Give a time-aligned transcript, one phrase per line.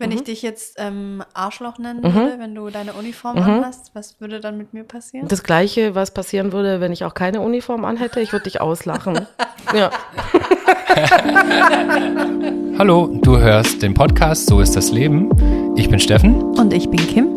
[0.00, 4.38] Wenn ich dich jetzt ähm, Arschloch nennen würde, wenn du deine Uniform anhast, was würde
[4.38, 5.26] dann mit mir passieren?
[5.26, 9.26] Das Gleiche, was passieren würde, wenn ich auch keine Uniform anhätte, ich würde dich auslachen.
[9.74, 9.90] ja.
[12.78, 15.74] Hallo, du hörst den Podcast So ist das Leben.
[15.76, 16.42] Ich bin Steffen.
[16.42, 17.36] Und ich bin Kim.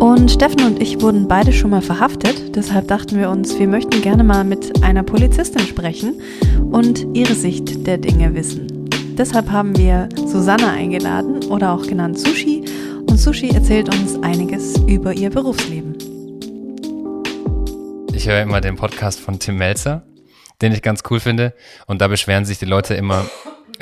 [0.00, 2.56] Und Steffen und ich wurden beide schon mal verhaftet.
[2.56, 6.22] Deshalb dachten wir uns, wir möchten gerne mal mit einer Polizistin sprechen
[6.70, 8.71] und ihre Sicht der Dinge wissen.
[9.18, 12.64] Deshalb haben wir Susanne eingeladen oder auch genannt Sushi.
[13.08, 15.98] Und Sushi erzählt uns einiges über ihr Berufsleben.
[18.14, 20.02] Ich höre immer den Podcast von Tim Melzer,
[20.62, 21.54] den ich ganz cool finde.
[21.86, 23.26] Und da beschweren sich die Leute immer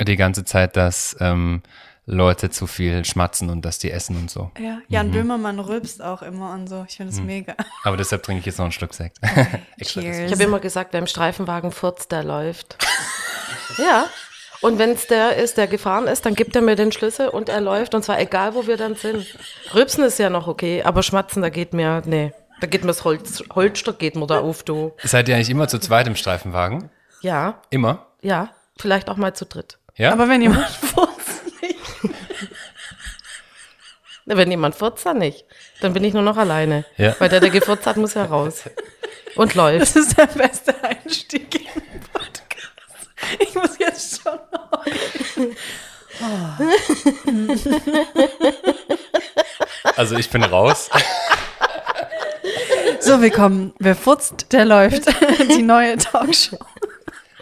[0.01, 1.61] die ganze Zeit, dass ähm,
[2.05, 4.51] Leute zu viel schmatzen und dass die essen und so.
[4.59, 6.85] Ja, Jan Böhmermann rülpst auch immer und so.
[6.89, 7.55] Ich finde es mega.
[7.83, 9.17] Aber deshalb trinke ich jetzt noch einen Schluck Sekt.
[9.77, 10.17] Extra Cheers.
[10.19, 12.77] Ich habe immer gesagt, wer im Streifenwagen furzt, der läuft.
[13.77, 14.07] ja.
[14.61, 17.49] Und wenn es der ist, der gefahren ist, dann gibt er mir den Schlüssel und
[17.49, 17.95] er läuft.
[17.95, 19.25] Und zwar egal, wo wir dann sind.
[19.73, 22.31] Rübsen ist ja noch okay, aber Schmatzen, da geht mir, nee.
[22.59, 24.93] Da geht mir das Holz, Holzstock geht mir da auf, du.
[25.03, 26.91] Seid ihr eigentlich immer zu zweit im Streifenwagen?
[27.21, 28.05] Ja, Immer?
[28.21, 28.49] ja.
[28.79, 29.77] Vielleicht auch mal zu dritt.
[29.95, 30.11] Ja?
[30.11, 31.75] Aber wenn jemand furzt nicht.
[34.25, 35.45] Wenn jemand furzt, dann nicht.
[35.81, 36.85] Dann bin ich nur noch alleine.
[36.97, 37.15] Ja.
[37.19, 38.63] Weil der, der gefurzt hat, muss ja raus.
[39.35, 39.81] Und läuft.
[39.81, 42.10] Das ist der beste Einstieg in den Podcast.
[43.39, 44.39] Ich muss jetzt schon.
[49.95, 50.89] Also ich bin raus.
[52.99, 53.73] So, willkommen.
[53.79, 55.07] Wer furzt, der läuft.
[55.49, 56.59] Die neue Talkshow.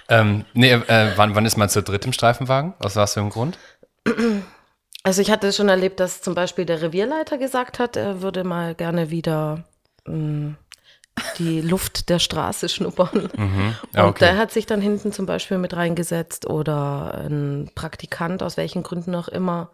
[0.07, 2.75] ähm, nee, äh, wann, wann ist man zu dritt im Streifenwagen?
[2.79, 3.57] Aus was für einem Grund?
[5.03, 8.73] Also ich hatte schon erlebt, dass zum Beispiel der Revierleiter gesagt hat, er würde mal
[8.73, 9.65] gerne wieder
[10.05, 10.55] mh,
[11.37, 13.29] die Luft der Straße schnuppern.
[13.93, 14.25] Ja, Und okay.
[14.25, 19.15] der hat sich dann hinten zum Beispiel mit reingesetzt oder ein Praktikant, aus welchen Gründen
[19.15, 19.69] auch immer,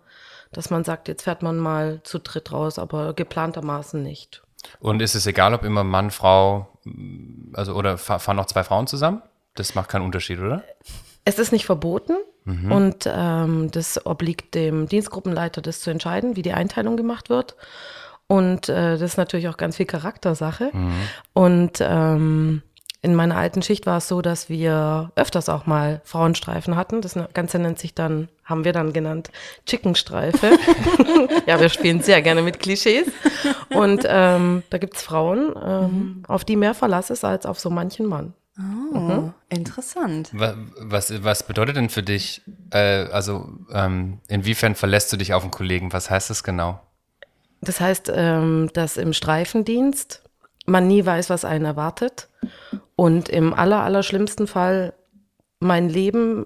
[0.51, 4.41] dass man sagt, jetzt fährt man mal zu dritt raus, aber geplantermaßen nicht.
[4.79, 6.67] Und ist es egal, ob immer Mann, Frau,
[7.53, 9.21] also oder fa- fahren noch zwei Frauen zusammen?
[9.53, 10.63] Das macht keinen Unterschied, oder?
[11.23, 12.13] Es ist nicht verboten
[12.69, 17.55] und ähm, das obliegt dem Dienstgruppenleiter, das zu entscheiden, wie die Einteilung gemacht wird.
[18.27, 20.71] Und äh, das ist natürlich auch ganz viel Charaktersache.
[21.33, 22.61] Und ähm,
[23.01, 27.01] in meiner alten Schicht war es so, dass wir öfters auch mal Frauenstreifen hatten.
[27.01, 29.29] Das Ganze nennt sich dann, haben wir dann genannt,
[29.67, 30.57] Chickenstreife.
[31.45, 33.05] ja, wir spielen sehr gerne mit Klischees.
[33.69, 38.07] Und ähm, da gibt's Frauen, ähm, auf die mehr Verlass ist als auf so manchen
[38.07, 38.33] Mann.
[38.93, 40.29] Oh, interessant.
[40.33, 42.41] Wa- Was, was bedeutet denn für dich,
[42.71, 45.91] äh, also ähm, inwiefern verlässt du dich auf einen Kollegen?
[45.93, 46.79] Was heißt das genau?
[47.65, 50.23] Das heißt, ähm, dass im Streifendienst
[50.65, 52.29] man nie weiß, was einen erwartet.
[52.95, 54.93] Und im aller, aller schlimmsten Fall
[55.59, 56.45] mein Leben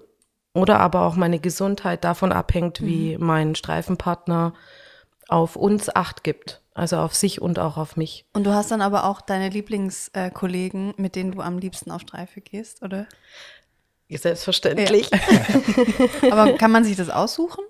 [0.52, 4.54] oder aber auch meine Gesundheit davon abhängt, wie mein Streifenpartner
[5.28, 6.60] auf uns Acht gibt.
[6.74, 8.24] Also auf sich und auch auf mich.
[8.32, 12.40] Und du hast dann aber auch deine Lieblingskollegen, mit denen du am liebsten auf Streife
[12.40, 13.06] gehst, oder?
[14.08, 15.10] Selbstverständlich.
[16.30, 17.64] Aber kann man sich das aussuchen?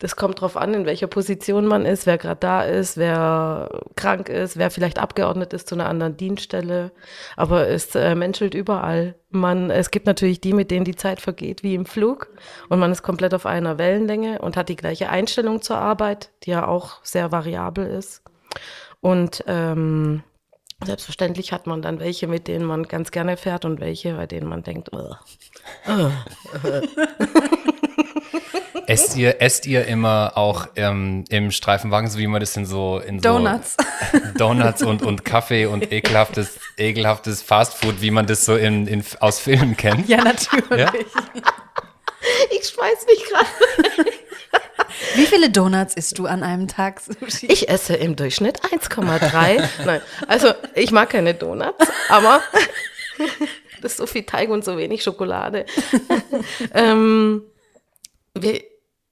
[0.00, 4.30] Das kommt drauf an, in welcher Position man ist, wer gerade da ist, wer krank
[4.30, 6.90] ist, wer vielleicht abgeordnet ist zu einer anderen Dienststelle.
[7.36, 9.14] Aber es äh, menschelt überall.
[9.28, 12.28] Man, es gibt natürlich die, mit denen die Zeit vergeht wie im Flug
[12.70, 16.50] und man ist komplett auf einer Wellenlänge und hat die gleiche Einstellung zur Arbeit, die
[16.50, 18.22] ja auch sehr variabel ist.
[19.02, 20.22] Und ähm,
[20.84, 24.48] selbstverständlich hat man dann welche, mit denen man ganz gerne fährt und welche, bei denen
[24.48, 25.16] man denkt, "Ugh."
[28.90, 32.98] Esst ihr, esst ihr immer auch ähm, im Streifenwagen, so wie man das in so
[32.98, 33.76] in Donuts.
[34.12, 39.04] so Donuts und, und Kaffee und ekelhaftes, ekelhaftes Fastfood, wie man das so in, in,
[39.20, 40.08] aus Filmen kennt?
[40.08, 40.70] Ja, natürlich.
[40.76, 40.92] Ja?
[42.50, 44.10] Ich schmeiß mich gerade.
[45.14, 47.46] Wie viele Donuts isst du an einem Tag, Sushi?
[47.46, 49.68] Ich esse im Durchschnitt 1,3.
[49.84, 52.42] Nein, also ich mag keine Donuts, aber
[53.82, 55.66] das ist so viel Teig und so wenig Schokolade.
[56.74, 57.42] ähm,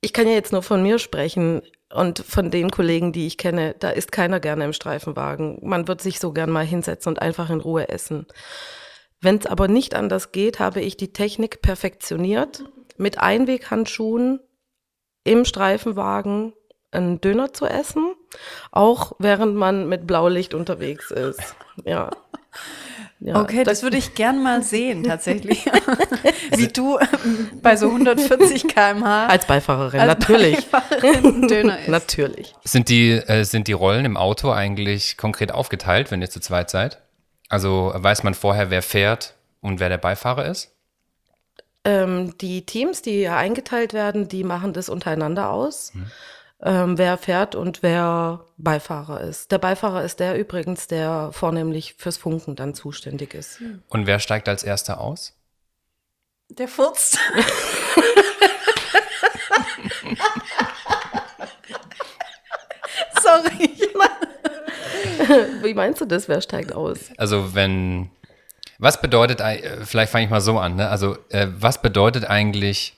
[0.00, 1.62] ich kann ja jetzt nur von mir sprechen
[1.92, 3.74] und von den Kollegen, die ich kenne.
[3.78, 5.58] Da ist keiner gerne im Streifenwagen.
[5.62, 8.26] Man wird sich so gern mal hinsetzen und einfach in Ruhe essen.
[9.20, 12.64] Wenn es aber nicht anders geht, habe ich die Technik perfektioniert,
[12.96, 14.40] mit Einweghandschuhen
[15.24, 16.52] im Streifenwagen
[16.90, 18.14] einen Döner zu essen,
[18.70, 21.54] auch während man mit Blaulicht unterwegs ist.
[21.84, 22.10] Ja.
[23.20, 25.66] ja Okay, das würde ich gern mal sehen, tatsächlich.
[26.56, 30.66] Wie du ähm, bei so 140 km/h als Beifahrerin, als natürlich.
[30.66, 31.88] Beifahrerin Döner isst.
[31.88, 32.54] natürlich.
[32.64, 36.70] Sind die, äh, sind die Rollen im Auto eigentlich konkret aufgeteilt, wenn ihr zu zweit
[36.70, 37.02] seid?
[37.50, 40.74] Also weiß man vorher, wer fährt und wer der Beifahrer ist?
[41.84, 45.92] Ähm, die Teams, die ja eingeteilt werden, die machen das untereinander aus.
[46.62, 49.52] ähm, wer fährt und wer Beifahrer ist.
[49.52, 53.60] Der Beifahrer ist der übrigens, der vornehmlich fürs Funken dann zuständig ist.
[53.88, 55.34] Und wer steigt als erster aus?
[56.50, 57.18] Der furzt.
[63.22, 63.70] Sorry.
[65.62, 66.28] Wie meinst du das?
[66.28, 66.98] Wer steigt aus?
[67.16, 68.10] Also wenn,
[68.78, 70.88] was bedeutet, äh, vielleicht fange ich mal so an, ne?
[70.88, 72.94] also äh, was bedeutet eigentlich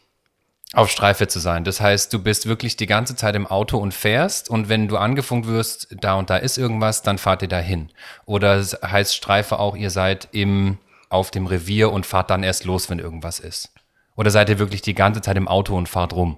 [0.73, 1.65] auf Streife zu sein?
[1.65, 4.99] Das heißt, du bist wirklich die ganze Zeit im Auto und fährst und wenn du
[4.99, 7.91] angefunkt wirst, da und da ist irgendwas, dann fahrt ihr dahin.
[8.27, 10.79] Oder es heißt Streife auch, ihr seid im,
[11.09, 13.73] auf dem Revier und fahrt dann erst los, wenn irgendwas ist?
[14.17, 16.37] Oder seid ihr wirklich die ganze Zeit im Auto und fahrt rum?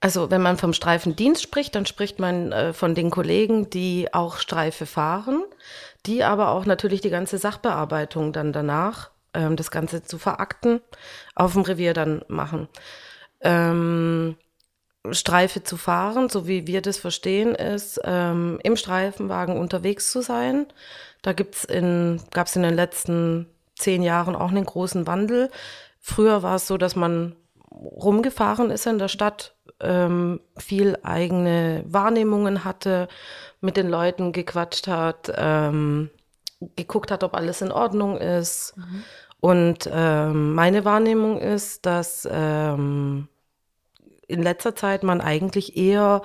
[0.00, 4.36] Also wenn man vom Streifendienst spricht, dann spricht man äh, von den Kollegen, die auch
[4.36, 5.42] Streife fahren,
[6.06, 10.80] die aber auch natürlich die ganze Sachbearbeitung dann danach, ähm, das Ganze zu verakten,
[11.34, 12.68] auf dem Revier dann machen.
[13.40, 14.36] Ähm,
[15.10, 20.66] Streife zu fahren, so wie wir das verstehen, ist, ähm, im Streifenwagen unterwegs zu sein.
[21.22, 21.32] Da
[21.68, 25.50] in, gab es in den letzten zehn Jahren auch einen großen Wandel.
[26.00, 27.36] Früher war es so, dass man
[27.70, 33.08] rumgefahren ist in der Stadt, ähm, viel eigene Wahrnehmungen hatte,
[33.60, 36.10] mit den Leuten gequatscht hat, ähm,
[36.76, 38.74] geguckt hat, ob alles in Ordnung ist.
[39.40, 43.28] Und ähm, meine Wahrnehmung ist, dass ähm,
[44.26, 46.22] in letzter Zeit man eigentlich eher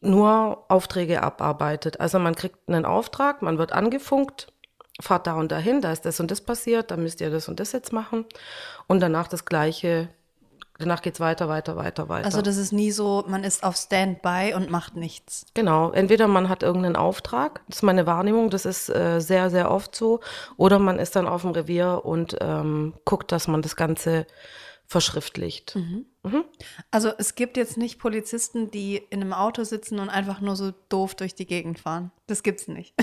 [0.00, 2.00] nur Aufträge abarbeitet.
[2.00, 4.52] Also man kriegt einen Auftrag, man wird angefunkt,
[5.00, 7.60] fahrt da und dahin, da ist das und das passiert, da müsst ihr das und
[7.60, 8.24] das jetzt machen.
[8.86, 10.08] Und danach das Gleiche.
[10.80, 12.24] Danach geht's weiter, weiter, weiter, weiter.
[12.24, 15.44] Also das ist nie so, man ist auf Standby und macht nichts.
[15.52, 19.70] Genau, entweder man hat irgendeinen Auftrag, das ist meine Wahrnehmung, das ist äh, sehr, sehr
[19.70, 20.20] oft so,
[20.56, 24.26] oder man ist dann auf dem Revier und ähm, guckt, dass man das Ganze
[24.86, 25.76] verschriftlicht.
[26.90, 30.72] Also es gibt jetzt nicht Polizisten, die in einem Auto sitzen und einfach nur so
[30.90, 32.10] doof durch die Gegend fahren.
[32.26, 32.94] Das gibt's nicht.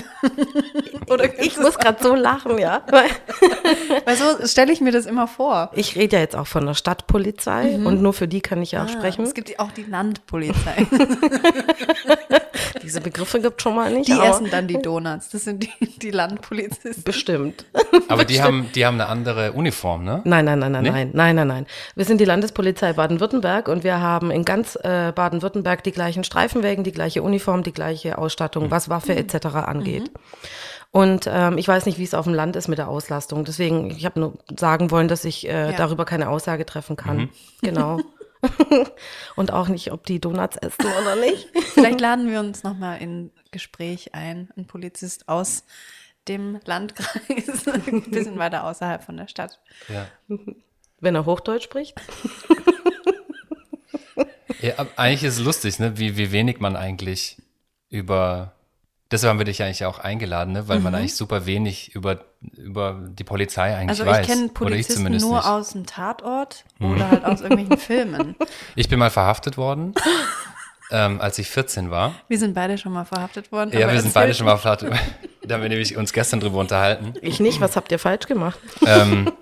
[1.10, 2.82] Oder Ich muss gerade so lachen, ja.
[4.04, 5.70] Weil so stelle ich mir das immer vor.
[5.74, 8.84] ich rede ja jetzt auch von der Stadtpolizei und nur für die kann ich ja
[8.84, 9.24] auch Ah, sprechen.
[9.24, 10.86] Es gibt auch die Landpolizei.
[12.82, 14.08] Diese Begriffe gibt schon mal nicht.
[14.08, 15.28] Die essen dann die Donuts.
[15.30, 17.02] Das sind die, die Landpolizisten.
[17.04, 17.64] Bestimmt.
[18.08, 20.22] Aber die haben, die haben eine andere Uniform, ne?
[20.24, 20.90] Nein, nein, nein, nein, Nee?
[20.90, 21.66] nein, nein, nein, nein.
[21.94, 26.84] Wir sind die Landespolizei Baden-Württemberg und wir haben in ganz äh, Baden-Württemberg die gleichen Streifenwägen,
[26.84, 29.46] die gleiche Uniform, die gleiche Ausstattung, was Waffe etc.
[29.46, 30.10] angeht.
[30.90, 33.44] Und ähm, ich weiß nicht, wie es auf dem Land ist mit der Auslastung.
[33.44, 35.72] Deswegen, ich habe nur sagen wollen, dass ich äh, Ja.
[35.72, 37.30] darüber keine Aussage treffen kann.
[37.62, 38.00] Genau.
[39.36, 41.48] und auch nicht, ob die Donuts essen oder nicht.
[41.74, 44.50] Vielleicht laden wir uns nochmal in Gespräch ein.
[44.56, 45.64] Ein Polizist aus
[46.28, 49.60] dem Landkreis, ein bisschen weiter außerhalb von der Stadt.
[49.88, 50.06] Ja.
[51.00, 52.00] Wenn er Hochdeutsch spricht.
[54.60, 55.98] Ja, eigentlich ist es lustig, ne?
[55.98, 57.36] wie, wie wenig man eigentlich
[57.90, 58.52] über.
[59.10, 60.68] Deshalb haben wir dich eigentlich auch eingeladen, ne?
[60.68, 62.26] weil man eigentlich super wenig über,
[62.58, 64.20] über die Polizei eigentlich Also weiß.
[64.20, 65.46] ich kenne ich Polizisten zumindest nur nicht.
[65.46, 65.50] Mhm.
[65.50, 68.36] aus dem Tatort oder halt aus irgendwelchen Filmen.
[68.74, 69.94] Ich bin mal verhaftet worden,
[70.90, 72.16] ähm, als ich 14 war.
[72.28, 73.70] Wir sind beide schon mal verhaftet worden.
[73.72, 74.92] Ja, wir sind beide schon mal verhaftet.
[75.42, 77.14] Da haben wir nämlich uns gestern drüber unterhalten.
[77.22, 78.58] Ich nicht, was habt ihr falsch gemacht?
[78.84, 79.32] ähm,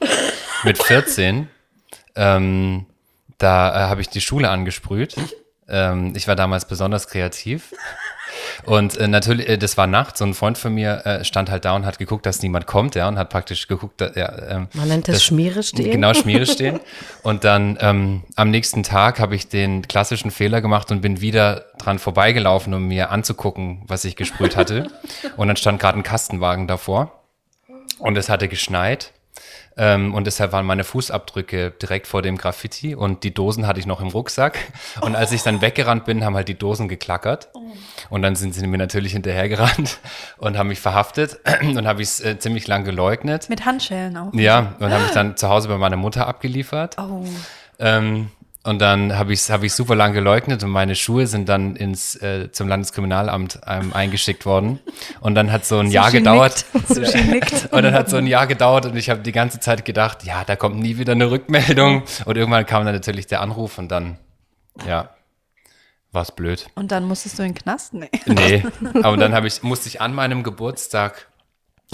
[0.63, 1.49] mit 14,
[2.15, 2.87] ähm,
[3.39, 5.17] da äh, habe ich die Schule angesprüht.
[5.69, 7.73] Ähm, ich war damals besonders kreativ.
[8.65, 11.65] Und äh, natürlich, äh, das war nachts, so ein Freund von mir äh, stand halt
[11.65, 14.69] da und hat geguckt, dass niemand kommt, ja, und hat praktisch geguckt, da, ja, ähm,
[14.73, 15.91] Man nennt das, Schmiere stehen.
[15.91, 16.81] Genau, Schmiere stehen.
[17.23, 21.67] Und dann ähm, am nächsten Tag habe ich den klassischen Fehler gemacht und bin wieder
[21.79, 24.89] dran vorbeigelaufen, um mir anzugucken, was ich gesprüht hatte.
[25.37, 27.13] Und dann stand gerade ein Kastenwagen davor
[27.99, 29.13] und es hatte geschneit.
[29.79, 33.87] Ähm, und deshalb waren meine Fußabdrücke direkt vor dem Graffiti und die Dosen hatte ich
[33.87, 34.59] noch im Rucksack.
[35.03, 37.49] Und als ich dann weggerannt bin, haben halt die Dosen geklackert.
[38.09, 39.99] Und dann sind sie mir natürlich hinterhergerannt
[40.39, 43.49] und haben mich verhaftet und habe ich es äh, ziemlich lang geleugnet.
[43.51, 44.33] Mit Handschellen auch.
[44.33, 46.97] Ja, und habe mich dann zu Hause bei meiner Mutter abgeliefert.
[46.99, 47.25] Oh.
[47.79, 48.31] Ähm,
[48.67, 51.77] und dann habe ich es hab ich super lang geleugnet und meine Schuhe sind dann
[51.77, 54.81] ins äh, zum Landeskriminalamt ähm, eingeschickt worden.
[55.21, 56.67] Und dann hat so ein Jahr gedauert.
[56.75, 57.69] Nickt.
[57.73, 60.45] Und dann hat so ein Jahr gedauert und ich habe die ganze Zeit gedacht, ja,
[60.45, 62.03] da kommt nie wieder eine Rückmeldung.
[62.25, 64.19] Und irgendwann kam dann natürlich der Anruf und dann,
[64.87, 65.11] ja,
[66.13, 66.67] war's blöd.
[66.75, 67.95] Und dann musstest du in den Knast?
[67.95, 68.11] Nee.
[68.27, 68.65] Nee,
[69.03, 71.29] aber dann habe ich, musste ich an meinem Geburtstag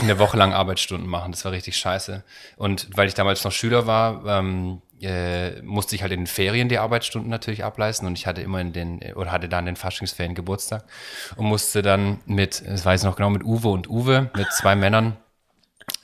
[0.00, 1.32] eine Woche lang Arbeitsstunden machen.
[1.32, 2.24] Das war richtig scheiße.
[2.56, 6.68] Und weil ich damals noch Schüler war, ähm, äh, musste ich halt in den Ferien
[6.68, 10.34] die Arbeitsstunden natürlich ableisten und ich hatte immer in den, oder hatte dann den Faschingsferien
[10.34, 10.84] Geburtstag
[11.36, 14.76] und musste dann mit, das weiß ich noch genau, mit Uwe und Uwe, mit zwei
[14.76, 15.16] Männern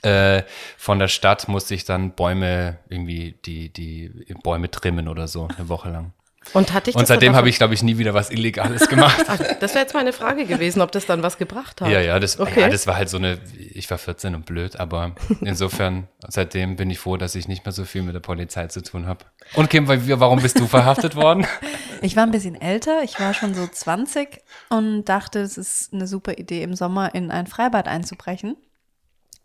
[0.01, 0.43] äh,
[0.77, 4.09] von der Stadt musste ich dann Bäume, irgendwie die, die
[4.43, 6.13] Bäume trimmen oder so, eine Woche lang.
[6.53, 9.23] Und hatte ich Und seitdem habe ich, glaube ich, nie wieder was Illegales gemacht.
[9.27, 11.89] Ach, das wäre jetzt meine Frage gewesen, ob das dann was gebracht hat.
[11.89, 12.61] Ja, ja, das, Okay.
[12.61, 13.39] ja, das war halt so eine,
[13.73, 17.73] ich war 14 und blöd, aber insofern, seitdem bin ich froh, dass ich nicht mehr
[17.73, 19.25] so viel mit der Polizei zu tun habe.
[19.55, 21.45] Und Kim, warum bist du verhaftet worden?
[22.01, 26.07] Ich war ein bisschen älter, ich war schon so 20 und dachte, es ist eine
[26.07, 28.55] super Idee, im Sommer in ein Freibad einzubrechen.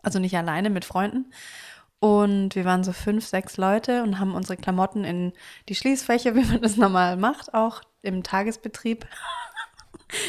[0.01, 1.25] Also nicht alleine mit Freunden.
[1.99, 5.33] Und wir waren so fünf, sechs Leute und haben unsere Klamotten in
[5.69, 9.05] die Schließfächer, wie man das normal macht, auch im Tagesbetrieb.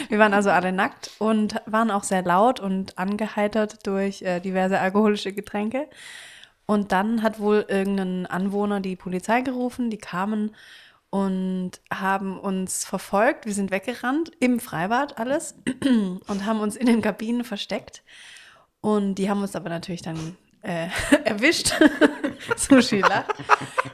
[0.09, 4.81] Wir waren also alle nackt und waren auch sehr laut und angeheitert durch äh, diverse
[4.81, 5.87] alkoholische Getränke.
[6.65, 10.55] Und dann hat wohl irgendein Anwohner die Polizei gerufen, die kamen
[11.11, 13.47] und haben uns verfolgt.
[13.47, 18.03] Wir sind weggerannt, im Freibad alles, und haben uns in den Kabinen versteckt.
[18.81, 20.89] Und die haben uns aber natürlich dann äh,
[21.25, 21.73] erwischt.
[22.57, 23.35] Sushi lacht.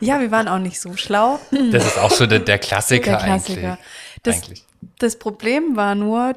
[0.00, 1.38] Ja, wir waren auch nicht so schlau.
[1.70, 3.72] Das ist auch so der, der Klassiker, Der Klassiker.
[3.72, 3.86] eigentlich.
[4.22, 4.64] Das, eigentlich.
[4.98, 6.34] das Problem war nur,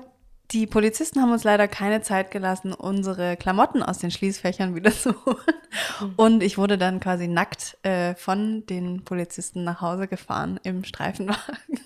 [0.51, 5.15] die Polizisten haben uns leider keine Zeit gelassen, unsere Klamotten aus den Schließfächern wieder zu
[5.25, 6.13] holen.
[6.17, 11.79] Und ich wurde dann quasi nackt äh, von den Polizisten nach Hause gefahren im Streifenwagen.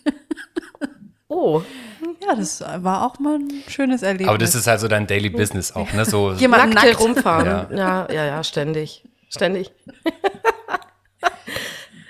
[1.31, 1.62] Oh,
[2.25, 4.27] Ja, das war auch mal ein schönes Erlebnis.
[4.27, 6.03] Aber das ist also dein Daily Business auch, ne?
[6.03, 7.00] So, Jemand nackt nackt.
[7.00, 7.45] herumfahren.
[7.45, 7.77] Ja.
[7.77, 8.07] Ja.
[8.12, 9.03] ja, ja, ständig.
[9.29, 9.71] Ständig.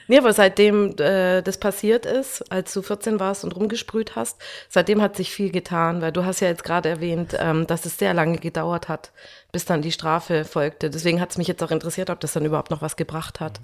[0.07, 5.01] nee, aber seitdem äh, das passiert ist, als du 14 warst und rumgesprüht hast, seitdem
[5.01, 8.13] hat sich viel getan, weil du hast ja jetzt gerade erwähnt, ähm, dass es sehr
[8.13, 9.11] lange gedauert hat,
[9.51, 10.89] bis dann die Strafe folgte.
[10.89, 13.59] Deswegen hat es mich jetzt auch interessiert, ob das dann überhaupt noch was gebracht hat.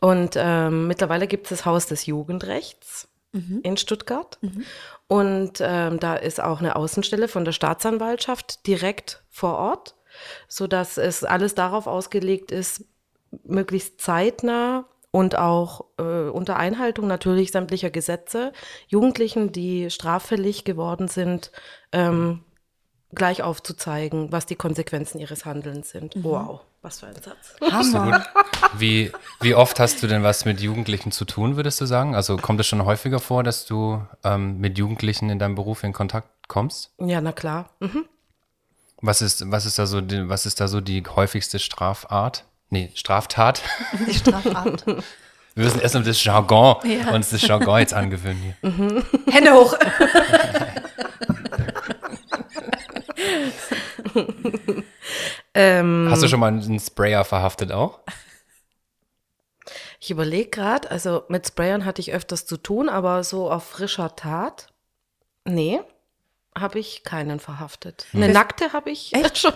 [0.00, 3.06] Und ähm, mittlerweile gibt es das Haus des Jugendrechts
[3.62, 4.38] in Stuttgart.
[5.06, 9.96] Und ähm, da ist auch eine Außenstelle von der Staatsanwaltschaft direkt vor Ort,
[10.48, 12.84] sodass es alles darauf ausgelegt ist,
[13.44, 18.52] möglichst zeitnah und auch äh, unter Einhaltung natürlich sämtlicher Gesetze
[18.88, 21.50] Jugendlichen, die straffällig geworden sind,
[21.92, 22.44] ähm,
[23.12, 26.14] gleich aufzuzeigen, was die Konsequenzen ihres Handelns sind.
[26.22, 27.56] Wow, was für ein Satz.
[27.72, 28.24] Hammer.
[28.78, 32.14] wie, wie oft hast du denn was mit Jugendlichen zu tun, würdest du sagen?
[32.14, 35.92] Also kommt es schon häufiger vor, dass du ähm, mit Jugendlichen in deinem Beruf in
[35.92, 36.92] Kontakt kommst?
[36.98, 37.70] Ja, na klar.
[37.80, 38.04] Mhm.
[39.02, 42.44] Was ist, was ist da so die, was ist da so die häufigste Strafart?
[42.70, 43.62] Nee, Straftat.
[44.06, 44.86] Die Strafart.
[44.86, 47.10] Wir müssen erst mal das Jargon, Ja.
[47.12, 49.04] uns das Jargon jetzt angewöhnen hier.
[49.32, 49.74] Hände hoch.
[55.54, 58.00] Ähm, Hast du schon mal einen Sprayer verhaftet auch?
[59.98, 64.16] Ich überlege gerade, also mit Sprayern hatte ich öfters zu tun, aber so auf frischer
[64.16, 64.68] Tat,
[65.44, 65.80] nee,
[66.56, 68.06] habe ich keinen verhaftet.
[68.12, 69.38] Eine nackte habe ich Echt?
[69.38, 69.52] schon.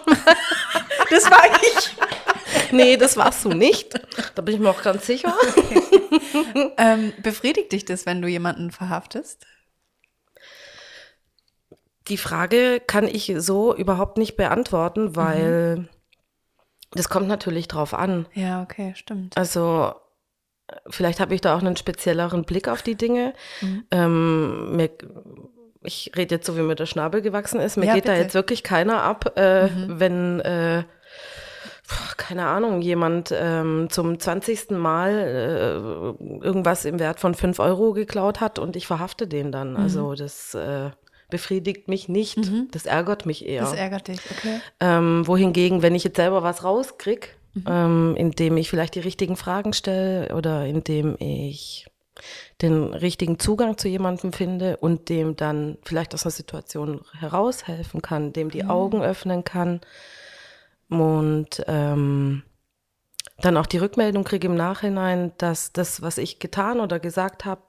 [1.10, 2.72] Das war ich.
[2.72, 3.94] Nee, das warst du nicht.
[4.34, 5.34] Da bin ich mir auch ganz sicher.
[6.76, 9.44] Ähm, befriedigt dich das, wenn du jemanden verhaftest?
[12.08, 15.88] Die Frage kann ich so überhaupt nicht beantworten, weil
[16.92, 18.26] das kommt natürlich drauf an.
[18.34, 19.36] Ja, okay, stimmt.
[19.36, 19.94] Also
[20.88, 23.32] vielleicht habe ich da auch einen spezielleren Blick auf die Dinge.
[23.90, 24.90] Ähm, mir,
[25.82, 27.76] ich rede jetzt so, wie mir der Schnabel gewachsen ist.
[27.76, 28.22] Mir Ja, geht da bitte.
[28.22, 30.84] jetzt wirklich keiner ab, äh, wenn, äh,
[32.16, 34.70] keine Ahnung, jemand ähm, zum 20.
[34.70, 39.76] Mal äh, irgendwas im Wert von 5 Euro geklaut hat und ich verhafte den dann.
[39.76, 40.90] Also das äh,
[41.34, 42.38] befriedigt mich nicht.
[42.70, 43.62] Das ärgert mich eher.
[43.62, 44.60] Das ärgert dich, okay.
[44.78, 47.36] Ähm, wohingegen, wenn ich jetzt selber was rauskrieg,
[47.66, 51.88] ähm, indem ich vielleicht die richtigen Fragen stelle oder indem ich
[52.62, 58.32] den richtigen Zugang zu jemandem finde und dem dann vielleicht aus einer Situation heraushelfen kann,
[58.32, 59.80] dem die Augen öffnen kann
[60.88, 62.44] und ähm,
[63.38, 67.62] dann auch die Rückmeldung kriege im Nachhinein, dass das, was ich getan oder gesagt habe,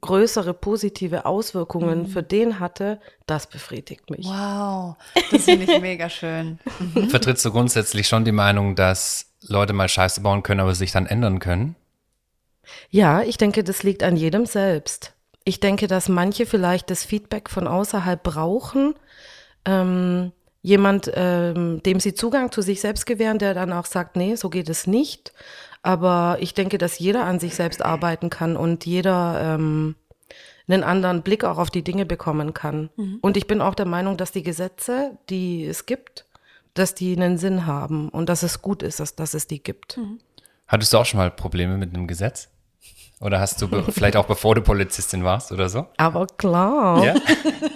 [0.00, 4.26] größere positive Auswirkungen für den hatte, das befriedigt mich.
[4.26, 4.96] Wow,
[5.30, 6.58] das finde ich mega schön.
[7.08, 11.06] Vertrittst du grundsätzlich schon die Meinung, dass Leute mal Scheiße bauen können, aber sich dann
[11.06, 11.76] ändern können?
[12.90, 15.12] Ja, ich denke, das liegt an jedem selbst.
[15.44, 18.94] Ich denke, dass manche vielleicht das Feedback von außerhalb brauchen.
[19.64, 20.32] Ähm,
[20.62, 24.48] jemand, ähm, dem sie Zugang zu sich selbst gewähren, der dann auch sagt, nee, so
[24.48, 25.32] geht es nicht.
[25.82, 29.96] Aber ich denke, dass jeder an sich selbst arbeiten kann und jeder ähm,
[30.68, 32.90] einen anderen Blick auch auf die Dinge bekommen kann.
[33.20, 36.26] Und ich bin auch der Meinung, dass die Gesetze, die es gibt,
[36.74, 39.98] dass die einen Sinn haben und dass es gut ist, dass, dass es die gibt.
[40.68, 42.48] Hattest du auch schon mal Probleme mit einem Gesetz?
[43.22, 45.86] Oder hast du vielleicht auch bevor du Polizistin warst oder so?
[45.96, 47.04] Aber klar.
[47.04, 47.14] Ja?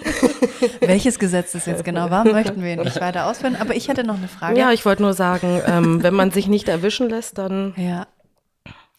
[0.81, 3.55] Welches Gesetz das jetzt genau war, möchten wir nicht weiter ausführen.
[3.55, 4.59] Aber ich hätte noch eine Frage.
[4.59, 8.07] Ja, ich wollte nur sagen, ähm, wenn man sich nicht erwischen lässt, dann, ja.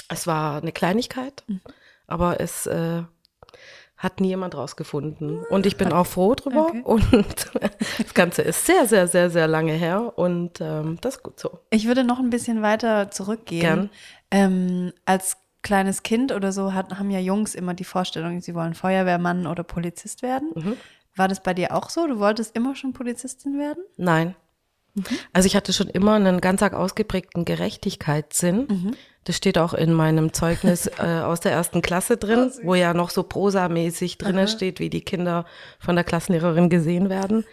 [0.08, 1.44] es war eine Kleinigkeit,
[2.06, 3.02] aber es äh,
[3.96, 5.44] Hat nie jemand rausgefunden.
[5.50, 6.68] Und ich bin auch froh drüber.
[6.68, 6.82] Okay.
[6.84, 7.04] Und
[7.98, 10.16] das Ganze ist sehr, sehr, sehr, sehr lange her.
[10.16, 11.58] Und ähm, das ist gut so.
[11.70, 13.60] Ich würde noch ein bisschen weiter zurückgehen.
[13.60, 13.90] Gern.
[14.30, 18.74] Ähm, als kleines Kind oder so hat, haben ja Jungs immer die Vorstellung, sie wollen
[18.74, 20.50] Feuerwehrmann oder Polizist werden.
[20.54, 20.76] Mhm.
[21.16, 22.06] War das bei dir auch so?
[22.06, 23.82] Du wolltest immer schon Polizistin werden?
[23.96, 24.36] Nein.
[25.32, 28.96] Also ich hatte schon immer einen ganz arg ausgeprägten Gerechtigkeitssinn.
[29.24, 33.10] Das steht auch in meinem Zeugnis äh, aus der ersten Klasse drin, wo ja noch
[33.10, 35.44] so prosamäßig drinnen steht, wie die Kinder
[35.78, 37.44] von der Klassenlehrerin gesehen werden.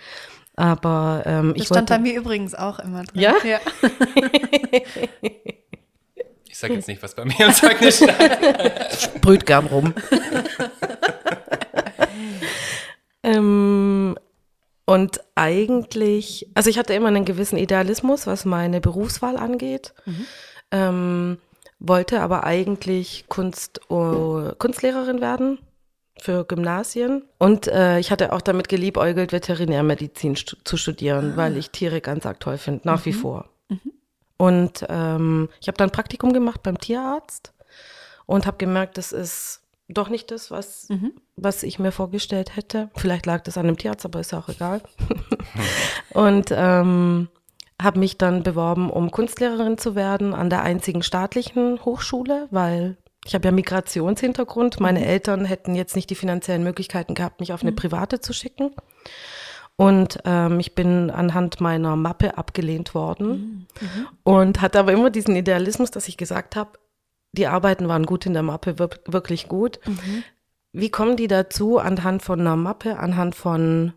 [0.56, 3.22] Aber ähm, Das ich stand bei wollte, mir übrigens auch immer drin.
[3.22, 3.34] Ja?
[3.44, 3.60] ja.
[6.56, 9.20] Ich sage jetzt nicht, was bei mir im Zeugnis stand.
[9.20, 9.94] brüht gern rum.
[13.24, 14.18] ähm,
[14.86, 19.94] und eigentlich, also ich hatte immer einen gewissen Idealismus, was meine Berufswahl angeht.
[20.72, 21.40] Ähm,
[21.80, 25.60] wollte aber eigentlich Kunst, oh, Kunstlehrerin werden
[26.22, 27.24] für Gymnasien.
[27.38, 32.26] Und äh, ich hatte auch damit geliebäugelt, Veterinärmedizin stu zu studieren, weil ich Tiere ganz
[32.26, 33.50] arg toll finde, nach wie vor.
[34.38, 37.54] Und ähm, ich habe dann Praktikum gemacht beim Tierarzt
[38.26, 40.88] und habe gemerkt, das ist doch nicht das, was,
[41.36, 42.90] was ich mir vorgestellt hätte.
[42.96, 44.82] Vielleicht lag das an dem Tierarzt, aber ist ja auch egal.
[46.12, 47.30] und ähm,
[47.82, 53.34] habe mich dann beworben, um Kunstlehrerin zu werden an der einzigen staatlichen Hochschule, weil ich
[53.34, 54.80] habe ja Migrationshintergrund.
[54.80, 58.72] Meine Eltern hätten jetzt nicht die finanziellen Möglichkeiten gehabt, mich auf eine private zu schicken.
[59.78, 63.68] Und ähm, ich bin anhand meiner Mappe abgelehnt worden
[64.24, 66.72] und hatte aber immer diesen Idealismus, dass ich gesagt habe,
[67.34, 69.80] die Arbeiten waren gut in der Mappe, wir wirklich gut.
[70.72, 73.92] Wie kommen die dazu, anhand von einer Mappe, anhand von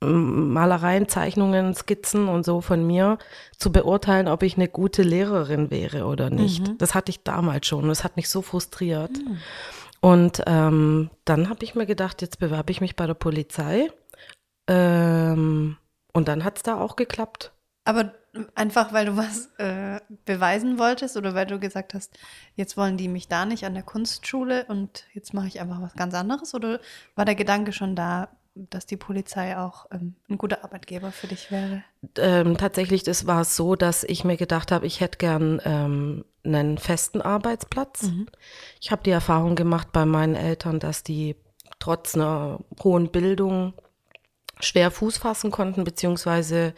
[0.00, 3.18] Malereien, Zeichnungen, Skizzen und so von mir
[3.56, 6.74] zu beurteilen, ob ich eine gute Lehrerin wäre oder nicht?
[6.78, 7.88] Das hatte ich damals schon.
[7.88, 9.10] Das hat mich so frustriert.
[10.00, 13.90] Und ähm, dann habe ich mir gedacht, jetzt bewerbe ich mich bei der Polizei.
[14.68, 15.76] Ähm,
[16.12, 17.52] und dann hat es da auch geklappt.
[17.84, 18.14] Aber
[18.54, 22.16] einfach, weil du was äh, beweisen wolltest oder weil du gesagt hast,
[22.54, 25.94] jetzt wollen die mich da nicht an der Kunstschule und jetzt mache ich einfach was
[25.94, 26.54] ganz anderes?
[26.54, 26.80] Oder
[27.16, 31.50] war der Gedanke schon da, dass die Polizei auch ähm, ein guter Arbeitgeber für dich
[31.50, 31.82] wäre?
[32.18, 36.24] Ähm, tatsächlich, das war es so, dass ich mir gedacht habe, ich hätte gern ähm,
[36.44, 38.10] einen festen Arbeitsplatz.
[38.80, 41.36] Ich habe die Erfahrung gemacht bei meinen Eltern, dass die
[41.78, 43.74] trotz einer hohen Bildung
[44.62, 46.74] schwer Fuß fassen konnten, beziehungsweise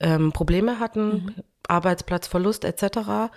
[0.00, 3.32] ähm, Probleme hatten, Arbeitsplatzverlust etc.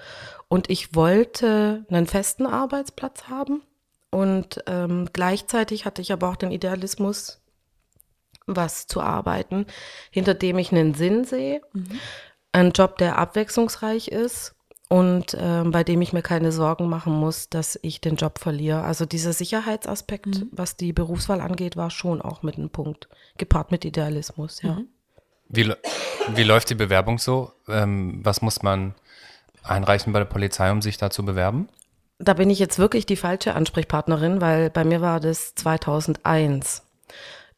[0.48, 3.62] Und ich wollte einen festen Arbeitsplatz haben.
[4.10, 7.42] Und ähm, gleichzeitig hatte ich aber auch den Idealismus,
[8.46, 9.66] was zu arbeiten,
[10.10, 11.62] hinter dem ich einen Sinn sehe.
[12.54, 14.57] Ein Job, der abwechslungsreich ist
[14.89, 18.84] und ähm, bei dem ich mir keine Sorgen machen muss, dass ich den Job verliere.
[18.84, 23.84] Also dieser Sicherheitsaspekt, was die Berufswahl angeht, war schon auch mit einem Punkt, gepaart mit
[23.86, 24.78] Idealismus, ja.
[25.50, 25.78] Wie, lä-
[26.36, 27.52] wie läuft die Bewerbung so?
[27.67, 28.95] Ähm, was muss man
[29.63, 31.67] einreichen bei der Polizei, um sich da zu bewerben?
[32.19, 36.84] Da bin ich jetzt wirklich die falsche Ansprechpartnerin, weil bei mir war das 2001,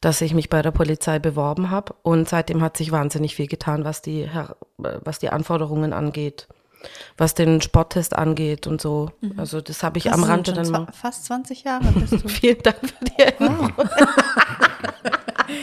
[0.00, 3.84] dass ich mich bei der Polizei beworben habe und seitdem hat sich wahnsinnig viel getan,
[3.84, 4.44] was die, äh,
[4.78, 6.46] was die Anforderungen angeht,
[7.16, 9.10] was den Sporttest angeht und so.
[9.36, 12.18] Also das habe ich Das am Rande schon dann zwa- fast 20 Jahre bist du.
[12.28, 13.72] Vielen Dank für die Erinnerung.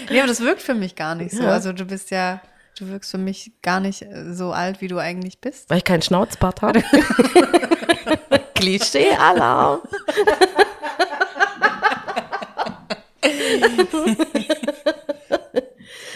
[0.10, 1.44] ja, aber das wirkt für mich gar nicht so.
[1.44, 1.50] Ja.
[1.52, 2.42] Also du bist ja,
[2.78, 5.70] du wirkst für mich gar nicht äh, so alt, wie du eigentlich bist.
[5.70, 6.84] Weil ich keinen Schnauzbart habe.
[8.56, 9.82] Klischee-Alarm.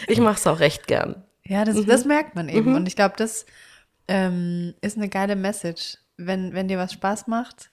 [0.07, 1.23] ich mache es auch recht gern.
[1.43, 2.75] Ja, das, das merkt man eben.
[2.75, 3.45] Und ich glaube, das
[4.11, 5.97] ähm, ist eine geile Message.
[6.17, 7.71] Wenn, wenn dir was Spaß macht,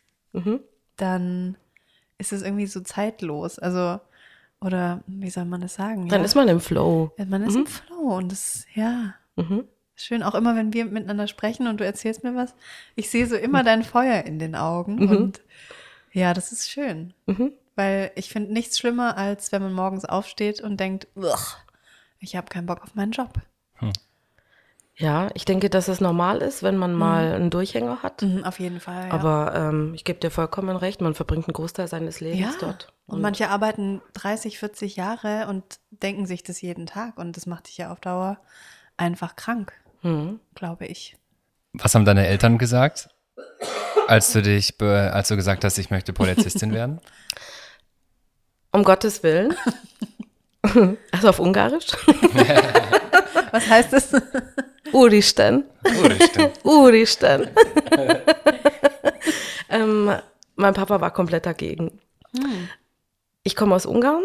[0.96, 1.56] dann
[2.18, 3.58] ist es irgendwie so zeitlos.
[3.58, 4.00] Also,
[4.60, 6.08] oder wie soll man das sagen?
[6.08, 6.24] Dann ja?
[6.24, 7.12] ist man im Flow.
[7.28, 9.14] man ist im Flow und das, ja.
[9.96, 12.54] Schön, auch immer, wenn wir miteinander sprechen und du erzählst mir was,
[12.94, 15.42] ich sehe so immer dein Feuer in den Augen und
[16.12, 17.14] ja, das ist schön.
[17.74, 21.56] Weil ich finde nichts schlimmer, als wenn man morgens aufsteht und denkt, "Ugh,
[22.20, 23.34] ich habe keinen Bock auf meinen Job.
[24.98, 28.22] Ja, ich denke, dass es normal ist, wenn man mal einen Durchhänger hat.
[28.22, 29.06] Mhm, auf jeden Fall.
[29.06, 29.12] Ja.
[29.12, 32.58] Aber ähm, ich gebe dir vollkommen recht, man verbringt einen Großteil seines Lebens ja.
[32.60, 32.92] dort.
[33.06, 37.68] Und manche arbeiten 30, 40 Jahre und denken sich das jeden Tag und das macht
[37.68, 38.38] dich ja auf Dauer
[38.96, 40.40] einfach krank, Mhm.
[40.56, 41.16] glaube ich.
[41.74, 43.08] Was haben deine Eltern gesagt,
[44.08, 47.00] als du dich, als du gesagt hast, ich möchte Polizistin werden?
[48.72, 49.54] Um Gottes Willen.
[51.12, 51.86] also auf Ungarisch.
[53.52, 54.10] Was heißt das?
[54.92, 55.64] Uristen.
[55.84, 56.64] Oh, das stimmt.
[56.64, 57.48] Uristen.
[59.68, 60.12] ähm,
[60.56, 62.00] mein Papa war komplett dagegen.
[63.42, 64.22] ich komme aus Ungarn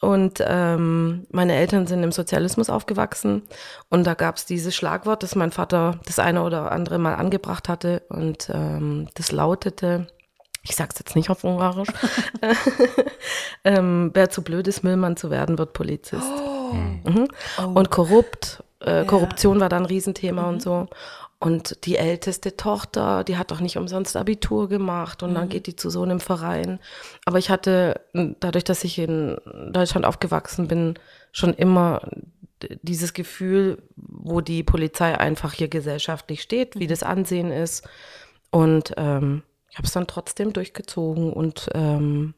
[0.00, 3.42] und ähm, meine Eltern sind im Sozialismus aufgewachsen
[3.88, 7.68] und da gab es dieses Schlagwort, das mein Vater das eine oder andere mal angebracht
[7.68, 10.08] hatte und ähm, das lautete,
[10.62, 11.88] ich sag's jetzt nicht auf Ungarisch,
[13.64, 16.26] ähm, wer zu blöd ist, Müllmann zu werden, wird Polizist.
[16.72, 17.28] Mhm.
[17.74, 20.88] Und korrupt, äh, Korruption war da ein Riesenthema und so.
[21.38, 25.74] Und die älteste Tochter, die hat doch nicht umsonst Abitur gemacht und dann geht die
[25.74, 26.78] zu so einem Verein.
[27.24, 28.00] Aber ich hatte,
[28.38, 29.38] dadurch, dass ich in
[29.72, 30.94] Deutschland aufgewachsen bin,
[31.32, 32.00] schon immer
[32.82, 37.88] dieses Gefühl, wo die Polizei einfach hier gesellschaftlich steht, wie das Ansehen ist.
[38.52, 42.34] Und ähm, ich habe es dann trotzdem durchgezogen und ähm,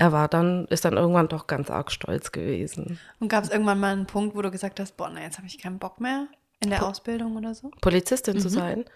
[0.00, 2.98] er war dann, ist dann irgendwann doch ganz arg stolz gewesen.
[3.18, 5.46] Und gab es irgendwann mal einen Punkt, wo du gesagt hast, boah, na, jetzt habe
[5.46, 6.26] ich keinen Bock mehr
[6.60, 7.70] in der Ausbildung oder so?
[7.82, 8.86] Polizistin zu sein.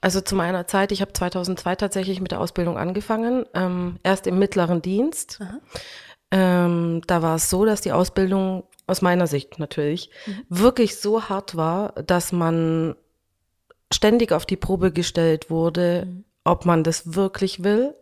[0.00, 4.38] Also zu meiner Zeit, ich habe 2002 tatsächlich mit der Ausbildung angefangen, ähm, erst im
[4.38, 5.40] mittleren Dienst.
[6.30, 10.08] Ähm, da war es so, dass die Ausbildung aus meiner Sicht natürlich
[10.48, 12.94] wirklich so hart war, dass man
[13.92, 16.06] ständig auf die Probe gestellt wurde,
[16.44, 17.96] ob man das wirklich will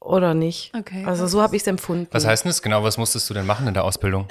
[0.00, 0.72] oder nicht.
[0.76, 2.08] Okay, Also so habe ich es empfunden.
[2.10, 2.82] Was heißt denn das genau?
[2.82, 4.26] Was musstest du denn machen in der Ausbildung?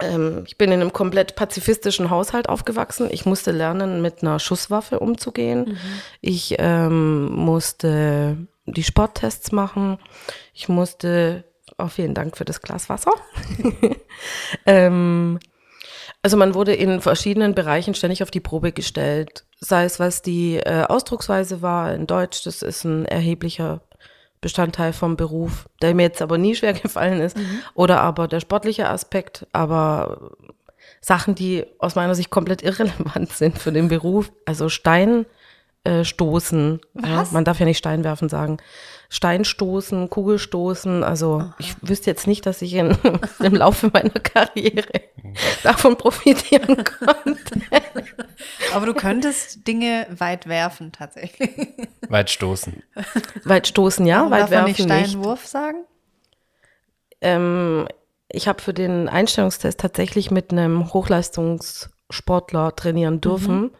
[0.00, 3.08] Ähm, ich bin in einem komplett pazifistischen Haushalt aufgewachsen.
[3.10, 5.76] Ich musste lernen, mit einer Schusswaffe umzugehen.
[6.20, 9.98] Ich ähm, musste die Sporttests machen.
[10.54, 11.44] Ich musste,
[11.78, 13.12] oh, vielen Dank für das Glas Wasser.
[14.66, 15.38] ähm,
[16.22, 19.44] also man wurde in verschiedenen Bereichen ständig auf die Probe gestellt.
[19.60, 23.80] Sei es, was die äh, Ausdrucksweise war in Deutsch, das ist ein erheblicher
[24.40, 27.36] Bestandteil vom Beruf, der mir jetzt aber nie schwer gefallen ist.
[27.74, 30.32] Oder aber der sportliche Aspekt, aber
[31.00, 34.32] Sachen, die aus meiner Sicht komplett irrelevant sind für den Beruf.
[34.46, 35.26] Also Stein
[35.84, 36.80] äh, stoßen.
[37.02, 37.32] Ja, Was?
[37.32, 38.58] man darf ja nicht Stein werfen sagen.
[39.10, 41.02] Stein stoßen, Kugel stoßen.
[41.02, 42.96] Also ich wüsste jetzt nicht, dass ich in,
[43.40, 45.00] im Laufe meiner Karriere
[45.62, 47.60] davon profitieren konnte.
[48.74, 51.50] Aber du könntest Dinge weit werfen tatsächlich.
[52.08, 52.82] Weit stoßen.
[53.44, 55.10] Weit stoßen, ja, Warum weit darf man werfen nicht nicht.
[55.10, 55.84] Steinwurf sagen?
[57.20, 57.88] Ähm,
[58.28, 60.92] ich habe für den Einstellungstest tatsächlich mit einem
[62.08, 63.70] Hochleistungssportler trainieren dürfen,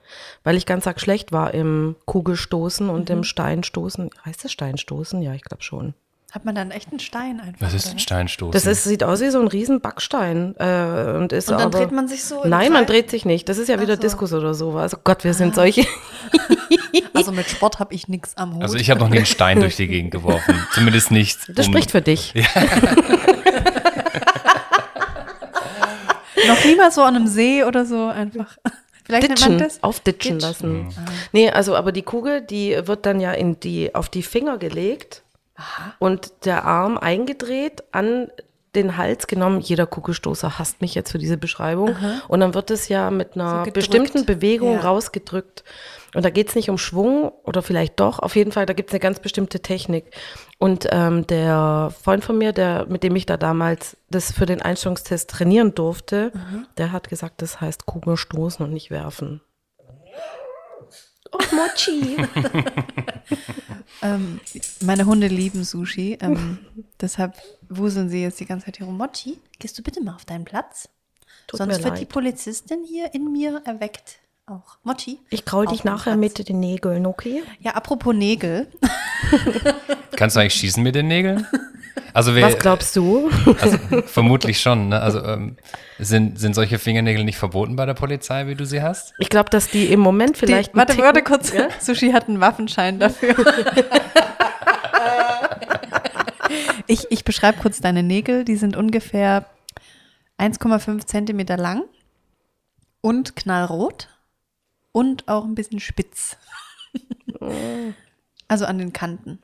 [0.45, 4.11] weil ich ganz arg schlecht war im Kugelstoßen und im Steinstoßen.
[4.25, 5.23] Heißt das Steinstoßen?
[5.23, 5.95] Ja, ich glaube schon.
[6.31, 7.61] Hat man dann echt einen Stein einfach?
[7.67, 7.99] Was ist ein?
[7.99, 8.53] Steinstoßen?
[8.53, 10.55] Das ist, sieht aus wie so ein riesen Backstein.
[10.59, 12.97] Äh, und ist Und dann aber, dreht man sich so Nein, man Kreis?
[12.97, 13.49] dreht sich nicht.
[13.49, 14.03] Das ist ja wieder so.
[14.03, 14.95] Diskus oder sowas.
[14.95, 15.87] Oh Gott, wir sind solche.
[17.15, 18.63] Also mit Sport habe ich nichts am Hut.
[18.63, 20.55] also ich habe noch nie einen Stein durch die Gegend geworfen.
[20.73, 21.39] Zumindest nicht.
[21.49, 22.33] Das um- spricht für dich.
[26.49, 28.57] noch niemals so an einem See oder so einfach.
[29.05, 29.83] Vielleicht nennt man Ditchen, das?
[29.83, 30.43] aufditschen Ditch.
[30.49, 30.95] lassen.
[31.33, 35.23] Nee, also aber die Kugel, die wird dann ja in die, auf die Finger gelegt
[35.99, 38.29] und der Arm eingedreht an
[38.75, 39.61] den Hals genommen.
[39.61, 41.97] Jeder Kugelstoßer hasst mich jetzt für diese Beschreibung.
[42.29, 43.75] Und dann wird es ja mit einer gedrückt.
[43.75, 44.81] bestimmten Bewegung Ja.
[44.81, 45.65] rausgedrückt.
[46.15, 48.19] Und da geht es nicht um Schwung oder vielleicht doch.
[48.19, 50.07] Auf jeden Fall, da gibt es eine ganz bestimmte Technik.
[50.59, 54.63] Und ähm, der Freund von mir, der, mit dem ich da damals das für den
[54.63, 56.33] Einstellungstest trainieren durfte,
[56.79, 59.43] der hat gesagt, das heißt Kugelstoßen und nicht werfen.
[61.31, 62.17] Oh, Mochi.
[64.03, 64.41] Ähm,
[64.81, 66.19] meine Hunde lieben Sushi.
[66.21, 66.59] Ähm,
[67.01, 67.37] deshalb
[67.69, 68.97] wuseln sie jetzt die ganze Zeit hier rum.
[68.97, 70.89] Mochi, gehst du bitte mal auf deinen Platz?
[71.47, 72.09] Tut Sonst mir wird die leid.
[72.09, 74.19] Polizistin hier in mir erweckt.
[74.49, 74.79] Auch.
[74.83, 75.19] Mochi.
[75.29, 77.43] Ich kraul dich nachher mit den Nägeln, okay?
[77.61, 78.67] Ja, apropos Nägel.
[80.17, 81.47] Kannst du eigentlich schießen mit den Nägeln?
[82.15, 83.29] Also, wir, Was glaubst du?
[83.61, 84.89] also vermutlich schon.
[84.89, 85.01] Ne?
[85.03, 85.57] Also ähm,
[85.99, 89.13] sind, sind solche Fingernägel nicht verboten bei der Polizei, wie du sie hast?
[89.19, 90.73] Ich glaube, dass die im Moment vielleicht.
[90.73, 91.53] Die, warte, einen warte Ticken- kurz.
[91.85, 93.35] Sushi hat einen Waffenschein dafür.
[96.87, 98.47] ich ich beschreibe kurz deine Nägel.
[98.47, 99.45] Die sind ungefähr
[100.39, 101.85] 1,5 Zentimeter lang
[103.03, 104.09] und knallrot
[104.93, 106.37] und auch ein bisschen spitz.
[108.49, 109.43] also an den Kanten.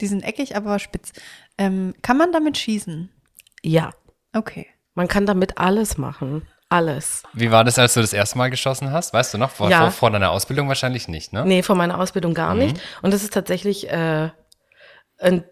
[0.00, 1.12] Die sind eckig, aber spitz.
[1.58, 3.10] Ähm, kann man damit schießen?
[3.62, 3.90] Ja,
[4.34, 4.66] Okay.
[4.94, 6.46] man kann damit alles machen.
[6.72, 7.24] Alles.
[7.32, 9.12] Wie war das, als du das erste Mal geschossen hast?
[9.12, 9.50] Weißt du noch?
[9.50, 9.80] Vor, Ja.
[9.82, 11.44] vor, vor deiner Ausbildung wahrscheinlich nicht, ne?
[11.44, 12.60] Nee, von meiner Ausbildung gar Mhm.
[12.60, 12.80] nicht.
[13.02, 14.30] Und das ist tatsächlich äh,
[15.18, 15.44] ein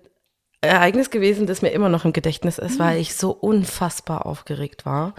[0.61, 5.15] Ereignis gewesen, das mir immer noch im Gedächtnis ist, weil ich so unfassbar aufgeregt war.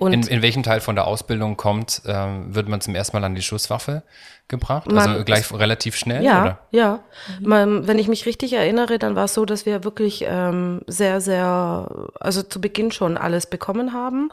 [0.00, 3.34] In, in welchem Teil von der Ausbildung kommt, ähm, wird man zum ersten Mal an
[3.34, 4.02] die Schusswaffe
[4.48, 4.90] gebracht?
[4.90, 6.58] Man- also gleich relativ schnell, Ja, oder?
[6.70, 7.00] ja.
[7.40, 11.20] Man, wenn ich mich richtig erinnere, dann war es so, dass wir wirklich ähm, sehr,
[11.20, 14.30] sehr, also zu Beginn schon alles bekommen haben,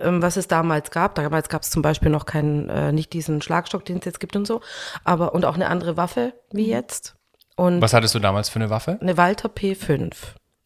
[0.00, 1.14] ähm, was es damals gab.
[1.16, 4.36] Damals gab es zum Beispiel noch keinen, äh, nicht diesen Schlagstock, den es jetzt gibt
[4.36, 4.60] und so,
[5.04, 7.14] aber und auch eine andere Waffe wie jetzt.
[7.56, 8.96] Und Was hattest du damals für eine Waffe?
[9.02, 10.12] eine Walter P5.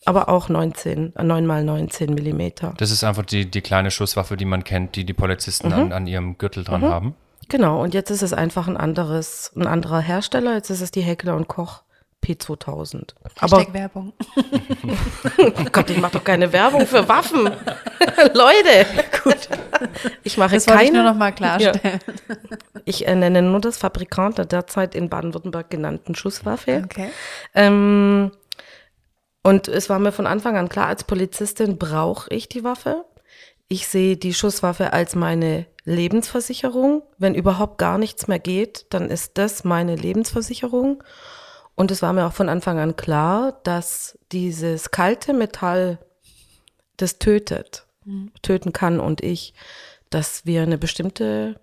[0.06, 2.74] Aber auch 19, 9 mal 19 Millimeter.
[2.78, 6.06] Das ist einfach die, die kleine Schusswaffe, die man kennt, die die Polizisten an, an
[6.06, 7.14] ihrem Gürtel dran haben.
[7.48, 10.54] Genau, und jetzt ist es einfach ein anderes, ein anderer Hersteller.
[10.54, 11.82] Jetzt ist es die Heckler und Koch
[12.24, 13.14] P2000.
[13.38, 14.12] Aber Hashtag Werbung.
[15.38, 17.44] oh Gott, ich mache doch keine Werbung für Waffen.
[18.34, 18.86] Leute.
[19.22, 19.48] Gut.
[20.24, 21.02] Ich mache Das wollte ich keine.
[21.02, 22.00] nur noch mal klarstellen.
[22.84, 26.82] Ich äh, nenne nur das Fabrikant der derzeit in Baden-Württemberg genannten Schusswaffe.
[26.84, 27.10] Okay.
[27.54, 28.32] Ähm,
[29.46, 33.04] und es war mir von Anfang an klar, als Polizistin brauche ich die Waffe.
[33.68, 37.04] Ich sehe die Schusswaffe als meine Lebensversicherung.
[37.16, 41.00] Wenn überhaupt gar nichts mehr geht, dann ist das meine Lebensversicherung.
[41.76, 46.00] Und es war mir auch von Anfang an klar, dass dieses kalte Metall,
[46.96, 47.86] das tötet,
[48.42, 49.54] töten kann und ich,
[50.10, 51.60] dass wir eine bestimmte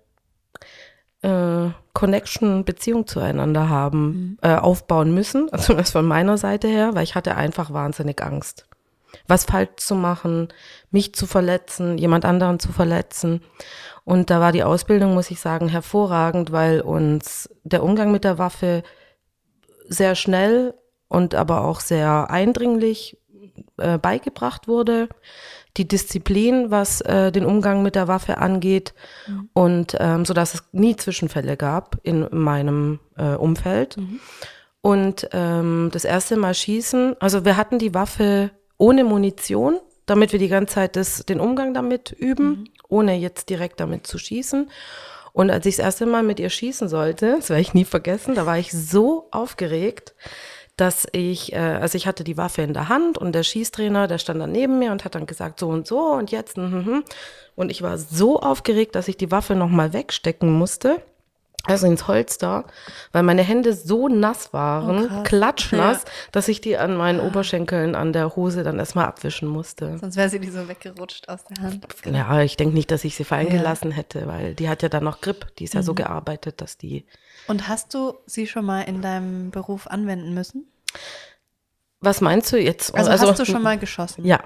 [1.20, 5.48] äh, Connection, Beziehung zueinander haben, äh, aufbauen müssen.
[5.52, 8.66] Also das von meiner Seite her, weil ich hatte einfach wahnsinnig Angst.
[9.28, 10.48] Was falsch zu machen,
[10.90, 13.42] mich zu verletzen, jemand anderen zu verletzen.
[14.04, 18.38] Und da war die Ausbildung, muss ich sagen, hervorragend, weil uns der Umgang mit der
[18.38, 18.82] Waffe
[19.88, 20.74] sehr schnell
[21.08, 23.16] und aber auch sehr eindringlich
[23.78, 25.08] äh, beigebracht wurde.
[25.76, 28.94] Die Disziplin, was äh, den Umgang mit der Waffe angeht
[29.54, 33.96] und ähm, so dass es nie Zwischenfälle gab in meinem äh, Umfeld.
[34.80, 40.38] Und ähm, das erste Mal schießen, also wir hatten die Waffe ohne Munition, damit wir
[40.38, 44.70] die ganze Zeit das, den Umgang damit üben, ohne jetzt direkt damit zu schießen.
[45.32, 48.34] Und als ich das erste Mal mit ihr schießen sollte, das werde ich nie vergessen,
[48.34, 50.14] da war ich so aufgeregt,
[50.76, 54.18] dass ich, äh, also ich hatte die Waffe in der Hand und der Schießtrainer, der
[54.18, 57.04] stand dann neben mir und hat dann gesagt, so und so und jetzt, mhm.
[57.54, 61.00] und ich war so aufgeregt, dass ich die Waffe nochmal wegstecken musste.
[61.66, 62.64] Also ins Holster,
[63.12, 66.10] weil meine Hände so nass waren, Oh, klatschnass, Ja.
[66.30, 69.96] dass ich die an meinen Oberschenkeln an der Hose dann erstmal abwischen musste.
[69.96, 71.86] Sonst wäre sie die so weggerutscht aus der Hand.
[72.04, 73.54] Ja, ich denke nicht, dass ich sie fallen Ja.
[73.54, 73.58] Mhm.
[73.58, 75.56] gelassen hätte, weil die hat ja dann noch Grip.
[75.56, 77.06] Die ist ja so gearbeitet, dass die.
[77.46, 80.66] Und hast du sie schon mal in deinem Beruf anwenden müssen?
[82.00, 82.94] Was meinst du jetzt?
[82.94, 84.24] Also, hast du schon mal geschossen?
[84.24, 84.40] Ja,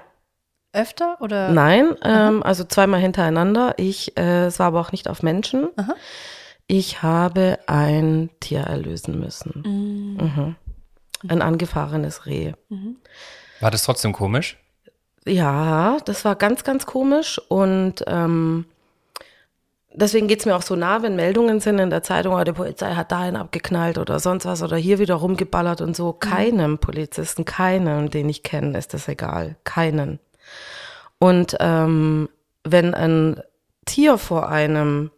[0.71, 1.49] Öfter oder?
[1.49, 3.73] nein, ähm, also zweimal hintereinander.
[3.77, 5.69] Ich, äh, es war aber auch nicht auf Menschen.
[5.77, 5.95] Aha.
[6.67, 9.63] Ich habe ein Tier erlösen müssen.
[9.65, 10.55] Mhm.
[11.27, 12.53] Ein angefahrenes Reh.
[13.59, 14.57] War das trotzdem komisch?
[15.25, 18.65] Ja, das war ganz, ganz komisch und ähm,
[19.93, 22.93] deswegen geht's mir auch so nah, wenn Meldungen sind in der Zeitung, oh, die Polizei
[22.93, 26.13] hat dahin abgeknallt oder sonst was oder hier wieder rumgeballert und so.
[26.13, 29.55] Keinem Polizisten, keinen, den ich kenne, ist das egal.
[29.63, 30.19] Keinen.
[31.19, 32.29] Und ähm,
[32.63, 33.41] wenn ein
[33.85, 35.11] Tier vor einem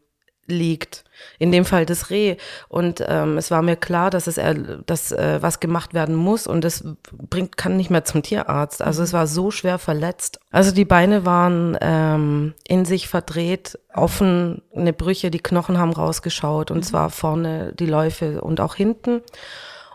[0.47, 1.03] liegt,
[1.39, 2.37] in dem Fall das Reh.
[2.67, 6.47] Und ähm, es war mir klar, dass es er, dass äh, was gemacht werden muss
[6.47, 8.81] und es bringt kann nicht mehr zum Tierarzt.
[8.81, 10.39] Also es war so schwer verletzt.
[10.51, 14.61] Also die Beine waren ähm, in sich verdreht, offene
[14.97, 19.21] Brüche, die Knochen haben rausgeschaut und zwar vorne die Läufe und auch hinten.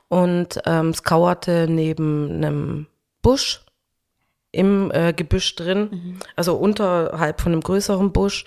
[0.09, 2.87] Und ähm, es kauerte neben einem
[3.22, 3.62] Busch
[4.52, 8.44] im äh, Gebüsch drin, also unterhalb von einem größeren Busch.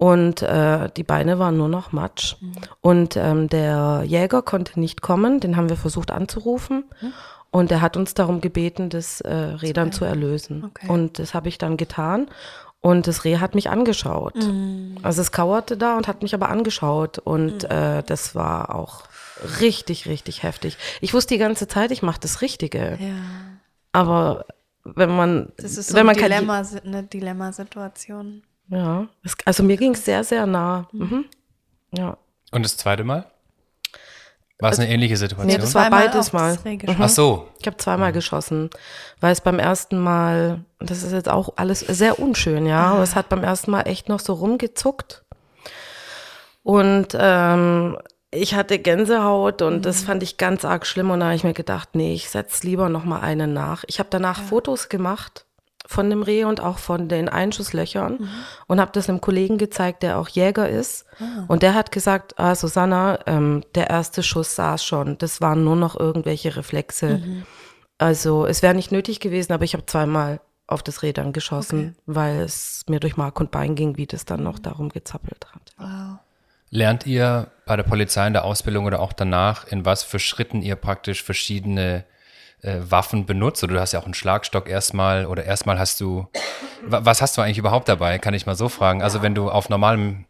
[0.00, 2.36] Und äh, die Beine waren nur noch Matsch.
[2.80, 6.84] Und ähm, der Jäger konnte nicht kommen, den haben wir versucht anzurufen.
[7.50, 10.64] Und er hat uns darum gebeten, das äh, Reh dann zu erlösen.
[10.64, 10.88] Okay.
[10.88, 12.28] Und das habe ich dann getan.
[12.80, 14.36] Und das Reh hat mich angeschaut.
[15.02, 17.18] Also es kauerte da und hat mich aber angeschaut.
[17.18, 19.02] Und äh, das war auch
[19.60, 20.78] richtig, richtig heftig.
[21.02, 22.96] Ich wusste die ganze Zeit, ich mache das Richtige.
[22.98, 23.16] Ja.
[23.92, 24.46] Aber
[24.84, 28.44] wenn man, Das ist so wenn man eine Dilemmasituation.
[28.70, 30.88] Ja, es, also mir ging es sehr, sehr nah.
[30.92, 31.26] Mhm.
[31.92, 32.16] Ja.
[32.52, 33.26] Und das zweite Mal?
[34.60, 35.46] War es eine ähnliche Situation?
[35.46, 36.56] Nee, das war Zweimal beides Mal.
[36.56, 37.02] geschossen.
[37.02, 37.48] Ach so.
[37.60, 38.68] Ich habe zweimal geschossen,
[39.20, 43.16] weil es beim ersten Mal, das ist jetzt auch alles sehr unschön, ja, aber es
[43.16, 45.24] hat beim ersten Mal echt noch so rumgezuckt.
[46.62, 47.96] Und ähm,
[48.30, 51.54] ich hatte Gänsehaut und das fand ich ganz arg schlimm und da habe ich mir
[51.54, 53.84] gedacht, nee, ich setz lieber noch mal einen nach.
[53.86, 55.46] Ich habe danach Fotos gemacht
[55.90, 58.28] von dem Reh und auch von den Einschusslöchern
[58.68, 61.04] und habe das einem Kollegen gezeigt, der auch Jäger ist.
[61.48, 65.18] Und der hat gesagt, ah, Susanna, ähm, der erste Schuss saß schon.
[65.18, 67.20] Das waren nur noch irgendwelche Reflexe.
[67.98, 71.96] Also es wäre nicht nötig gewesen, aber ich habe zweimal auf das Reh dann geschossen,
[72.06, 75.72] weil es mir durch Mark und Bein ging, wie das dann noch darum gezappelt hat.
[75.76, 76.20] Wow.
[76.70, 80.62] Lernt ihr bei der Polizei in der Ausbildung oder auch danach, in was für Schritten
[80.62, 82.04] ihr praktisch verschiedene
[82.62, 83.62] äh, Waffen benutzt?
[83.64, 86.26] Oder du hast ja auch einen Schlagstock erstmal oder erstmal hast du,
[86.86, 88.18] wa- was hast du eigentlich überhaupt dabei?
[88.18, 89.02] Kann ich mal so fragen.
[89.02, 90.26] Also wenn du auf normalem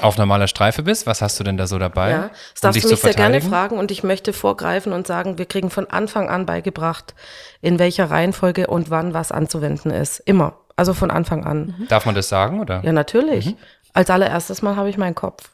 [0.00, 1.06] auf normaler Streife bist.
[1.06, 2.10] Was hast du denn da so dabei?
[2.10, 5.06] Ja, um das darfst dich du mich sehr gerne fragen und ich möchte vorgreifen und
[5.06, 7.14] sagen, wir kriegen von Anfang an beigebracht,
[7.60, 10.20] in welcher Reihenfolge und wann was anzuwenden ist.
[10.20, 10.58] Immer.
[10.76, 11.74] Also von Anfang an.
[11.90, 12.80] Darf man das sagen, oder?
[12.82, 13.54] Ja, natürlich.
[13.92, 15.50] Als allererstes Mal habe ich meinen Kopf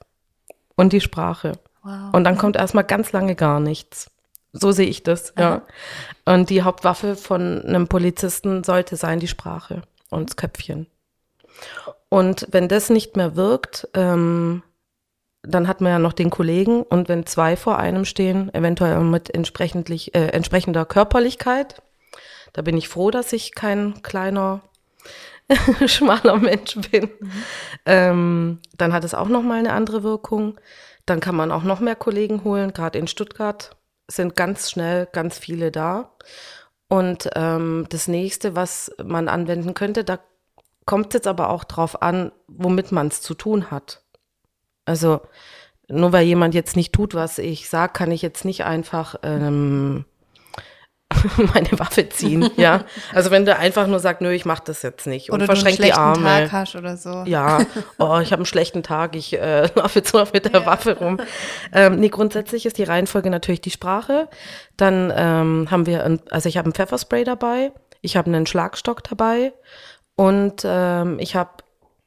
[0.76, 1.52] und die Sprache.
[2.12, 4.10] Und dann kommt erstmal ganz lange gar nichts.
[4.56, 5.62] So sehe ich das, ja.
[6.24, 10.86] Und die Hauptwaffe von einem Polizisten sollte sein die Sprache und das Köpfchen.
[12.08, 14.62] Und wenn das nicht mehr wirkt, ähm,
[15.42, 19.34] dann hat man ja noch den Kollegen und wenn zwei vor einem stehen, eventuell mit
[19.34, 21.82] entsprechentlich, äh, entsprechender Körperlichkeit,
[22.52, 24.60] da bin ich froh, dass ich kein kleiner,
[25.86, 27.10] schmaler Mensch bin.
[27.84, 30.58] Ähm, dann hat es auch noch mal eine andere Wirkung.
[31.04, 32.72] Dann kann man auch noch mehr Kollegen holen.
[32.72, 33.76] Gerade in Stuttgart
[34.08, 36.10] sind ganz schnell ganz viele da.
[36.88, 40.18] Und ähm, das nächste, was man anwenden könnte, da
[40.84, 44.02] kommt es jetzt aber auch drauf an, womit man es zu tun hat.
[44.84, 45.20] Also
[45.88, 50.04] nur weil jemand jetzt nicht tut, was ich sage, kann ich jetzt nicht einfach ähm,
[51.54, 52.50] meine Waffe ziehen.
[52.56, 55.46] ja, also wenn der einfach nur sagt, nö, ich mach das jetzt nicht und Oder
[55.46, 56.24] du einen verschränkt die Arme.
[56.24, 57.24] Tag hast oder so.
[57.26, 57.58] Ja,
[57.98, 61.18] oh, ich habe einen schlechten Tag, ich äh, laufe jetzt noch mit der Waffe rum.
[61.72, 64.28] Ähm, nee, grundsätzlich ist die Reihenfolge natürlich die Sprache.
[64.76, 69.02] Dann ähm, haben wir, ein, also ich habe ein Pfefferspray dabei, ich habe einen Schlagstock
[69.04, 69.52] dabei
[70.16, 71.50] und ähm, ich habe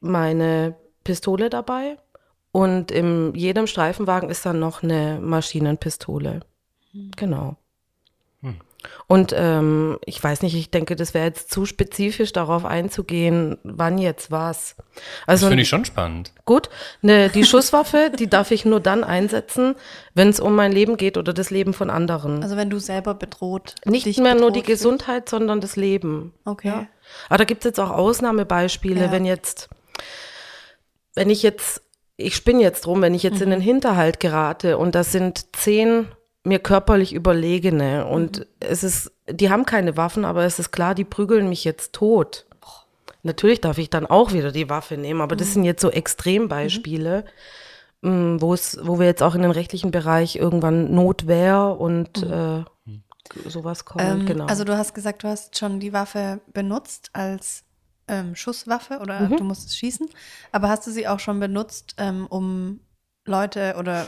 [0.00, 1.96] meine Pistole dabei.
[2.50, 6.40] Und in jedem Streifenwagen ist dann noch eine Maschinenpistole.
[7.16, 7.56] Genau.
[9.08, 13.98] Und ähm, ich weiß nicht, ich denke, das wäre jetzt zu spezifisch darauf einzugehen, wann
[13.98, 14.76] jetzt was.
[14.76, 16.32] Das Also finde ich schon spannend.
[16.44, 16.70] gut,
[17.02, 19.74] ne, die Schusswaffe, die darf ich nur dann einsetzen,
[20.14, 22.42] wenn es um mein Leben geht oder das Leben von anderen.
[22.42, 23.74] Also wenn du selber bedroht.
[23.84, 24.82] Nicht dich mehr nur die bedroht fühlst.
[24.82, 26.32] Gesundheit, sondern das Leben.
[26.44, 26.68] Okay.
[26.68, 26.86] Ja.
[27.28, 29.12] Aber da gibt es jetzt auch Ausnahmebeispiele, Ja.
[29.12, 29.68] wenn jetzt,
[31.14, 31.82] wenn ich jetzt,
[32.16, 33.42] ich spinne jetzt drum, wenn ich jetzt Mhm.
[33.44, 36.06] in den Hinterhalt gerate und das sind zehn
[36.48, 38.10] mir körperlich Überlegene Mhm.
[38.12, 41.92] und es ist, die haben keine Waffen, aber es ist klar, die prügeln mich jetzt
[41.92, 42.46] tot.
[43.22, 45.38] Natürlich darf ich dann auch wieder die Waffe nehmen, aber Mhm.
[45.38, 47.24] das sind jetzt so Extrembeispiele,
[48.02, 52.64] mh, wo es, wo wir jetzt auch in den rechtlichen Bereich irgendwann Notwehr und äh,
[53.44, 54.14] sowas kommen.
[54.14, 54.20] Mhm.
[54.20, 54.46] Ähm, genau.
[54.46, 57.64] Also du hast gesagt, du hast schon die Waffe benutzt als
[58.06, 59.36] ähm, Schusswaffe oder Mhm.
[59.36, 60.08] du musstest schießen.
[60.52, 62.80] Aber hast du sie auch schon benutzt, ähm, um
[63.26, 64.06] Leute oder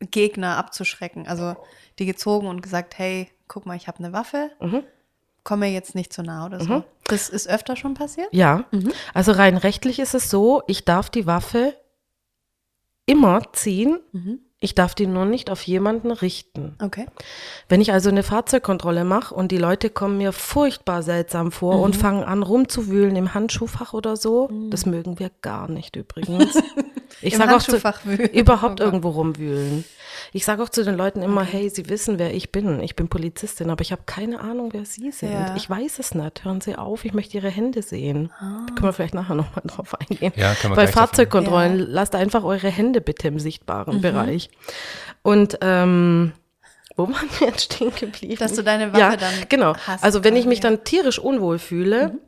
[0.00, 1.26] Gegner abzuschrecken?
[1.26, 1.56] Also
[1.98, 4.82] die gezogen und gesagt, hey, guck mal, ich habe eine Waffe, Mhm.
[5.44, 6.84] komm mir jetzt nicht zu nah oder so.
[7.04, 8.28] Das ist öfter schon passiert?
[8.32, 8.64] Ja,
[9.14, 11.74] also rein rechtlich ist es so, ich darf die Waffe
[13.06, 13.98] immer ziehen,
[14.60, 16.74] ich darf die nur nicht auf jemanden richten.
[16.82, 17.06] Okay.
[17.68, 21.94] Wenn ich also eine Fahrzeugkontrolle mache und die Leute kommen mir furchtbar seltsam vor und
[21.94, 26.60] fangen an rumzuwühlen im Handschuhfach oder so, das mögen wir gar nicht übrigens.
[27.20, 28.28] Ich sage auch zu, wühlen.
[28.30, 29.84] überhaupt Oh irgendwo rumwühlen.
[30.32, 32.80] Ich sage auch zu den Leuten immer, hey, sie wissen, wer ich bin.
[32.80, 35.32] Ich bin Polizistin, aber ich habe keine Ahnung, wer sie sind.
[35.32, 35.54] Ja.
[35.56, 36.44] Ich weiß es nicht.
[36.44, 38.30] Hören Sie auf, ich möchte Ihre Hände sehen.
[38.38, 38.64] Ah.
[38.66, 40.32] Da können wir vielleicht nachher nochmal drauf eingehen.
[40.36, 41.84] Ja, können wir Bei Fahrzeugkontrollen, Ja.
[41.88, 44.00] lasst einfach eure Hände bitte im sichtbaren Mhm.
[44.02, 44.50] Bereich.
[45.22, 46.32] Und ähm,
[46.96, 48.36] wo waren wir jetzt stehen geblieben?
[48.38, 49.74] Dass du deine Waffe ja, dann genau.
[49.86, 50.70] hast Also wenn ich mich ja.
[50.70, 52.18] dann tierisch unwohl fühle,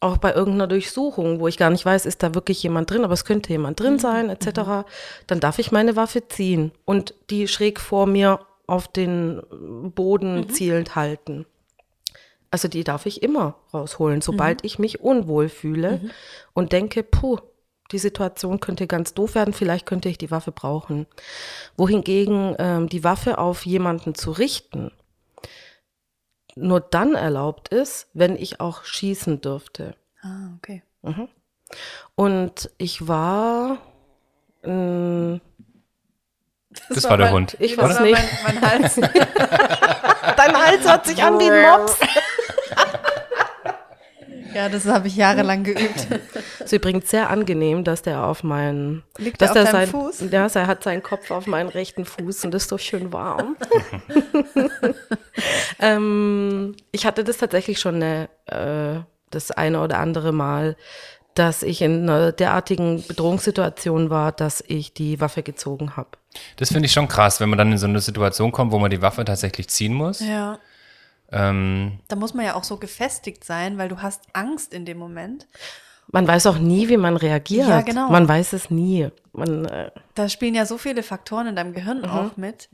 [0.00, 3.14] auch bei irgendeiner Durchsuchung, wo ich gar nicht weiß, ist da wirklich jemand drin, aber
[3.14, 3.84] es könnte jemand Mhm.
[3.84, 4.84] drin sein, etc.,
[5.26, 9.42] dann darf ich meine Waffe ziehen und die schräg vor mir auf den
[9.94, 10.50] Boden Mhm.
[10.50, 11.46] zielend halten.
[12.50, 14.22] Also die darf ich immer rausholen, Mhm.
[14.22, 16.00] sobald ich mich unwohl fühle
[16.54, 17.38] und denke, puh,
[17.90, 21.06] die Situation könnte ganz doof werden, vielleicht könnte ich die Waffe brauchen.
[21.76, 24.92] Wohingegen ähm, die Waffe auf jemanden zu richten
[26.58, 29.94] nur dann erlaubt ist, wenn ich auch schießen dürfte.
[30.22, 30.82] Ah, okay.
[32.14, 33.78] Und ich war,
[34.64, 35.40] ähm,
[36.90, 37.56] Das war der Hund.
[37.60, 38.94] ich Das weiß war nicht, mein, mein Hals.
[40.36, 41.98] dein Hals hört sich an wie ein Mops.
[44.58, 46.08] Ja, das habe ich jahrelang geübt.
[46.58, 50.00] ist übrigens sehr angenehm, dass der auf meinen, Liegt dass der auf der deinem sein,
[50.00, 50.24] Fuß?
[50.32, 53.56] Ja, er hat seinen Kopf auf meinen rechten Fuß und ist so schön warm.
[55.78, 59.00] ähm, ich hatte das tatsächlich schon eine, äh,
[59.30, 60.76] das eine oder andere Mal,
[61.34, 66.08] dass ich in einer derartigen Bedrohungssituation war, dass ich die Waffe gezogen habe.
[66.56, 68.90] Das finde ich schon krass, wenn man dann in so eine Situation kommt, wo man
[68.90, 70.18] die Waffe tatsächlich ziehen muss.
[70.18, 70.58] Ja.
[71.30, 74.98] Ähm, Da muss man ja auch so gefestigt sein, weil du hast Angst in dem
[74.98, 75.46] Moment.
[76.10, 77.68] Man weiß auch nie, wie man reagiert.
[77.68, 78.08] Ja, genau.
[78.10, 79.08] Man weiß es nie.
[79.32, 82.70] Man, äh, Da spielen ja so viele Faktoren in deinem Gehirn auch mit.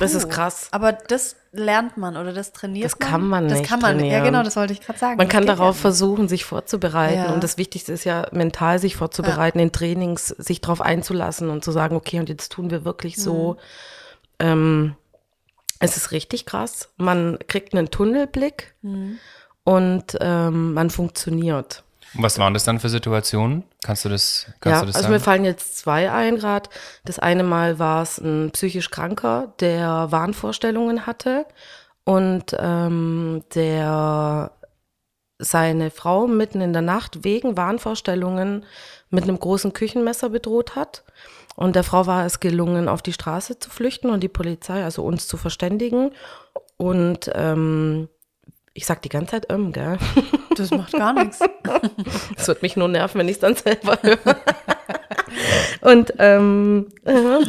[0.00, 0.34] Das ist Puh.
[0.34, 0.68] krass.
[0.72, 3.08] Aber das lernt man oder das trainiert Das man?
[3.08, 4.24] kann man Das nicht kann man, ja trainieren.
[4.24, 5.16] genau, das wollte ich gerade sagen.
[5.16, 7.24] Man Das kann darauf ja versuchen, sich vorzubereiten.
[7.24, 7.32] Ja.
[7.32, 11.70] Und das Wichtigste ist ja, mental sich vorzubereiten, in Trainings sich darauf einzulassen und zu
[11.72, 13.56] sagen, okay, und jetzt tun wir wirklich so.
[14.40, 14.94] Ähm,
[15.80, 16.90] es ist richtig krass.
[16.96, 18.74] Man kriegt einen Tunnelblick
[19.64, 21.82] und ähm, man funktioniert.
[22.14, 23.64] Und was waren das dann für Situationen?
[23.82, 25.12] Kannst du das, kannst ja, du das also sagen?
[25.14, 26.68] mir fallen jetzt zwei ein gerade.
[27.04, 31.46] Das eine Mal war es ein psychisch Kranker, der Wahnvorstellungen hatte
[32.04, 34.52] und ähm, der
[35.38, 38.66] seine Frau mitten in der Nacht wegen Wahnvorstellungen
[39.08, 41.04] mit einem großen Küchenmesser bedroht hat.
[41.60, 45.04] Und der Frau war es gelungen, auf die Straße zu flüchten und die Polizei, also
[45.04, 46.12] uns zu verständigen.
[46.78, 48.08] Und ähm,
[48.72, 49.98] ich sag die ganze Zeit ähm, gell?
[50.56, 51.38] Das macht gar nichts.
[52.36, 54.36] Es wird mich nur nerven, wenn ich es dann selber höre.
[55.82, 57.40] Und ähm, äh,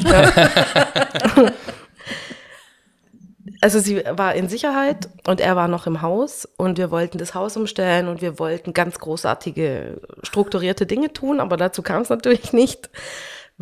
[3.62, 7.36] also sie war in Sicherheit und er war noch im Haus und wir wollten das
[7.36, 12.53] Haus umstellen und wir wollten ganz großartige, strukturierte Dinge tun, aber dazu kam es natürlich
[12.53, 12.89] nicht,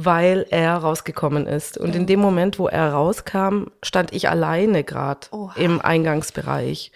[0.01, 1.77] weil er rausgekommen ist.
[1.77, 5.27] Und in dem Moment, wo er rauskam, stand ich alleine gerade
[5.57, 6.93] im Eingangsbereich.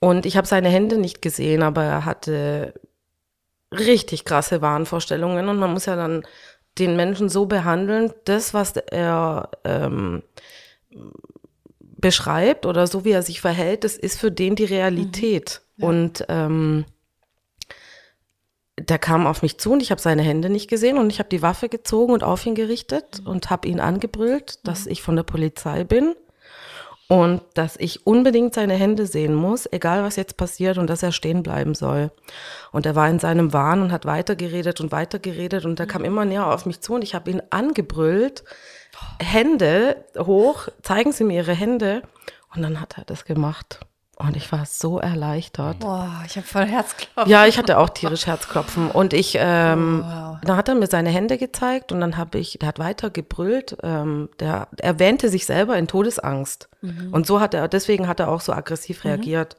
[0.00, 2.74] Und ich habe seine Hände nicht gesehen, aber er hatte
[3.72, 6.24] richtig krasse Wahnvorstellungen und man muss ja dann
[6.76, 10.24] den Menschen so behandeln, das, was er ähm,
[11.80, 15.62] beschreibt oder so, wie er sich verhält, das ist für den die Realität.
[15.78, 16.84] Und ähm,
[18.88, 21.28] der kam auf mich zu und ich habe seine Hände nicht gesehen und ich habe
[21.28, 25.22] die Waffe gezogen und auf ihn gerichtet und habe ihn angebrüllt, dass ich von der
[25.22, 26.14] Polizei bin
[27.08, 31.12] und dass ich unbedingt seine Hände sehen muss, egal was jetzt passiert und dass er
[31.12, 32.10] stehen bleiben soll.
[32.72, 36.24] Und er war in seinem Wahn und hat weitergeredet und weitergeredet und er kam immer
[36.24, 38.44] näher auf mich zu und ich habe ihn angebrüllt,
[39.20, 42.02] Hände hoch, zeigen Sie mir Ihre Hände.
[42.54, 43.80] Und dann hat er das gemacht.
[44.16, 45.80] Und ich war so erleichtert.
[45.80, 47.30] Boah, ich habe voll Herzklopfen.
[47.30, 48.90] Ja, ich hatte auch tierisch Herzklopfen.
[48.90, 50.38] Und ich, ähm, Wow.
[50.44, 53.76] dann hat er mir seine Hände gezeigt und dann habe ich, der hat weiter gebrüllt.
[53.82, 56.68] Ähm, der erwähnte sich selber in Todesangst.
[57.12, 59.56] Und so hat er, deswegen hat er auch so aggressiv reagiert.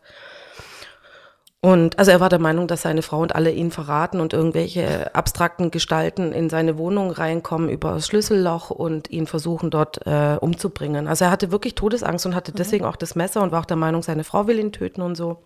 [1.65, 5.15] Und also er war der Meinung, dass seine Frau und alle ihn verraten und irgendwelche
[5.15, 11.07] abstrakten Gestalten in seine Wohnung reinkommen über das Schlüsselloch und ihn versuchen dort äh, umzubringen.
[11.07, 13.77] Also er hatte wirklich Todesangst und hatte deswegen auch das Messer und war auch der
[13.77, 15.41] Meinung, seine Frau will ihn töten und so.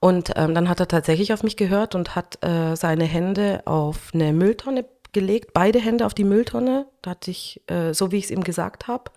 [0.00, 4.10] Und ähm, dann hat er tatsächlich auf mich gehört und hat äh, seine Hände auf
[4.12, 6.86] eine Mülltonne gelegt, beide Hände auf die Mülltonne.
[7.00, 9.12] Da hatte ich, äh, so wie ich es ihm gesagt habe.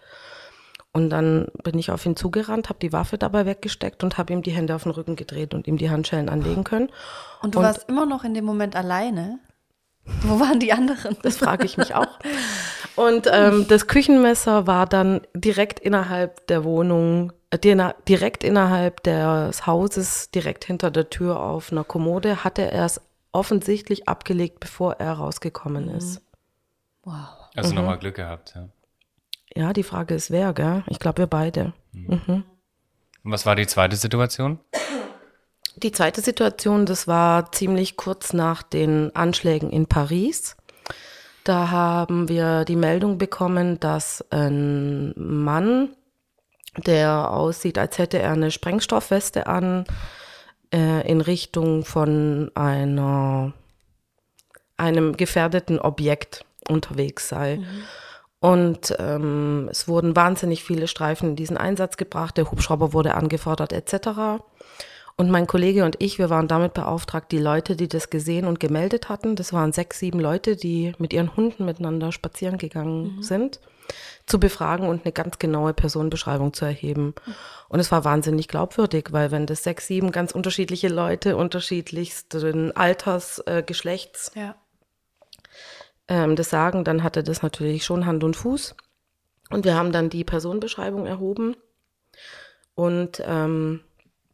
[0.94, 4.42] Und dann bin ich auf ihn zugerannt, habe die Waffe dabei weggesteckt und habe ihm
[4.42, 6.89] die Hände auf den Rücken gedreht und ihm die Handschellen anlegen können.
[7.42, 9.39] Und du Und- warst immer noch in dem Moment alleine?
[10.24, 11.16] Wo waren die anderen?
[11.22, 12.08] Das frage ich mich auch.
[12.96, 17.78] Und ähm, das Küchenmesser war dann direkt innerhalb der Wohnung, äh, di-
[18.08, 23.00] direkt innerhalb des Hauses, direkt hinter der Tür auf einer Kommode, hatte er es
[23.32, 26.20] offensichtlich abgelegt, bevor er rausgekommen ist.
[27.04, 27.16] Wow.
[27.56, 27.76] Also Mhm.
[27.76, 28.68] nochmal Glück gehabt, ja.
[29.56, 30.84] Ja, die Frage ist wer, gell?
[30.88, 31.74] Ich glaube, wir beide.
[33.24, 34.60] Und was war die zweite Situation?
[35.76, 40.56] Die zweite Situation, das war ziemlich kurz nach den Anschlägen in Paris.
[41.43, 45.89] Da haben wir die Meldung bekommen, dass ein Mann,
[46.78, 49.86] der aussieht, als hätte er eine Sprengstoffweste an,
[50.74, 53.54] äh, in Richtung von einer,
[54.78, 57.60] einem gefährdeten Objekt unterwegs sei.
[58.42, 63.72] Und ähm, es wurden wahnsinnig viele Streifen in diesen Einsatz gebracht, der Hubschrauber wurde angefordert
[63.72, 64.42] etc.
[65.16, 68.60] Und mein Kollege und ich, wir waren damit beauftragt, die Leute, die das gesehen und
[68.60, 73.60] gemeldet hatten, das waren sechs, sieben Leute, die mit ihren Hunden miteinander spazieren gegangen sind,
[74.26, 77.14] zu befragen und eine ganz genaue Personenbeschreibung zu erheben.
[77.70, 83.38] Und es war wahnsinnig glaubwürdig, weil wenn das sechs, sieben ganz unterschiedliche Leute unterschiedlichsten Alters,
[83.46, 84.56] äh, Geschlechts Ja.
[86.08, 88.76] Ähm, das sagen, dann hatte das natürlich schon Hand und Fuß.
[89.49, 91.56] Und wir haben dann die Personenbeschreibung erhoben.
[92.76, 93.82] Und ähm,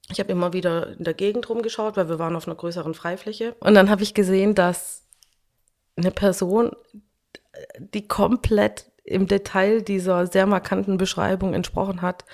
[0.09, 3.55] ich habe immer wieder in der Gegend rumgeschaut, weil wir waren auf einer größeren Freifläche.
[3.59, 5.05] Und dann habe ich gesehen, dass
[5.95, 6.71] eine Person,
[7.79, 12.25] die komplett im Detail dieser sehr markanten Beschreibung entsprochen hat,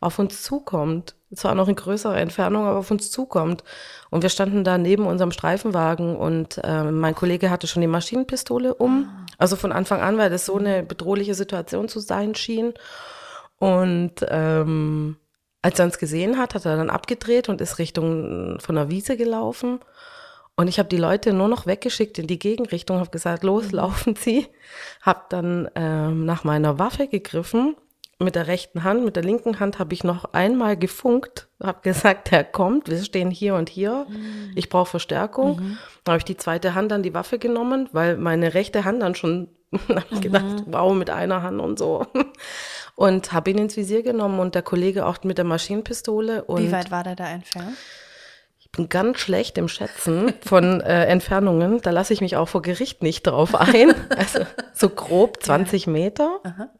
[0.00, 1.14] auf uns zukommt.
[1.34, 3.64] Zwar noch in größerer Entfernung, aber auf uns zukommt.
[4.10, 8.74] Und wir standen da neben unserem Streifenwagen und äh, mein Kollege hatte schon die Maschinenpistole
[8.74, 9.08] um.
[9.38, 12.74] Also von Anfang an, weil das so eine bedrohliche Situation zu sein schien.
[13.58, 15.16] Und ähm,
[15.62, 19.16] als er uns gesehen hat, hat er dann abgedreht und ist Richtung von der Wiese
[19.16, 19.78] gelaufen.
[20.56, 24.16] Und ich habe die Leute nur noch weggeschickt in die Gegenrichtung, habe gesagt, los, laufen
[24.16, 24.48] Sie.
[25.00, 27.76] Habe dann ähm, nach meiner Waffe gegriffen,
[28.22, 32.32] mit der rechten Hand, mit der linken Hand habe ich noch einmal gefunkt, habe gesagt,
[32.32, 34.06] er kommt, wir stehen hier und hier,
[34.54, 35.76] ich brauche Verstärkung.
[36.04, 39.14] Dann habe ich die zweite Hand an die Waffe genommen, weil meine rechte Hand dann
[39.14, 39.48] schon,
[39.88, 42.06] habe ich gedacht, wow, mit einer Hand und so.
[42.94, 46.44] Und habe ihn ins Visier genommen und der Kollege auch mit der Maschinenpistole.
[46.44, 47.74] Und Wie weit war der da entfernt?
[48.58, 51.80] ich bin ganz schlecht im Schätzen von äh, Entfernungen.
[51.80, 53.94] Da lasse ich mich auch vor Gericht nicht drauf ein.
[54.16, 54.40] Also
[54.72, 56.70] so grob 20 Meter, Aha.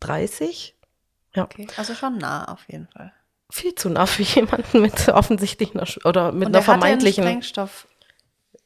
[0.00, 0.74] 30.
[1.34, 3.12] Ja, Okay, also schon nah auf jeden Fall.
[3.50, 6.80] viel zu nah für jemanden mit offensichtlich einer oder mit Und einer er hatte einen
[6.82, 7.24] vermeintlichen.
[7.24, 7.86] Sprengstoff.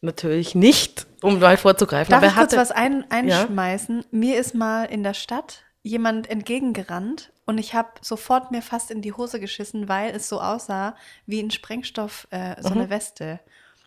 [0.01, 2.11] Natürlich nicht, um mal vorzugreifen.
[2.11, 4.05] Darf aber ich er kurz hatte, was ein, einschmeißen?
[4.11, 9.01] Mir ist mal in der Stadt jemand entgegengerannt und ich habe sofort mir fast in
[9.03, 10.95] die Hose geschissen, weil es so aussah
[11.26, 13.41] wie ein Sprengstoff, äh, so eine Weste.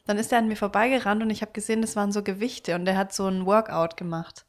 [0.05, 2.87] Dann ist er an mir vorbeigerannt und ich habe gesehen, das waren so Gewichte und
[2.87, 4.45] er hat so ein Workout gemacht.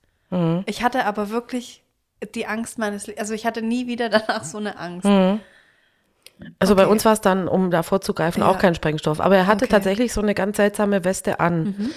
[0.67, 1.83] Ich hatte aber wirklich
[2.35, 5.07] die Angst meines, Le also ich hatte nie wieder danach so eine Angst.
[6.61, 6.93] Also bei Okay.
[6.93, 8.49] uns war es dann, um da vorzugreifen, Ja.
[8.49, 9.21] auch kein Sprengstoff.
[9.21, 9.73] Aber er hatte Okay.
[9.73, 9.77] Mhm.
[9.77, 11.91] tatsächlich so eine ganz seltsame Weste an.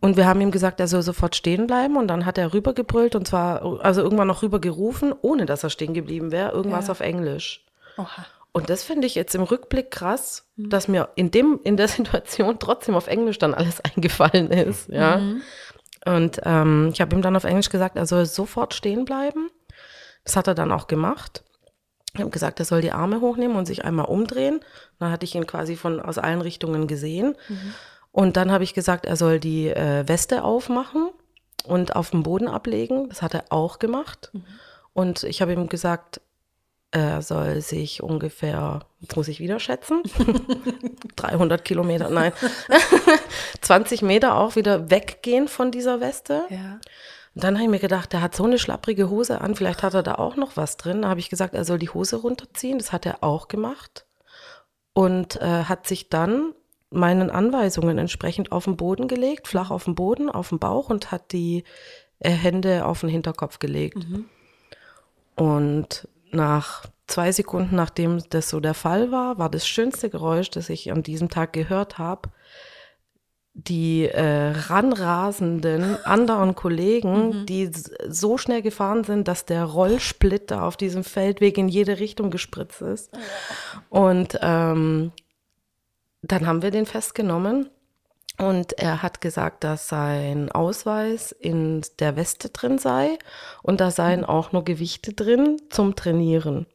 [0.00, 1.96] Und wir haben ihm gesagt, er soll sofort stehen bleiben.
[1.96, 5.94] Und dann hat er rübergebrüllt und zwar, also irgendwann noch rübergerufen, ohne dass er stehen
[5.94, 6.90] geblieben wäre, irgendwas Ja.
[6.92, 7.64] auf Englisch.
[7.96, 8.26] Oha.
[8.52, 10.70] Und das finde ich jetzt im Rückblick krass, Mhm.
[10.70, 15.18] dass mir in dem, in der Situation trotzdem auf Englisch dann alles eingefallen ist, ja.
[15.18, 15.42] Mhm.
[16.06, 19.48] Und ähm, ich habe ihm dann auf Englisch gesagt, er soll sofort stehen bleiben.
[20.24, 21.44] Das hat er dann auch gemacht.
[22.14, 24.60] Ich habe gesagt, er soll die Arme hochnehmen und sich einmal umdrehen.
[24.98, 27.36] Dann hatte ich ihn quasi von aus allen Richtungen gesehen.
[28.12, 31.10] Und dann habe ich gesagt, er soll die äh, Weste aufmachen
[31.64, 33.08] und auf den Boden ablegen.
[33.08, 34.30] Das hat er auch gemacht.
[34.92, 36.20] Und ich habe ihm gesagt,
[36.92, 40.02] er soll sich ungefähr, jetzt muss ich wieder schätzen,
[41.16, 42.32] 300 Kilometer, nein,
[43.62, 46.44] 20 Meter auch wieder weggehen von dieser Weste.
[46.50, 46.78] Ja.
[47.34, 49.94] Und dann habe ich mir gedacht, der hat so eine schlapprige Hose an, vielleicht hat
[49.94, 51.02] er da auch noch was drin.
[51.02, 52.78] Da habe ich gesagt, er soll die Hose runterziehen.
[52.78, 54.06] Das hat er auch gemacht.
[54.92, 56.52] Und äh, hat sich dann
[56.90, 61.10] meinen Anweisungen entsprechend auf den Boden gelegt, flach auf den Boden, auf den Bauch und
[61.10, 61.64] hat die
[62.20, 63.98] äh, Hände auf den Hinterkopf gelegt.
[65.34, 70.68] Und nach zwei Sekunden, nachdem das so der Fall war, war das schönste Geräusch, das
[70.68, 72.30] ich an diesem Tag gehört habe,
[73.56, 80.76] die äh, ranrasenden anderen Kollegen, die s- so schnell gefahren sind, dass der Rollsplitter auf
[80.76, 83.10] diesem Feldweg in jede Richtung gespritzt ist.
[83.90, 85.12] Und ähm,
[86.22, 87.70] dann haben wir den festgenommen
[88.38, 93.18] und er hat gesagt, dass sein Ausweis in der Weste drin sei
[93.62, 96.66] und da seien auch nur Gewichte drin zum Trainieren.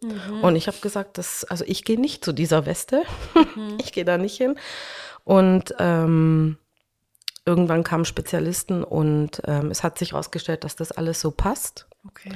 [0.41, 3.01] Und ich habe gesagt, dass, also ich gehe nicht zu dieser Weste.
[3.81, 4.55] ich gehe da nicht hin.
[5.25, 6.57] Und ähm,
[7.49, 11.87] irgendwann kamen Spezialisten und ähm, es hat sich herausgestellt, dass das alles so passt.
[12.07, 12.31] Okay.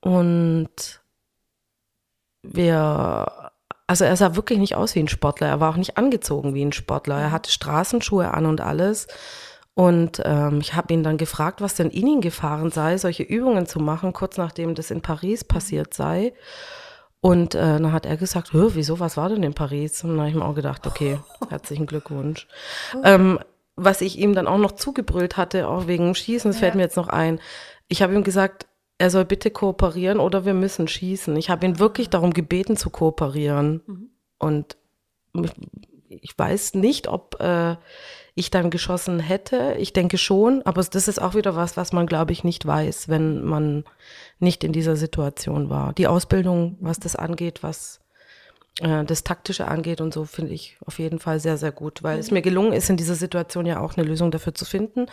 [0.00, 1.00] Und
[2.42, 3.52] wir,
[3.86, 5.46] also er sah wirklich nicht aus wie ein Sportler.
[5.46, 7.20] Er war auch nicht angezogen wie ein Sportler.
[7.20, 9.06] Er hatte Straßenschuhe an und alles.
[9.74, 13.66] Und ähm, ich habe ihn dann gefragt, was denn in ihn gefahren sei, solche Übungen
[13.66, 16.34] zu machen, kurz nachdem das in Paris passiert sei.
[17.20, 20.02] Und äh, dann hat er gesagt, "Hö, wieso, was war denn in Paris?
[20.02, 22.48] Und dann habe ich mir auch gedacht, okay, herzlichen Glückwunsch.
[23.04, 23.38] Ähm,
[23.76, 26.96] was ich ihm dann auch noch zugebrüllt hatte, auch wegen Schießen, das fällt mir jetzt
[26.96, 27.40] noch ein.
[27.88, 28.66] Ich habe ihm gesagt,
[28.98, 31.34] er soll bitte kooperieren oder wir müssen schießen.
[31.36, 34.10] Ich habe ihn wirklich darum gebeten zu kooperieren.
[34.38, 34.76] Und
[35.34, 35.52] ich-
[36.08, 37.76] ich weiß nicht, ob äh,
[38.34, 39.74] ich dann geschossen hätte.
[39.78, 43.08] Ich denke schon, aber das ist auch wieder was, was man, glaube ich, nicht weiß,
[43.08, 43.84] wenn man
[44.38, 45.94] nicht in dieser Situation war.
[45.94, 48.01] Die Ausbildung, was das angeht, was
[48.82, 52.18] äh, das Taktische angeht und so, finde ich auf jeden Fall sehr, sehr gut, weil
[52.18, 55.06] es mir gelungen ist, in dieser Situation ja auch eine Lösung dafür zu finden.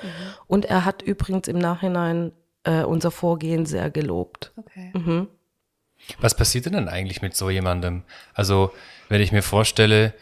[0.48, 2.32] Und er hat übrigens im Nachhinein
[2.64, 4.54] äh, unser Vorgehen sehr gelobt.
[4.58, 4.92] Okay.
[6.20, 8.04] Was passiert denn dann eigentlich mit so jemandem?
[8.34, 8.72] Also,
[9.10, 10.14] wenn ich mir vorstelle,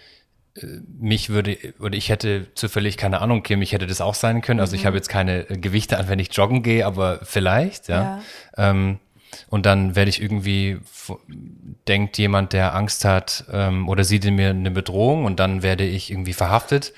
[0.56, 0.66] äh,
[1.00, 4.60] mich würde, oder ich hätte zufällig, keine Ahnung, Kim, ich hätte das auch sein können.
[4.60, 8.22] Also ich habe jetzt keine Gewichte an, wenn ich joggen gehe, aber vielleicht, ja.
[8.58, 9.00] Ähm,
[9.50, 10.80] und dann werde ich irgendwie,
[11.88, 15.86] denkt jemand, der Angst hat ähm, oder sieht in mir eine Bedrohung und dann werde
[15.86, 16.94] ich irgendwie verhaftet,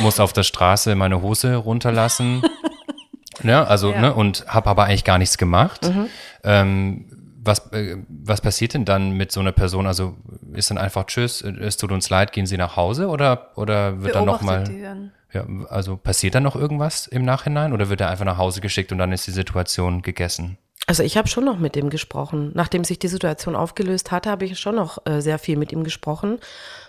[0.00, 2.42] muss auf der Straße meine Hose runterlassen.
[3.42, 5.90] ja, also, ne, und habe aber eigentlich gar nichts gemacht.
[6.44, 7.06] Ähm,
[7.42, 9.86] was, äh, was passiert denn dann mit so einer Person?
[9.86, 10.16] Also
[10.52, 14.14] ist dann einfach Tschüss, es tut uns leid, gehen Sie nach Hause oder, oder wird
[14.14, 15.12] dann noch mal, Beobachtet die dann?
[15.32, 18.92] ja, also passiert dann noch irgendwas im Nachhinein oder wird er einfach nach Hause geschickt
[18.92, 20.58] und dann ist die Situation gegessen?
[20.90, 22.50] Also ich habe schon noch mit ihm gesprochen.
[22.54, 25.84] Nachdem sich die Situation aufgelöst hatte, habe ich schon noch äh, sehr viel mit ihm
[25.84, 26.40] gesprochen.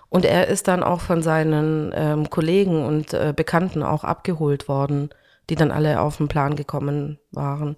[0.10, 5.12] Und er ist dann auch von seinen ähm, Kollegen und äh, Bekannten auch abgeholt worden,
[5.52, 7.78] die dann alle auf den Plan gekommen waren.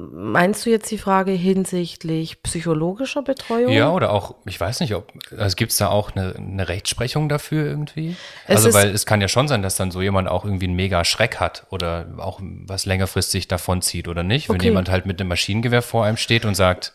[0.00, 3.72] Meinst du jetzt die Frage hinsichtlich psychologischer Betreuung?
[3.72, 7.28] Ja, oder auch, ich weiß nicht, ob, also gibt es da auch eine, eine Rechtsprechung
[7.28, 8.14] dafür irgendwie?
[8.46, 10.76] Es also, weil es kann ja schon sein, dass dann so jemand auch irgendwie einen
[10.76, 14.48] mega Schreck hat oder auch was längerfristig davonzieht oder nicht.
[14.48, 14.66] Wenn Okay.
[14.66, 16.92] jemand halt mit einem Maschinengewehr vor einem steht und sagt,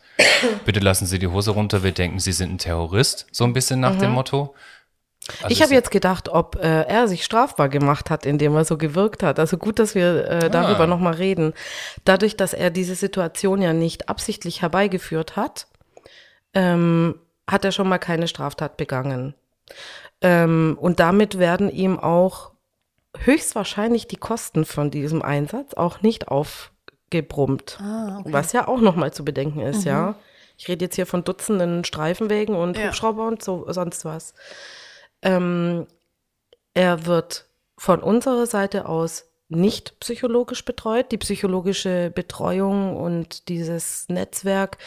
[0.63, 3.81] bitte lassen Sie die Hose runter, wir denken, Sie sind ein Terrorist, so ein bisschen
[3.81, 4.55] nach dem Motto.
[5.41, 8.77] Also ich habe jetzt gedacht, ob äh, er sich strafbar gemacht hat, indem er so
[8.77, 9.39] gewirkt hat.
[9.39, 10.87] Also gut, dass wir äh, darüber Ah.
[10.87, 11.53] nochmal reden.
[12.03, 15.67] Dadurch, dass er diese Situation ja nicht absichtlich herbeigeführt hat,
[16.53, 17.19] ähm,
[17.49, 19.33] hat er schon mal keine Straftat begangen.
[20.21, 22.51] Ähm, und damit werden ihm auch
[23.17, 27.79] höchstwahrscheinlich die Kosten von diesem Einsatz auch nicht aufgebrummt.
[27.81, 28.33] Ah, okay.
[28.33, 30.15] Was ja auch nochmal zu bedenken ist, ja.
[30.57, 32.87] Ich rede jetzt hier von Dutzenden Streifenwegen und Ja.
[32.87, 34.33] Hubschrauber und so, sonst was.
[35.23, 35.87] Ähm,
[36.73, 37.47] er wird
[37.77, 41.11] von unserer Seite aus nicht psychologisch betreut.
[41.11, 44.77] Die psychologische Betreuung und dieses Netzwerk,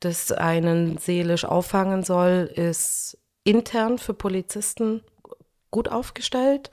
[0.00, 5.02] das einen seelisch auffangen soll, ist intern für Polizisten
[5.70, 6.70] gut aufgestellt.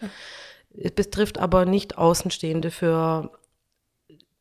[0.76, 3.32] Es betrifft aber nicht Außenstehende für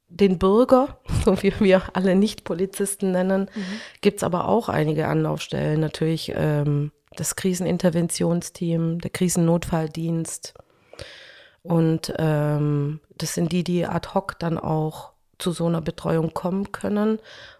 [0.08, 3.50] den Bürger, so wie wir alle Nicht-Polizisten nennen,
[4.00, 5.80] gibt es aber auch einige Anlaufstellen.
[5.80, 10.54] Natürlich ähm, das Kriseninterventionsteam, der Krisennotfalldienst.
[11.62, 16.72] Und ähm, das sind die, die ad hoc dann auch zu so einer Betreuung kommen
[16.72, 17.18] können.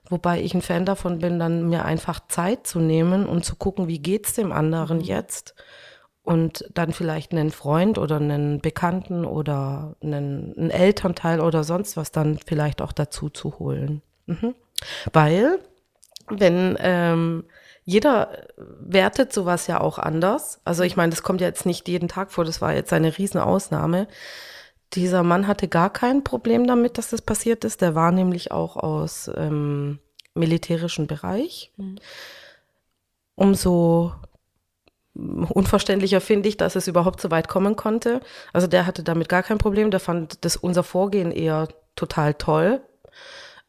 [0.08, 3.88] Wobei ich ein Fan davon bin, dann mir einfach Zeit zu nehmen und zu gucken,
[3.88, 5.54] wie geht's dem anderen jetzt.
[6.24, 12.12] Und dann vielleicht einen Freund oder einen Bekannten oder einen, einen Elternteil oder sonst was
[12.12, 14.02] dann vielleicht auch dazu zu holen.
[14.26, 14.54] Mhm.
[15.12, 15.58] Weil,
[16.28, 17.44] wenn ähm,
[17.84, 20.60] jeder wertet sowas ja auch anders.
[20.64, 23.16] Also ich meine, das kommt ja jetzt nicht jeden Tag vor, das war jetzt eine
[23.18, 24.06] Riesenausnahme.
[24.94, 27.80] Dieser Mann hatte gar kein Problem damit, dass das passiert ist.
[27.80, 29.98] Der war nämlich auch aus ähm,
[30.34, 31.72] militärischen Bereich.
[33.34, 34.12] Umso
[35.14, 38.20] unverständlicher finde ich, dass es überhaupt so weit kommen konnte.
[38.52, 39.90] Also der hatte damit gar kein Problem.
[39.90, 42.80] Der fand das unser Vorgehen eher total toll.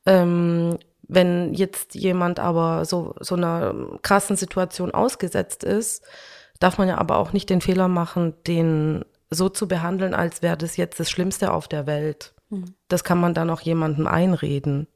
[0.05, 0.77] Ähm,
[1.07, 6.03] wenn jetzt jemand aber so, so einer krassen Situation ausgesetzt ist,
[6.59, 10.57] darf man ja aber auch nicht den Fehler machen, den so zu behandeln, als wäre
[10.57, 12.33] das jetzt das Schlimmste auf der Welt.
[12.87, 14.87] Das kann man dann auch jemandem einreden.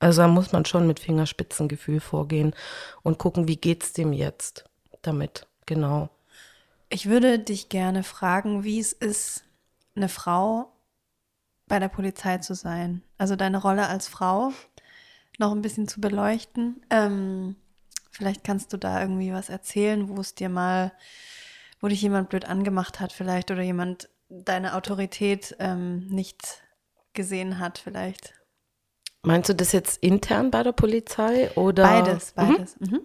[0.00, 2.54] Also da muss man schon mit Fingerspitzengefühl vorgehen
[3.02, 4.64] und gucken, wie geht's dem jetzt
[5.02, 5.46] damit.
[5.66, 6.08] Genau.
[6.88, 9.44] Ich würde dich gerne fragen, wie es ist,
[9.94, 10.72] eine Frau
[11.66, 13.02] bei der Polizei zu sein.
[13.18, 14.52] Also deine Rolle als Frau
[15.38, 16.82] noch ein bisschen zu beleuchten.
[16.90, 17.56] Ähm,
[18.10, 20.92] vielleicht kannst du da irgendwie was erzählen, wo es dir mal,
[21.80, 26.62] wo dich jemand blöd angemacht hat, vielleicht oder jemand deine Autorität ähm, nicht
[27.14, 28.34] gesehen hat, vielleicht.
[29.22, 31.82] Meinst du das jetzt intern bei der Polizei oder?
[31.82, 32.48] Beides, Mhm.
[32.48, 32.80] beides.
[32.80, 33.00] Mhm.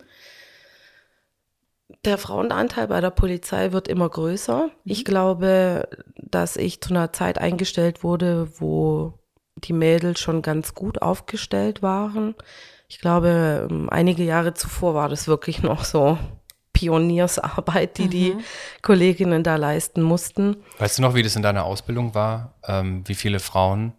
[2.05, 4.69] Der Frauenanteil bei der Polizei wird immer größer.
[4.83, 9.19] Ich glaube, dass ich zu einer Zeit eingestellt wurde, wo
[9.63, 12.35] die Mädels schon ganz gut aufgestellt waren.
[12.87, 16.17] Ich glaube, ähm, einige Jahre zuvor war das wirklich noch so
[16.73, 18.37] Pioniersarbeit, die die
[18.81, 20.57] Kolleginnen da leisten mussten.
[20.79, 22.55] Weißt du noch, wie das in deiner Ausbildung war?
[22.67, 23.93] Ähm, wie viele Frauen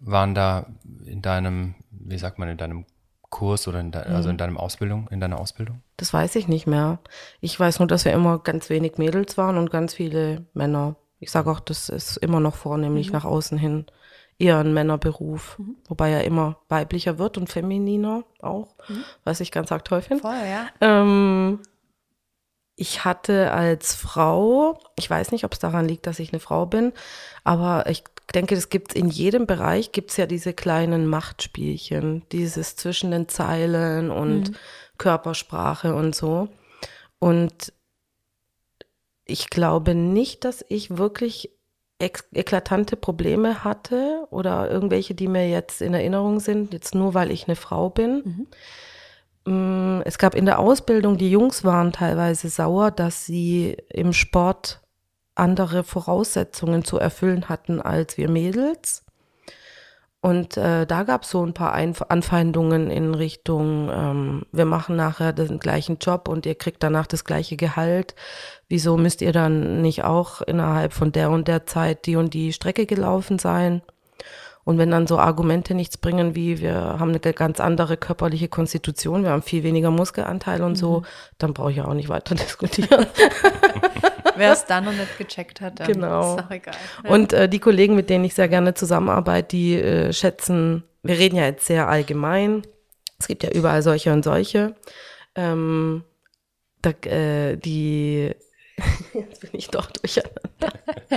[0.00, 0.66] waren da
[1.04, 2.86] in deinem, wie sagt man, in deinem
[3.30, 5.82] Kurs oder in de, also in deinem Ausbildung, in deiner Ausbildung?
[5.96, 6.98] Das weiß ich nicht mehr.
[7.40, 10.96] Ich weiß nur, dass wir immer ganz wenig Mädels waren und ganz viele Männer.
[11.20, 13.86] Ich sage auch, das ist immer noch vornehmlich nach außen hin
[14.38, 18.68] eher ein Männerberuf, wobei er immer weiblicher wird und femininer auch,
[19.24, 20.22] was ich ganz arg toll finde.
[20.22, 20.68] Voll, ja.
[20.80, 21.60] Ähm,
[22.76, 26.66] ich hatte als Frau, ich weiß nicht, ob es daran liegt, dass ich eine Frau
[26.66, 26.92] bin,
[27.42, 32.76] aber ich denke, das gibt in jedem Bereich gibt es ja diese kleinen Machtspielchen, dieses
[32.76, 34.52] zwischen den Zeilen und
[34.98, 36.48] Körpersprache und so.
[37.18, 37.72] Und
[39.24, 41.50] ich glaube nicht, dass ich wirklich
[41.98, 47.48] eklatante Probleme hatte oder irgendwelche, die mir jetzt in Erinnerung sind, jetzt nur weil ich
[47.48, 48.46] eine Frau bin.
[49.44, 54.80] Mm, Es gab in der Ausbildung, die Jungs waren teilweise sauer, dass sie im Sport
[55.34, 59.04] andere Voraussetzungen zu erfüllen hatten als wir Mädels.
[60.20, 64.96] Und äh, da gab es so ein paar Einf Anfeindungen in Richtung, ähm, wir machen
[64.96, 68.16] nachher den gleichen Job und ihr kriegt danach das gleiche Gehalt.
[68.68, 72.52] Wieso müsst ihr dann nicht auch innerhalb von der und der Zeit die und die
[72.52, 73.80] Strecke gelaufen sein?
[74.64, 79.22] Und wenn dann so Argumente nichts bringen, wie wir haben eine ganz andere körperliche Konstitution,
[79.22, 81.04] wir haben viel weniger Muskelanteil und so,
[81.38, 83.06] dann brauche ich ja auch nicht weiter diskutieren.
[84.38, 86.36] Wer es dann noch nicht gecheckt hat, dann Genau.
[86.36, 86.74] ist auch egal.
[87.04, 87.10] Ja.
[87.10, 91.36] Und äh, die Kollegen, mit denen ich sehr gerne zusammenarbeite, die äh, schätzen wir reden
[91.36, 92.62] ja jetzt sehr allgemein.
[93.18, 94.74] Es gibt ja überall solche und solche.
[95.34, 96.04] Ähm,
[96.82, 98.34] da, äh, die,
[99.14, 100.38] jetzt bin ich doch durcheinander.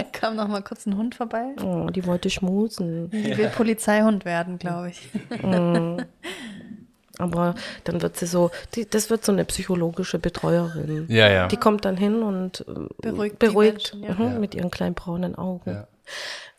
[0.12, 1.56] Kam noch mal kurz ein Hund vorbei.
[1.64, 3.10] Oh, die wollte schmusen.
[3.12, 5.10] Die will Polizeihund werden, glaube ich.
[7.22, 11.06] Aber dann wird sie so, die, das wird so eine psychologische Betreuerin.
[11.10, 11.48] Ja, ja.
[11.48, 14.14] Die kommt dann hin und ähm, Beruhigt beruhigt Menschen, ja.
[14.14, 15.72] mhm, mit ihren kleinen braunen Augen.
[15.72, 15.88] Ja.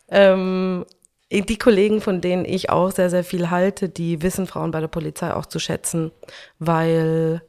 [0.09, 0.85] Ähm,
[1.31, 4.87] die Kollegen, von denen ich auch sehr, sehr viel halte, die wissen Frauen bei der
[4.87, 6.11] Polizei auch zu schätzen,
[6.59, 7.41] weil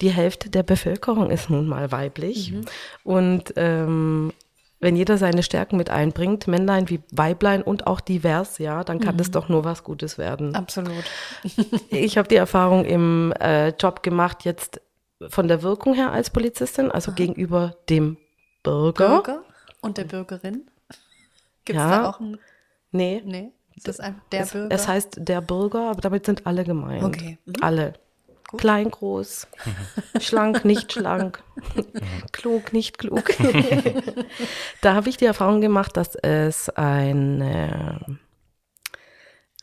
[0.00, 2.54] die Hälfte der Bevölkerung ist nun mal weiblich.
[3.04, 4.32] Und ähm,
[4.82, 9.16] wenn jeder seine Stärken mit einbringt, Männlein wie Weiblein und auch divers, ja, dann kann
[9.16, 10.54] das doch nur was Gutes werden.
[10.54, 10.92] Absolut.
[11.88, 14.80] Ich habe die Erfahrung im äh, Job gemacht, jetzt
[15.28, 18.16] von der Wirkung her als Polizistin, also gegenüber dem
[18.64, 19.08] Bürger.
[19.08, 19.42] Bürger
[19.80, 20.66] und der Bürgerin.
[21.64, 22.02] Gibt es Ja.
[22.02, 22.38] da auch ein.
[22.90, 23.52] Nee, Nee,
[23.84, 24.74] das ist einfach der es, Bürger.
[24.74, 27.04] es heißt der Bürger, aber damit sind alle gemeint.
[27.04, 27.38] Okay.
[27.46, 27.52] Mhm.
[27.60, 27.92] Alle.
[28.58, 29.46] Klein, groß,
[30.20, 31.42] schlank, nicht schlank,
[32.32, 33.30] klug, nicht klug.
[34.80, 38.00] da habe ich die Erfahrung gemacht, dass es eine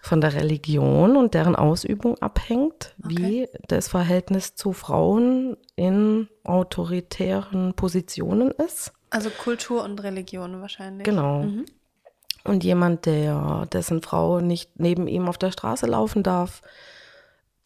[0.02, 8.52] von der Religion und deren Ausübung abhängt, wie das Verhältnis zu Frauen in autoritären Positionen
[8.52, 8.94] ist.
[9.10, 11.04] also Kultur und Religion wahrscheinlich.
[11.04, 11.46] Genau.
[12.46, 16.62] Und jemand, der dessen Frau nicht neben ihm auf der Straße laufen darf,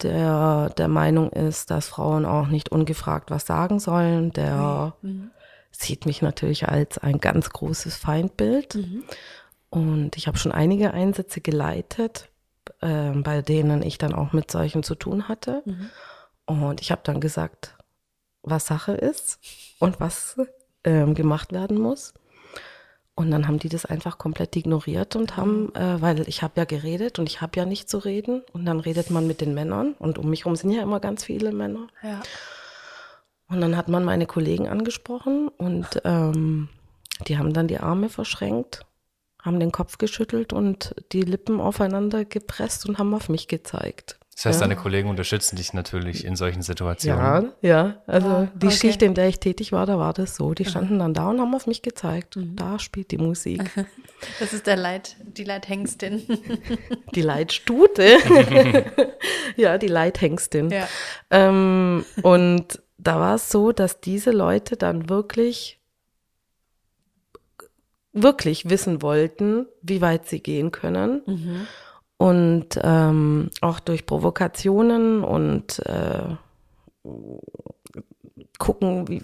[0.02, 4.94] der der Meinung ist, dass Frauen auch nicht ungefragt was sagen sollen, der
[5.70, 8.74] sieht mich natürlich als ein ganz großes Feindbild.
[9.70, 12.28] Und ich habe schon einige Einsätze geleitet,
[12.80, 15.62] äh, bei denen ich dann auch mit solchen zu tun hatte.
[16.46, 17.76] Und ich habe dann gesagt,
[18.42, 19.40] was Sache ist
[19.80, 20.36] und was
[20.84, 22.14] ähm, gemacht werden muss.
[23.16, 26.64] Und dann haben die das einfach komplett ignoriert und haben, äh, weil ich habe ja
[26.64, 28.42] geredet und ich habe ja nicht zu reden.
[28.52, 31.24] Und dann redet man mit den Männern und um mich herum sind ja immer ganz
[31.24, 31.86] viele Männer.
[32.02, 32.22] Ja.
[33.48, 36.68] Und dann hat man meine Kollegen angesprochen und ähm,
[37.28, 38.84] die haben dann die Arme verschränkt,
[39.40, 44.18] haben den Kopf geschüttelt und die Lippen aufeinander gepresst und haben auf mich gezeigt.
[44.36, 44.66] Das heißt, Ja.
[44.66, 47.52] deine Kollegen unterstützen dich natürlich in solchen Situationen.
[47.62, 48.02] Ja, ja.
[48.06, 48.76] Also Ah, die okay.
[48.76, 50.54] Schicht, in der ich tätig war, da war das so.
[50.54, 52.36] Die standen dann da und haben auf mich gezeigt.
[52.36, 53.70] Da spielt die Musik.
[54.40, 56.22] Das ist der Leit, die Leithengstin.
[57.14, 58.16] Die Leitstute.
[59.56, 60.70] ja, die Leithengstin.
[60.70, 60.88] ja.
[61.30, 65.78] Ähm, und da war es so, dass diese Leute dann wirklich,
[68.12, 71.66] wirklich wissen wollten, wie weit sie gehen können.
[72.16, 76.36] Und ähm, auch durch Provokationen und äh,
[78.58, 79.22] gucken, wie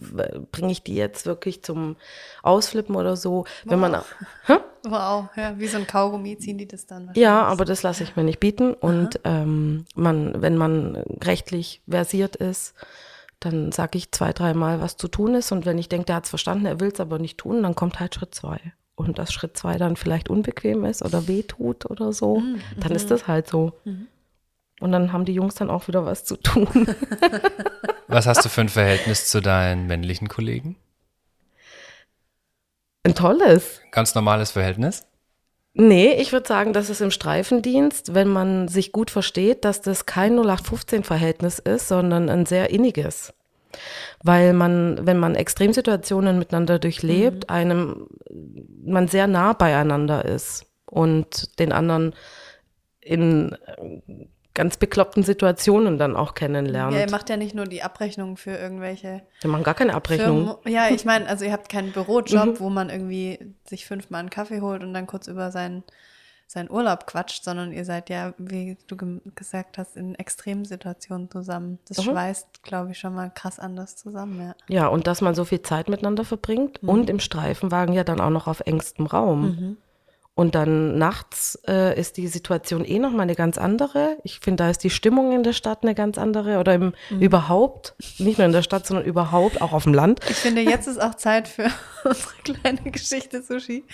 [0.52, 1.96] bringe ich die jetzt wirklich zum
[2.42, 3.44] Ausflippen oder so.
[3.64, 3.94] Wenn man,
[4.46, 4.58] Hä?
[4.84, 7.10] Wow, ja, wie so ein Kaugummi ziehen die das dann.
[7.14, 8.74] Ja, aber das lasse ich mir nicht bieten.
[8.74, 12.74] Und ähm, man, wenn man rechtlich versiert ist,
[13.40, 15.52] dann sage ich zwei, dreimal, was zu tun ist.
[15.52, 17.74] Und wenn ich denke, der hat es verstanden, er will es aber nicht tun, dann
[17.74, 18.58] kommt halt Schritt zwei.
[18.94, 22.42] Und dass Schritt zwei dann vielleicht unbequem ist oder wehtut oder so,
[22.78, 23.72] dann ist das halt so.
[24.80, 26.68] Und dann haben die Jungs dann auch wieder was zu tun.
[28.08, 30.74] Was hast du für ein Verhältnis zu deinen männlichen Kollegen?
[33.04, 33.80] Ein tolles.
[33.92, 35.06] Ganz normales Verhältnis?
[35.74, 40.06] Nee, ich würde sagen, dass es im Streifendienst, wenn man sich gut versteht, dass das
[40.06, 43.32] kein 0815-Verhältnis ist, sondern ein sehr inniges.
[44.22, 48.08] Weil man, wenn man Extremsituationen miteinander durchlebt, einem,
[48.84, 52.14] man sehr nah beieinander ist und den anderen
[53.00, 56.94] in äh, ganz bekloppten Situationen dann auch kennenlernt.
[56.94, 60.58] Ja, ihr macht ja nicht nur die Abrechnung für irgendwelche Wir machen gar keine Abrechnung.
[60.62, 60.74] Firmen.
[60.74, 64.60] Ja, ich meine, also ihr habt keinen Bürojob, wo man irgendwie sich fünfmal einen Kaffee
[64.60, 65.84] holt und dann kurz über seinen,
[66.50, 68.96] seinen Urlaub quatscht, sondern ihr seid ja, wie du
[69.36, 71.78] gesagt hast, in Extremsituationen zusammen.
[71.86, 74.54] Das schweißt, glaube ich, schon mal krass anders zusammen, ja.
[74.68, 78.30] Ja, und dass man so viel Zeit miteinander verbringt und im Streifenwagen ja dann auch
[78.30, 79.76] noch auf engstem Raum.
[80.40, 84.16] Und dann nachts äh, ist die Situation eh nochmal eine ganz andere.
[84.24, 87.94] Ich finde, da ist die Stimmung in der Stadt eine ganz andere oder im, überhaupt,
[88.16, 90.20] nicht nur in der Stadt, sondern überhaupt, auch auf dem Land.
[90.30, 91.70] Ich finde, jetzt ist auch Zeit für
[92.04, 93.84] unsere kleine Geschichte Sushi.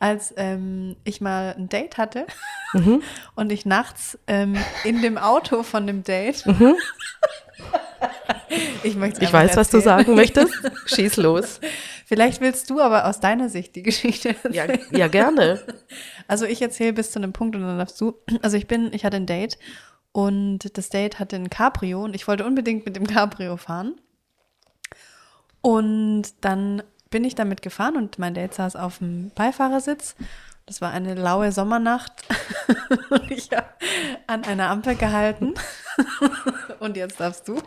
[0.00, 2.26] Als ähm, ich mal ein Date hatte
[3.36, 6.44] und ich nachts ähm, in dem Auto von dem Date.
[8.82, 10.52] ich möchte Ich weiß, was du sagen möchtest.
[10.86, 11.60] Schieß los.
[12.12, 14.96] Vielleicht willst du aber aus deiner Sicht die Geschichte Ja, erzählen.
[14.96, 15.60] ja gerne.
[16.28, 18.14] Also ich erzähle bis zu einem Punkt und dann darfst du.
[18.42, 19.58] Also ich bin, ich hatte ein Date
[20.12, 23.94] und das Date hatte ein Cabrio und ich wollte unbedingt mit dem Cabrio fahren.
[25.62, 30.14] Und dann bin ich damit gefahren und mein Date saß auf dem Beifahrersitz
[30.66, 32.12] Das war eine laue Sommernacht
[33.28, 33.66] ich habe
[34.26, 35.54] an einer Ampel gehalten.
[36.80, 37.60] und jetzt darfst du.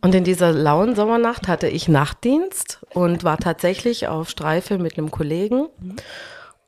[0.00, 5.10] Und in dieser lauen Sommernacht hatte ich Nachtdienst und war tatsächlich auf Streife mit einem
[5.10, 5.68] Kollegen.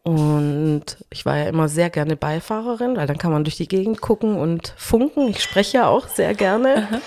[0.02, 4.00] Und ich war ja immer sehr gerne Beifahrerin, weil dann kann man durch die Gegend
[4.00, 5.28] gucken und funken.
[5.28, 7.00] Ich spreche ja auch sehr gerne.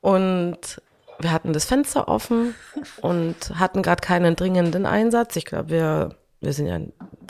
[0.00, 0.80] Und
[1.18, 2.54] wir hatten das Fenster offen
[3.02, 5.34] und hatten gerade keinen dringenden Einsatz.
[5.34, 6.78] Ich glaube, wir, wir sind ja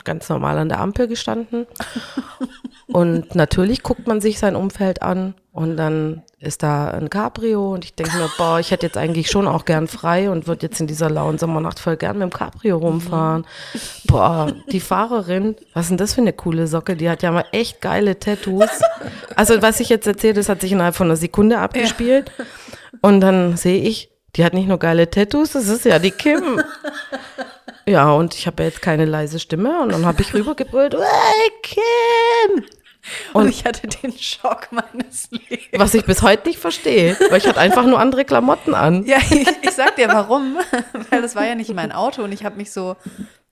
[0.03, 1.67] ganz normal an der Ampel gestanden.
[2.87, 7.85] Und natürlich guckt man sich sein Umfeld an und dann ist da ein Cabrio und
[7.85, 10.79] ich denke mir, boah, ich hätte jetzt eigentlich schon auch gern frei und würde jetzt
[10.79, 13.45] in dieser lauen Sommernacht voll gern mit dem Cabrio rumfahren.
[14.07, 16.95] Boah, die Fahrerin, was ist denn das für eine coole Socke?
[16.95, 18.69] Die hat ja mal echt geile Tattoos.
[19.35, 22.31] Also was ich jetzt erzähle, das hat sich innerhalb von einer Sekunde abgespielt.
[23.01, 26.61] Und dann sehe ich, die hat nicht nur geile Tattoos, das ist ja die Kim.
[27.89, 31.51] Ja, und ich habe ja jetzt keine leise Stimme und dann habe ich rübergebrüllt, hey
[31.63, 32.65] Kim!
[33.33, 35.69] Und, und, ich hatte den Schock meines Lebens.
[35.77, 39.05] Was ich bis heute nicht verstehe, weil ich hatte einfach nur andere Klamotten an.
[39.05, 40.57] Ja, ich, ich sag dir warum,
[41.09, 42.97] weil das war ja nicht mein Auto und ich habe mich so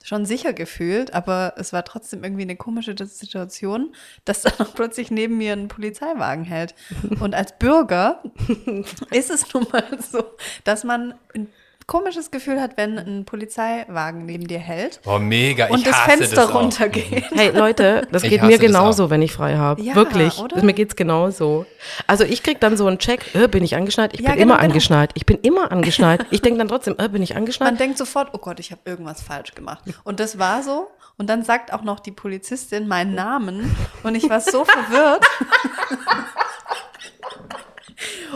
[0.04, 3.94] schon sicher gefühlt, aber es war trotzdem irgendwie eine komische Situation,
[4.26, 6.74] dass da noch plötzlich neben mir ein Polizeiwagen hält.
[7.18, 8.22] Und als Bürger
[9.10, 10.22] ist es nun mal so,
[10.62, 11.48] dass man in
[11.88, 15.00] komisches Gefühl hat, wenn ein Polizeiwagen neben dir hält.
[15.06, 15.68] Oh, mega.
[15.68, 17.24] Und ich das hasse Fenster das runtergeht.
[17.32, 19.10] Hey Leute, das geht mir das genauso, auch.
[19.10, 19.82] wenn ich frei habe.
[19.82, 20.38] Ja, Wirklich.
[20.38, 20.62] oder?
[20.62, 21.66] Mir geht's genauso.
[22.06, 24.12] Also ich krieg dann so einen Check, äh, bin ich angeschnallt?
[24.12, 24.68] Ich Ja, bin genau, immer genau.
[24.68, 25.10] angeschnallt.
[25.14, 26.26] Ich bin immer angeschnallt.
[26.30, 27.72] Ich denke dann trotzdem, äh, bin ich angeschnallt?
[27.72, 29.82] Man denkt sofort, oh Gott, ich habe irgendwas falsch gemacht.
[30.04, 30.88] Und das war so.
[31.16, 33.74] Und dann sagt auch noch die Polizistin meinen Namen.
[34.02, 35.24] Und ich war so verwirrt.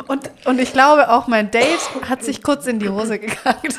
[0.09, 3.79] Und, und ich glaube auch, mein Date hat sich kurz in die Hose gekackt.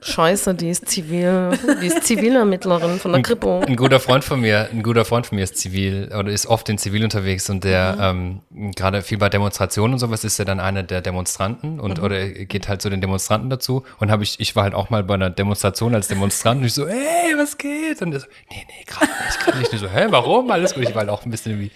[0.00, 3.60] Scheiße, die ist zivil, die ist Zivilermittlerin von der Kripo.
[3.60, 6.68] Ein guter Freund von mir, ein guter Freund von mir ist zivil oder ist oft
[6.68, 8.40] in Zivil unterwegs und der ähm,
[8.76, 12.44] gerade viel bei Demonstrationen und sowas ist er dann einer der Demonstranten und oder er
[12.44, 15.14] geht halt zu den Demonstranten dazu und habe ich ich war halt auch mal bei
[15.14, 18.02] einer Demonstration als Demonstrant und ich so hey was geht?
[18.02, 19.72] Und er so nee nee gerade nicht gerade nicht.
[19.72, 20.50] Und ich so hä warum?
[20.50, 20.84] Alles gut.
[20.84, 21.70] Ich war halt auch ein bisschen wie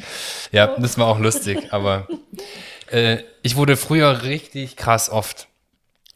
[0.50, 2.06] ja das war auch lustig aber
[2.92, 5.48] äh, ich wurde früher richtig krass oft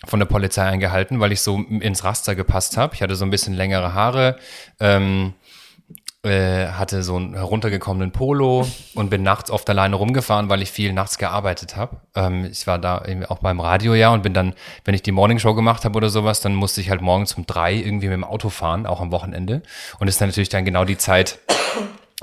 [0.04, 2.94] von der Polizei eingehalten, weil ich so ins Raster gepasst habe.
[2.94, 4.36] Ich hatte so ein bisschen längere Haare,
[4.78, 5.32] ähm,
[6.22, 10.92] äh, hatte so einen heruntergekommenen Polo und bin nachts oft alleine rumgefahren, weil ich viel
[10.92, 11.96] nachts gearbeitet habe.
[12.14, 14.54] Ähm, ich war da auch beim Radio ja und bin dann,
[14.84, 17.74] wenn ich die Morningshow gemacht habe oder sowas, dann musste ich halt morgens um drei
[17.74, 19.62] irgendwie mit dem Auto fahren, auch am Wochenende.
[19.98, 21.38] Und ist dann natürlich dann genau die Zeit,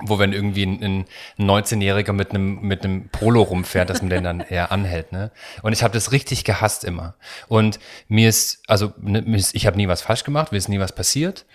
[0.02, 1.06] wo wenn irgendwie ein,
[1.38, 5.32] ein 19-Jähriger mit einem mit einem Polo rumfährt, dass man den dann eher anhält, ne?
[5.62, 7.16] Und ich habe das richtig gehasst immer.
[7.48, 10.96] Und mir ist also ne, ich habe nie was falsch gemacht, mir ist nie was
[10.96, 11.46] passiert.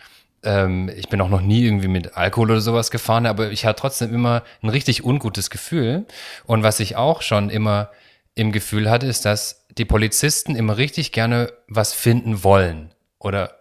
[0.45, 3.81] Ähm, ich bin auch noch nie irgendwie mit Alkohol oder sowas gefahren, aber ich hatte
[3.81, 6.07] trotzdem immer ein richtig ungutes Gefühl.
[6.45, 7.91] Und was ich auch schon immer
[8.37, 13.58] im Gefühl hatte, ist, dass die Polizisten immer richtig gerne was finden wollen oder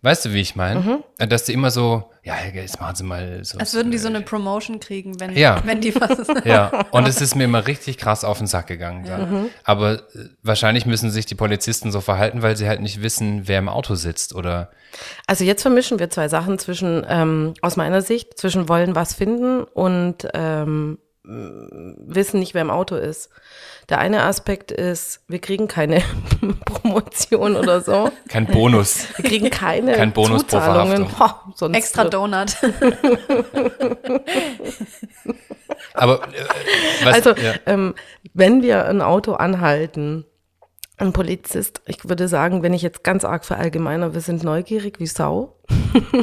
[0.00, 1.02] Weißt du, wie ich meine?
[1.18, 3.58] Dass die immer so, ja, jetzt machen sie mal so.
[3.58, 5.60] Als würden die so eine Promotion kriegen, wenn, Ja.
[5.64, 6.18] wenn die was.
[6.44, 9.04] Ja, und es ist mir immer richtig krass auf den Sack gegangen.
[9.04, 9.50] Dann.
[9.64, 13.58] Aber äh, wahrscheinlich müssen sich die Polizisten so verhalten, weil sie halt nicht wissen, wer
[13.58, 14.70] im Auto sitzt oder.
[15.26, 19.64] Also jetzt vermischen wir zwei Sachen zwischen, ähm, aus meiner Sicht, zwischen wollen was finden
[19.64, 23.28] und ähm, wissen nicht, wer im Auto ist.
[23.90, 26.02] Der eine Aspekt ist, wir kriegen keine
[26.64, 28.10] Promotion oder so.
[28.28, 29.06] Kein Bonus.
[29.16, 31.06] Wir kriegen keine Kein Bonus pro Zuzahlungen.
[31.06, 31.44] Verhaftung.
[31.46, 32.56] Boah, sonst Extra Donut.
[35.94, 36.44] Aber äh,
[37.04, 37.54] was, Also, ja.
[37.66, 37.94] ähm,
[38.32, 40.24] wenn wir ein Auto anhalten,
[40.96, 45.06] ein Polizist, ich würde sagen, wenn ich jetzt ganz arg verallgemeiner, wir sind neugierig wie
[45.06, 45.58] Sau.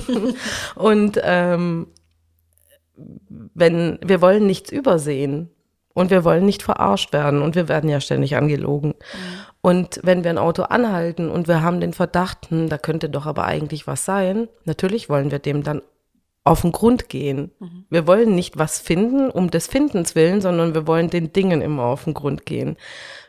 [0.75, 1.87] und ähm,
[2.97, 5.49] wenn wir wollen nichts übersehen
[5.93, 8.93] und wir wollen nicht verarscht werden und wir werden ja ständig angelogen.
[9.61, 13.25] Und wenn wir ein Auto anhalten und wir haben den Verdacht, hm, da könnte doch
[13.25, 15.81] aber eigentlich was sein, natürlich wollen wir dem dann
[16.43, 17.51] auf den Grund gehen.
[17.89, 21.83] Wir wollen nicht was finden um des Findens willen, sondern wir wollen den Dingen immer
[21.85, 22.77] auf den Grund gehen.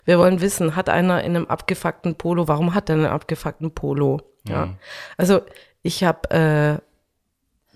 [0.05, 4.21] Wir wollen wissen, hat einer in einem abgefuckten Polo, warum hat er einen abgefuckten Polo?
[4.47, 4.75] Ja.
[5.17, 5.41] Also
[5.83, 6.87] ich habe äh,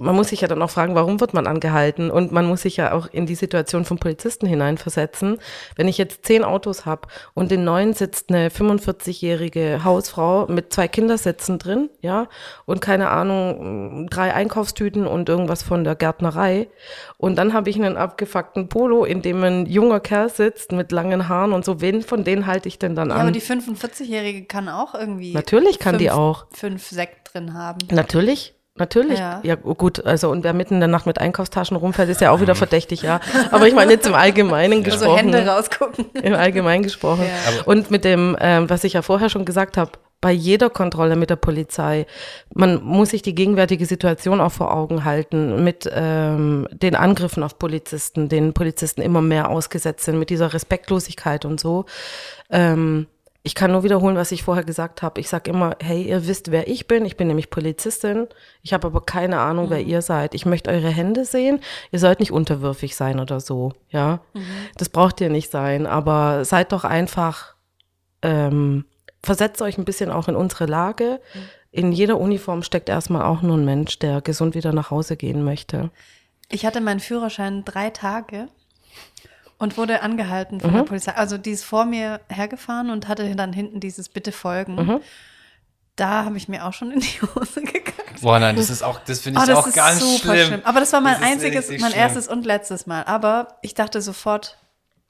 [0.00, 2.10] man muss sich ja dann auch fragen, warum wird man angehalten?
[2.10, 5.38] Und man muss sich ja auch in die Situation vom Polizisten hineinversetzen.
[5.76, 10.88] Wenn ich jetzt zehn Autos habe und in neun sitzt eine 45-jährige Hausfrau mit zwei
[10.88, 12.28] Kindersitzen drin, ja,
[12.66, 16.68] und keine Ahnung, drei Einkaufstüten und irgendwas von der Gärtnerei.
[17.18, 21.28] Und dann habe ich einen abgefuckten Polo, in dem ein junger Kerl sitzt mit langen
[21.28, 21.80] Haaren und so.
[21.80, 23.20] Wen von denen halte ich denn dann Ja, an?
[23.22, 25.32] aber die 45-Jährige kann auch irgendwie.
[25.34, 26.46] Natürlich kann die fünf- auch.
[26.52, 27.78] Fünf Sekt drin haben.
[27.90, 28.54] Natürlich.
[28.80, 29.18] Natürlich.
[29.18, 29.40] Ja.
[29.44, 29.54] Ja.
[29.54, 32.54] gut, also und wer mitten in der Nacht mit Einkaufstaschen rumfällt, ist ja auch wieder
[32.54, 33.20] verdächtig, ja.
[33.50, 35.16] Aber ich meine jetzt im Allgemeinen Also gesprochen.
[35.16, 36.06] Hände rausgucken.
[36.22, 37.24] Im Allgemeinen gesprochen.
[37.24, 37.62] Ja.
[37.66, 41.30] Und mit dem, ähm, was ich ja vorher schon gesagt habe, bei jeder Kontrolle mit
[41.30, 42.06] der Polizei,
[42.54, 47.58] man muss sich die gegenwärtige Situation auch vor Augen halten, mit ähm, den Angriffen auf
[47.58, 51.86] Polizisten, den Polizisten immer mehr ausgesetzt sind, mit dieser Respektlosigkeit und so.
[52.50, 53.06] Ähm,
[53.42, 55.18] ich kann nur wiederholen, was ich vorher gesagt habe.
[55.18, 57.06] Ich sage immer, hey, ihr wisst, wer ich bin.
[57.06, 58.26] Ich bin nämlich Polizistin.
[58.62, 60.34] Ich habe aber keine Ahnung, wer ihr seid.
[60.34, 61.60] Ich möchte eure Hände sehen.
[61.90, 63.72] Ihr sollt nicht unterwürfig sein oder so.
[63.88, 64.20] Ja,
[64.76, 65.86] das braucht ihr nicht sein.
[65.86, 67.54] Aber seid doch einfach,
[68.20, 68.84] ähm,
[69.22, 71.20] versetzt euch ein bisschen auch in unsere Lage.
[71.70, 75.44] In jeder Uniform steckt erstmal auch nur ein Mensch, der gesund wieder nach Hause gehen
[75.44, 75.90] möchte.
[76.50, 78.48] Ich hatte meinen Führerschein drei Tage
[79.60, 81.12] und wurde angehalten von der Polizei.
[81.14, 85.00] Also die ist vor mir hergefahren und hatte dann hinten dieses Bitte folgen.
[85.96, 88.22] Da habe ich mir auch schon in die Hose gekackt.
[88.22, 90.46] Boah, nein, das ist auch, das finde Oh, ich das auch ist ganz super schlimm.
[90.46, 90.60] schlimm.
[90.64, 91.92] Aber das war mein Das einziges, mein schlimm.
[91.94, 93.04] erstes und letztes Mal.
[93.04, 94.56] Aber ich dachte sofort,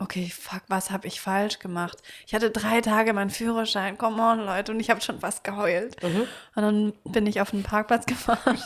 [0.00, 1.98] okay, fuck, was habe ich falsch gemacht?
[2.26, 6.02] Ich hatte drei Tage meinen Führerschein, come on, Leute, und ich habe schon fast geheult.
[6.02, 6.22] Mhm.
[6.56, 8.58] Und dann bin ich auf den Parkplatz gefahren.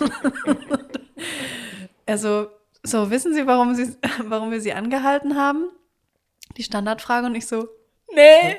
[2.07, 2.49] also,
[2.85, 5.71] so, wissen Sie, warum, Sie, warum wir Sie angehalten haben?
[6.57, 7.69] Die Standardfrage und ich so,
[8.15, 8.57] nee.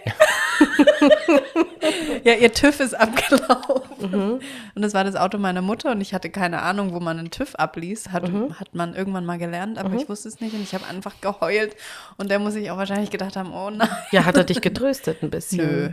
[2.24, 4.42] ja, ihr TÜV ist abgelaufen.
[4.76, 7.32] Und das war das Auto meiner Mutter und ich hatte keine Ahnung, wo man einen
[7.32, 8.12] TÜV abliest.
[8.12, 11.22] Hat, hat man irgendwann mal gelernt, aber ich wusste es nicht und ich habe einfach
[11.22, 11.76] geheult.
[12.18, 13.88] Und der muss sich auch wahrscheinlich gedacht haben, oh nein.
[14.12, 15.58] Ja, hat er dich getröstet ein bisschen?
[15.66, 15.90] Nö.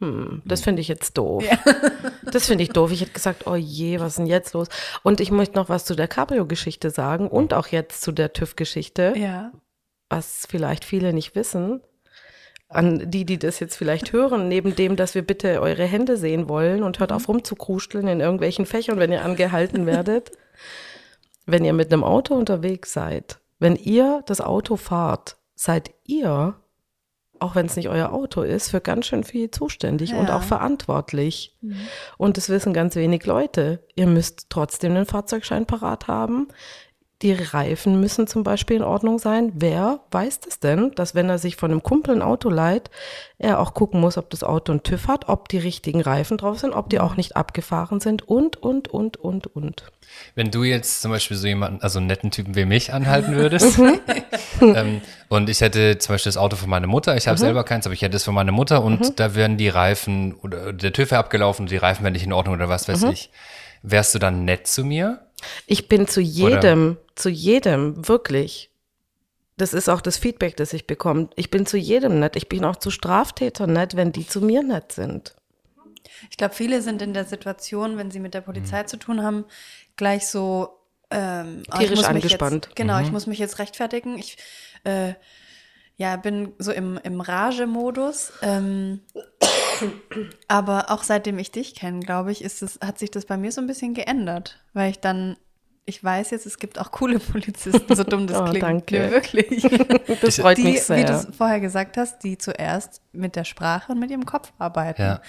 [0.00, 1.44] Hm, das finde ich jetzt doof.
[2.32, 2.90] Das finde ich doof.
[2.90, 4.66] Ich hätte gesagt, oh je, was ist denn jetzt los?
[5.04, 9.14] Und ich möchte noch was zu der Cabrio-Geschichte sagen und auch jetzt zu der TÜV-Geschichte,
[9.16, 9.52] Ja.
[10.10, 11.80] was vielleicht viele nicht wissen.
[12.68, 16.48] An die, die das jetzt vielleicht hören, neben dem, dass wir bitte eure Hände sehen
[16.48, 20.32] wollen und hört auf rumzukruscheln in irgendwelchen Fächern, wenn ihr angehalten werdet.
[21.46, 26.56] Wenn ihr mit einem Auto unterwegs seid, wenn ihr das Auto fahrt, seid ihr
[27.40, 30.36] auch wenn es nicht euer Auto ist, für ganz schön viel zuständig und Ja.
[30.36, 31.56] auch verantwortlich.
[32.18, 33.80] Und das wissen ganz wenig Leute.
[33.94, 36.48] Ihr müsst trotzdem einen Fahrzeugschein parat haben.
[37.22, 39.50] Die Reifen müssen zum Beispiel in Ordnung sein.
[39.54, 42.90] Wer weiß das denn, dass wenn er sich von einem Kumpel ein Auto leiht,
[43.38, 46.58] er auch gucken muss, ob das Auto einen TÜV hat, ob die richtigen Reifen drauf
[46.58, 49.92] sind, ob die auch nicht abgefahren sind und, und, und, und, und.
[50.34, 53.78] Wenn du jetzt zum Beispiel so jemanden, also einen netten Typen wie mich anhalten würdest
[54.60, 57.86] ähm, und ich hätte zum Beispiel das Auto von meiner Mutter, ich habe selber keins,
[57.86, 61.12] aber ich hätte es von meiner Mutter und da wären die Reifen oder der TÜV
[61.12, 63.30] wäre abgelaufen und die Reifen wären nicht in Ordnung oder was weiß ich.
[63.82, 65.26] Wärst du dann nett zu mir?
[65.66, 68.70] Ich bin zu jedem, zu jedem, wirklich.
[69.56, 71.30] Das ist auch das Feedback, das ich bekomme.
[71.36, 72.36] Ich bin zu jedem nett.
[72.36, 75.34] Ich bin auch zu Straftätern nett, wenn die zu mir nett sind.
[76.30, 79.44] Ich glaube, viele sind in der Situation, wenn sie mit der Polizei zu tun haben,
[79.96, 80.70] gleich so
[81.10, 82.66] ähm, oh, Tierisch mich angespannt.
[82.66, 84.18] Jetzt, genau, ich muss mich jetzt rechtfertigen.
[84.18, 84.36] Ich
[84.84, 85.14] äh,
[85.96, 88.32] ja, bin so im, im Rage-Modus.
[88.42, 89.00] Ähm,
[90.48, 93.52] aber auch seitdem ich dich kenne, glaube ich, ist es, hat sich das bei mir
[93.52, 95.36] so ein bisschen geändert, weil ich dann,
[95.84, 98.62] ich weiß jetzt, es gibt auch coole Polizisten, so dumm das Oh, klingt.
[98.62, 98.98] danke.
[98.98, 99.62] Nee, wirklich.
[100.20, 101.04] Das freut die, mich wie sehr.
[101.04, 105.02] du es vorher gesagt hast, die zuerst mit der Sprache und mit ihrem Kopf arbeiten.
[105.02, 105.20] Ja.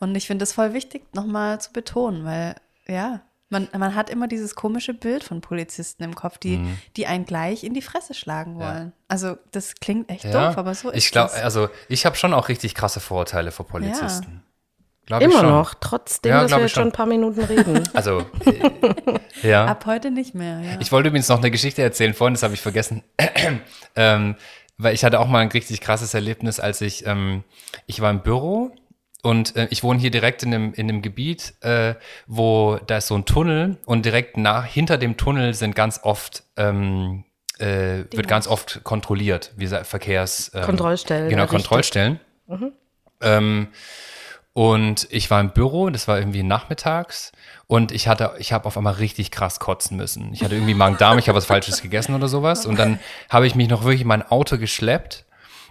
[0.00, 2.56] Und ich finde es voll wichtig, nochmal zu betonen, weil,
[2.88, 3.20] ja,
[3.50, 6.78] man, man hat immer dieses komische Bild von Polizisten im Kopf, die, Mhm.
[6.96, 8.92] die einen gleich in die Fresse schlagen wollen.
[9.08, 10.48] Also, das klingt echt Ja.
[10.48, 11.42] doof, aber so ist ich glaube, es.
[11.42, 14.42] also ich habe schon auch richtig krasse Vorurteile vor Polizisten.
[15.06, 15.48] Glaub ich Immer schon.
[15.50, 16.88] noch, trotzdem, Ja, dass glaub wir jetzt schon schon.
[16.90, 17.88] ein paar Minuten reden.
[17.94, 19.66] Also, äh, ja.
[19.66, 20.80] Ab heute nicht mehr, ja.
[20.80, 23.02] Ich wollte übrigens noch eine Geschichte erzählen, vorhin, das habe ich vergessen.
[23.96, 24.36] ähm,
[24.78, 27.42] weil ich hatte auch mal ein richtig krasses Erlebnis, als ich, ähm,
[27.86, 28.70] ich war im Büro
[29.22, 31.94] und äh, ich wohne hier direkt in einem, in einem Gebiet, äh,
[32.26, 36.44] wo da ist so ein Tunnel und direkt nach, hinter dem Tunnel sind ganz oft,
[36.56, 37.24] ähm,
[37.58, 40.50] äh, wird ganz oft kontrolliert, wie gesagt, Verkehrs...
[40.54, 41.60] Ähm, Kontrollstellen Genau, errichtet.
[41.60, 42.20] Kontrollstellen.
[43.20, 43.68] Ähm,
[44.52, 47.30] und ich war im Büro, das war irgendwie nachmittags
[47.66, 50.32] und ich hatte, ich habe auf einmal richtig krass kotzen müssen.
[50.32, 52.98] Ich hatte irgendwie Magen-Darm, ich habe was Falsches gegessen oder sowas und dann
[53.28, 55.24] habe ich mich noch wirklich in mein Auto geschleppt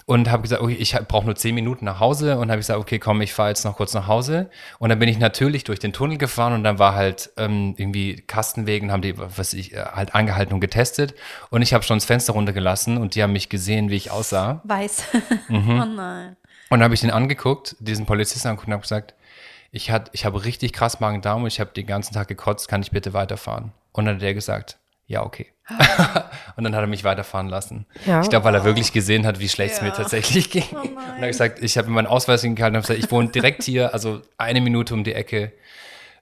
[0.09, 2.97] und habe gesagt, okay, ich brauche nur zehn Minuten nach Hause und habe gesagt, okay,
[2.97, 4.49] komm, ich fahre jetzt noch kurz nach Hause
[4.79, 8.15] und dann bin ich natürlich durch den Tunnel gefahren und dann war halt ähm, irgendwie
[8.15, 11.13] Kastenwegen, haben die, was ich, äh, halt angehalten und getestet
[11.51, 14.61] und ich habe schon das Fenster runtergelassen und die haben mich gesehen, wie ich aussah.
[14.63, 15.03] Weiß.
[15.47, 15.81] Mhm.
[15.81, 16.35] oh nein.
[16.69, 19.13] Und dann habe ich den angeguckt, diesen Polizisten angeguckt und habe gesagt,
[19.71, 22.81] ich, hat, ich habe richtig krass Magen-Darm und ich habe den ganzen Tag gekotzt, kann
[22.81, 23.73] ich bitte weiterfahren?
[23.91, 25.47] Und dann hat der gesagt, ja, okay.
[26.55, 27.85] und dann hat er mich weiterfahren lassen.
[28.05, 28.21] Ja.
[28.21, 30.63] Ich glaube, weil er wirklich gesehen hat, wie schlecht es mir tatsächlich ging.
[30.71, 33.29] und er hat gesagt, ich habe mir meinen Ausweis hingehalten und habe gesagt, ich wohne
[33.29, 35.51] direkt hier, also eine Minute um die Ecke.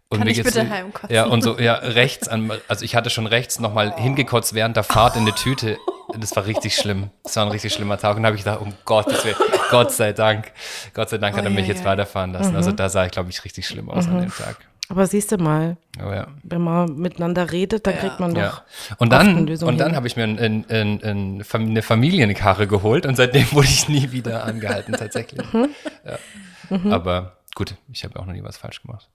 [0.10, 1.14] Und Kann mir ich bitte heimkotzen?
[1.14, 4.84] Ja, und so, ja, rechts an, also ich hatte schon rechts nochmal hingekotzt während der
[4.84, 5.78] Fahrt in eine Tüte.
[6.18, 7.10] Das war richtig schlimm.
[7.24, 8.16] Das war ein richtig schlimmer Tag.
[8.16, 9.36] Und da habe ich gedacht, um Gottes Willen,
[9.70, 10.54] Gott sei Dank,
[10.94, 11.90] Gott sei Dank hat er mich jetzt Uiuiui.
[11.92, 12.56] weiterfahren lassen.
[12.56, 14.58] Also da sah ich, glaube ich, richtig schlimm aus an dem Tag.
[14.90, 16.28] Aber siehst du mal, Oh, ja.
[16.44, 18.42] wenn man miteinander redet, dann kriegt man doch.
[18.42, 18.64] Ja.
[19.00, 23.16] Und dann, Lösung und dann habe ich mir ein, ein, ein, eine Familienkarre geholt und
[23.16, 25.42] seitdem wurde ich nie wieder angehalten, tatsächlich.
[25.52, 25.70] Mhm.
[26.06, 26.92] Ja.
[26.92, 29.10] Aber gut, ich habe auch noch nie was falsch gemacht.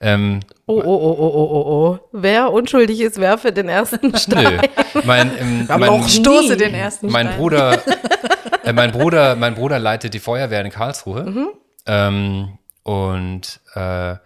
[0.00, 2.08] Ähm, Oh, oh, oh, oh, oh, oh, oh.
[2.12, 4.16] Wer unschuldig ist, werfe den ersten nö.
[4.18, 4.60] Stein.
[5.04, 6.58] Mein, ähm, Aber mein, auch Stoße nie.
[6.58, 7.38] den ersten mein Stein.
[7.38, 7.78] Bruder,
[8.64, 11.52] äh, mein Bruder, mein Bruder leitet die Feuerwehr in Karlsruhe.
[11.86, 14.16] Ähm, und äh,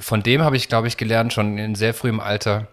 [0.00, 2.68] von dem habe ich, glaube ich, gelernt, schon in sehr frühem Alter,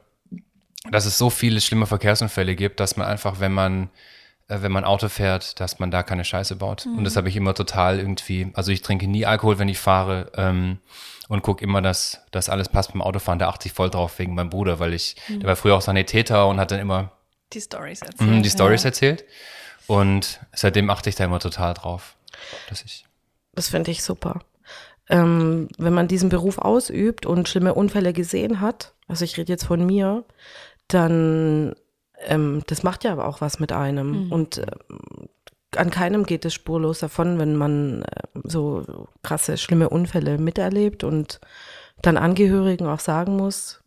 [0.92, 3.90] dass es so viele schlimme Verkehrsunfälle gibt, dass man einfach, wenn man,
[4.48, 6.86] äh, wenn man Auto fährt, dass man da keine Scheiße baut.
[6.86, 10.32] Und das habe ich immer total irgendwie, also ich trinke nie Alkohol, wenn ich fahre.
[10.36, 10.80] Ähm,
[11.28, 13.40] und gucke immer, dass, dass alles passt beim Autofahren.
[13.40, 16.48] Da achte ich voll drauf wegen meinem Bruder, weil ich, der war früher auch Sanitäter
[16.48, 17.12] und hat dann immer
[17.54, 18.46] Die Stories mhm, erzählt.
[18.46, 18.90] die Stories ja.
[18.90, 19.26] erzählt.
[19.88, 22.16] Und seitdem achte ich da immer total drauf,
[22.70, 23.06] dass ich.
[23.54, 24.42] Das finde ich super.
[25.10, 29.66] Ähm, wenn man diesen Beruf ausübt und schlimme Unfälle gesehen hat, also ich rede jetzt
[29.66, 30.24] von mir,
[30.88, 31.76] dann
[32.20, 34.32] ähm, das macht ja aber auch was mit einem.
[34.32, 35.30] Und ähm,
[35.76, 41.40] an keinem geht es spurlos davon, wenn man äh, so krasse, schlimme Unfälle miterlebt und
[42.02, 43.82] dann Angehörigen auch sagen muss,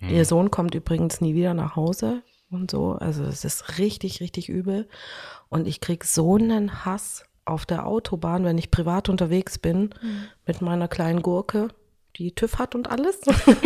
[0.00, 2.92] ihr Sohn kommt übrigens nie wieder nach Hause und so.
[2.92, 4.88] Also es ist richtig, richtig übel.
[5.48, 9.90] Und ich krieg so einen Hass auf der Autobahn, wenn ich privat unterwegs bin
[10.46, 11.68] mit meiner kleinen Gurke,
[12.16, 13.20] die TÜV hat und alles.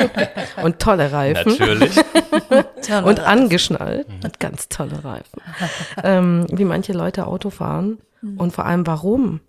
[0.63, 1.97] und tolle Reifen Natürlich.
[3.05, 4.09] Und angeschnallt.
[4.25, 5.41] Hat ganz tolle Reifen.
[6.03, 7.99] ähm, wie manche Leute Auto fahren
[8.37, 9.41] und vor allem warum.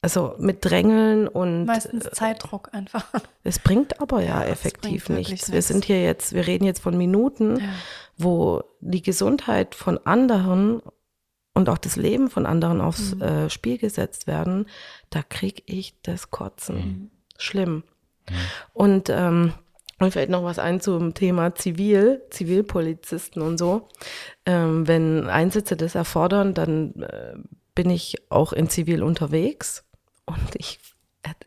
[0.00, 3.04] Also mit Drängeln und Meistens Zeitdruck einfach.
[3.44, 5.52] es bringt aber ja effektiv bringt wirklich nichts.
[5.52, 7.64] Wir sind hier jetzt, wir reden jetzt von Minuten, Ja.
[8.16, 10.82] wo die Gesundheit von anderen
[11.54, 13.22] und auch das Leben von anderen aufs Mhm.
[13.22, 14.66] äh, Spiel gesetzt werden.
[15.10, 16.76] Da krieg ich das Kotzen.
[16.76, 17.10] Mhm.
[17.38, 17.82] Schlimm.
[18.72, 19.52] Und ähm,
[19.98, 23.88] mir fällt noch was ein zum Thema Zivil, Zivilpolizisten und so.
[24.46, 27.34] Ähm, wenn Einsätze das erfordern, dann äh,
[27.74, 29.84] bin ich auch in Zivil unterwegs.
[30.24, 30.78] Und ich,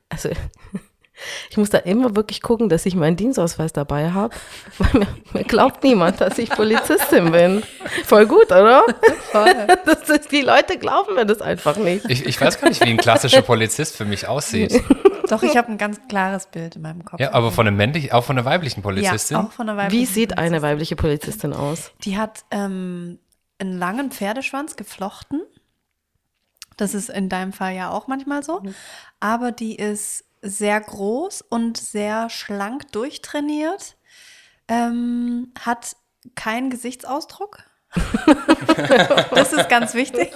[0.10, 0.30] also
[1.50, 4.36] ich muss da immer wirklich gucken, dass ich meinen Dienstausweis dabei habe,
[4.78, 7.64] weil mir, mir glaubt niemand, dass ich Polizistin bin.
[8.04, 8.84] Voll gut, oder?
[9.86, 12.10] Das ist, die Leute glauben mir das einfach nicht.
[12.10, 14.82] Ich, ich weiß gar nicht, wie ein klassischer Polizist für mich aussieht.
[15.30, 17.20] Doch, ich habe ein ganz klares Bild in meinem Kopf.
[17.20, 19.38] Ja, aber von einem männlichen, auch von einer weiblichen Polizistin.
[19.38, 21.92] Ja, auch von einer weiblichen Wie sieht eine weibliche Polizistin aus?
[22.04, 23.20] Die hat ähm,
[23.60, 25.42] einen langen Pferdeschwanz geflochten.
[26.78, 28.62] Das ist in deinem Fall ja auch manchmal so.
[29.20, 33.96] Aber die ist sehr groß und sehr schlank durchtrainiert.
[34.68, 35.96] Ähm, hat
[36.36, 37.64] keinen Gesichtsausdruck.
[39.32, 40.34] das ist ganz wichtig.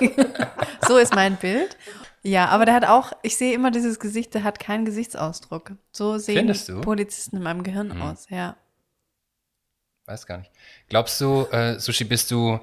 [0.88, 1.78] so ist mein Bild.
[2.22, 5.72] Ja, aber der hat auch, ich sehe immer dieses Gesicht, der hat keinen Gesichtsausdruck.
[5.92, 6.54] So sehen?
[6.82, 8.56] Polizisten in meinem Gehirn aus, ja.
[10.06, 10.52] Weiß gar nicht.
[10.90, 12.60] Glaubst du, äh, Sushi, bist du,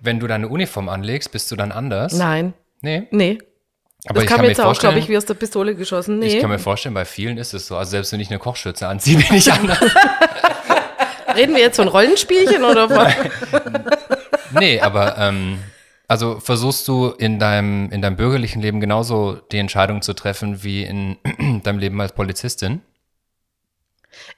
[0.00, 2.12] wenn du deine Uniform anlegst, bist du dann anders?
[2.12, 3.08] Nein, Nee.
[3.10, 3.38] nee.
[4.06, 5.74] Aber das ich kam kann mir jetzt auch, vorstellen, glaube ich, wie aus der Pistole
[5.74, 6.18] geschossen.
[6.18, 6.26] Nee.
[6.26, 7.76] ich kann mir vorstellen, bei vielen ist es so.
[7.76, 9.78] Also selbst wenn ich eine Kochschürze anziehe, bin ich anders.
[11.34, 13.06] Reden wir jetzt von Rollenspielchen oder von.
[14.60, 15.58] nee, aber ähm,
[16.06, 20.82] also versuchst du in deinem, in deinem bürgerlichen Leben genauso die Entscheidung zu treffen wie
[20.82, 21.16] in
[21.62, 22.82] deinem Leben als Polizistin?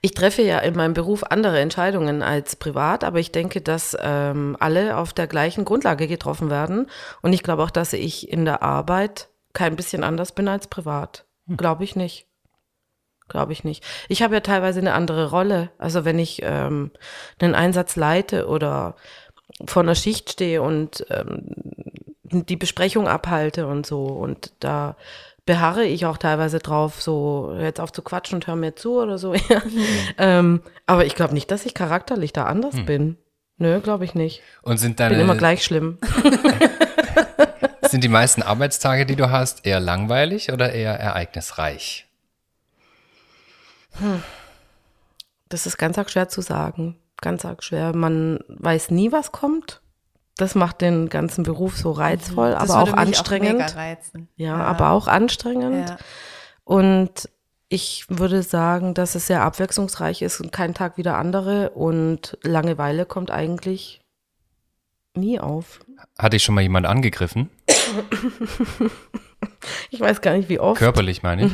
[0.00, 4.56] Ich treffe ja in meinem Beruf andere Entscheidungen als privat, aber ich denke, dass ähm,
[4.58, 6.88] alle auf der gleichen Grundlage getroffen werden.
[7.20, 11.24] Und ich glaube auch, dass ich in der Arbeit kein bisschen anders bin als privat.
[11.56, 12.26] Glaube ich nicht.
[13.28, 13.82] Glaube ich nicht.
[14.08, 15.70] Ich habe ja teilweise eine andere Rolle.
[15.78, 16.92] Also wenn ich ähm,
[17.40, 18.96] einen Einsatz leite oder
[19.64, 21.42] vor einer Schicht stehe und ähm,
[22.22, 24.04] die Besprechung abhalte und so.
[24.04, 24.96] Und da
[25.46, 29.16] beharre ich auch teilweise drauf, so jetzt auf zu quatschen und hör mir zu oder
[29.16, 29.34] so.
[29.48, 29.62] Ja.
[30.18, 33.16] ähm, aber ich glaube nicht, dass ich charakterlich da anders bin.
[33.58, 34.42] Nö, glaube ich nicht.
[34.62, 35.98] Und sind Bin deine immer gleich schlimm.
[37.90, 42.06] sind die meisten Arbeitstage, die du hast, eher langweilig oder eher ereignisreich?
[45.48, 46.96] Das ist ganz arg schwer zu sagen.
[47.20, 47.94] Ganz arg schwer.
[47.94, 49.80] Man weiß nie, was kommt.
[50.36, 53.58] Das macht den ganzen Beruf so reizvoll, Das aber auch anstrengend.
[53.58, 54.28] mega reizen.
[54.36, 55.88] ja, aber auch anstrengend.
[55.88, 55.96] Ja.
[56.64, 57.30] Und
[57.68, 61.70] ich würde sagen, dass es sehr abwechslungsreich ist und kein Tag wie der andere.
[61.70, 64.02] Und Langeweile kommt eigentlich
[65.14, 65.80] nie auf.
[66.18, 67.48] Hat dich schon mal jemand angegriffen?
[69.90, 70.78] Ich weiß gar nicht, wie oft.
[70.78, 71.52] Körperlich meine ich.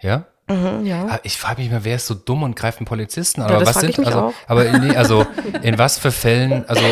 [0.00, 0.26] Ja?
[0.48, 1.06] Mhm, ja.
[1.08, 3.48] Ah, Ich frage mich mal, wer ist so dumm und greift einen Polizisten an?
[3.50, 4.34] Ja, Aber das was sind, also, auch.
[4.48, 5.26] aber nee, also
[5.62, 6.82] in was für Fällen, also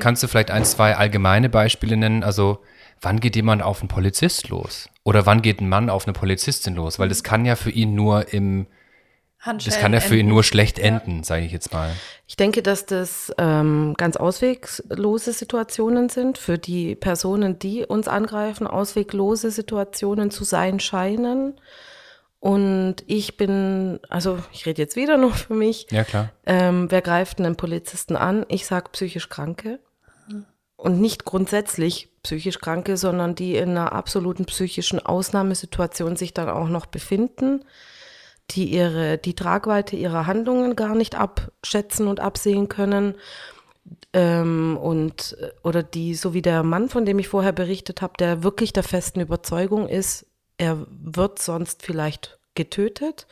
[0.00, 2.22] kannst du vielleicht ein, zwei allgemeine Beispiele nennen?
[2.24, 2.58] Also
[3.00, 4.88] wann geht jemand auf einen Polizist los?
[5.04, 6.98] Oder wann geht ein Mann auf eine Polizistin los?
[6.98, 8.66] Weil das kann ja für ihn nur im,
[9.54, 11.92] das kann ja für ihn nur schlecht enden, sage ich jetzt mal.
[12.26, 16.38] Ich denke, dass das ähm, ganz ausweglose Situationen sind.
[16.38, 21.54] Für die Personen, die uns angreifen, ausweglose Situationen zu sein scheinen.
[22.40, 25.86] Und ich bin, also ich rede jetzt wieder nur für mich.
[25.90, 26.30] Ja, klar.
[26.44, 28.44] Ähm, wer greift einen Polizisten an?
[28.48, 29.80] Ich sage psychisch Kranke.
[30.76, 36.68] Und nicht grundsätzlich psychisch Kranke, sondern die in einer absoluten psychischen Ausnahmesituation sich dann auch
[36.68, 37.64] noch befinden,
[38.50, 43.16] die ihre, die Tragweite ihrer Handlungen gar nicht abschätzen und absehen können.
[44.12, 48.42] Ähm, und, oder die, so wie der Mann, von dem ich vorher berichtet habe, der
[48.42, 50.26] wirklich der festen Überzeugung ist,
[50.58, 53.26] er wird sonst vielleicht getötet.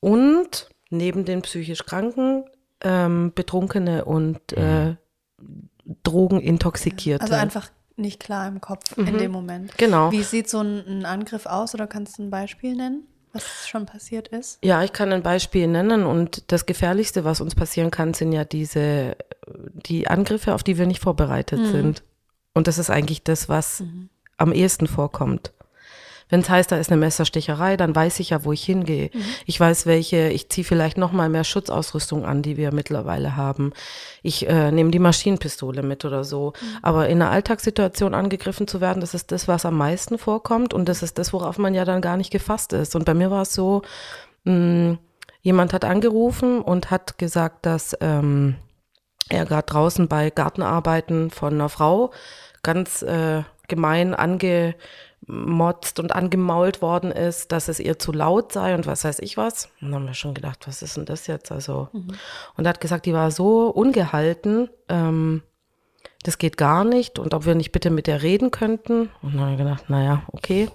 [0.00, 2.44] Und neben den psychisch Kranken
[2.80, 4.96] ähm, Betrunkene und äh,
[6.02, 7.22] Drogenintoxikierte.
[7.22, 9.76] Also einfach nicht klar im Kopf in dem Moment.
[9.78, 10.10] Genau.
[10.10, 13.86] Wie sieht so ein, ein Angriff aus oder kannst du ein Beispiel nennen, was schon
[13.86, 14.58] passiert ist?
[14.64, 18.44] Ja, ich kann ein Beispiel nennen und das Gefährlichste, was uns passieren kann, sind ja
[18.44, 19.16] diese,
[19.46, 22.02] die Angriffe, auf die wir nicht vorbereitet sind.
[22.54, 23.82] Und das ist eigentlich das, was
[24.36, 25.52] am ehesten vorkommt.
[26.28, 29.10] Wenn es heißt, da ist eine Messerstecherei, dann weiß ich ja, wo ich hingehe.
[29.46, 33.72] Ich weiß, welche, ich ziehe vielleicht noch mal mehr Schutzausrüstung an, die wir mittlerweile haben.
[34.22, 36.54] Ich äh, nehme die Maschinenpistole mit oder so.
[36.82, 40.88] Aber in einer Alltagssituation angegriffen zu werden, das ist das, was am meisten vorkommt und
[40.88, 42.96] das ist das, worauf man ja dann gar nicht gefasst ist.
[42.96, 43.82] Und bei mir war es so,
[44.44, 44.98] mh,
[45.42, 48.56] jemand hat angerufen und hat gesagt, dass ähm,
[49.28, 52.12] er gerade draußen bei Gartenarbeiten von einer Frau
[52.62, 54.14] ganz äh, gemein
[55.26, 59.36] angemotzt und angemault worden ist, dass es ihr zu laut sei und was weiß ich
[59.36, 59.66] was.
[59.80, 61.52] Und dann haben wir schon gedacht, was ist denn das jetzt?
[61.52, 61.88] Also,
[62.56, 65.42] und er hat gesagt, die war so ungehalten, ähm,
[66.22, 69.10] das geht gar nicht und ob wir nicht bitte mit der reden könnten.
[69.20, 70.70] Und dann haben wir gedacht, naja, okay.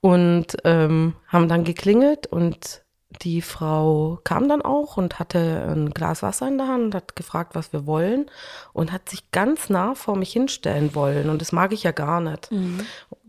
[0.00, 2.82] Und ähm, haben dann geklingelt und
[3.22, 7.16] die Frau kam dann auch und hatte ein Glas Wasser in der Hand und hat
[7.16, 8.30] gefragt, was wir wollen
[8.72, 11.28] und hat sich ganz nah vor mich hinstellen wollen.
[11.28, 12.50] Und das mag ich ja gar nicht.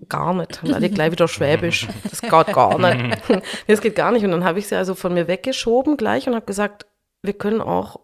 [0.09, 0.63] Gar nicht.
[0.63, 1.87] Und alle gleich wieder Schwäbisch.
[2.09, 3.29] Das geht gar nicht.
[3.29, 4.23] nee, das geht gar nicht.
[4.25, 6.85] Und dann habe ich sie also von mir weggeschoben gleich und habe gesagt,
[7.21, 7.99] wir können auch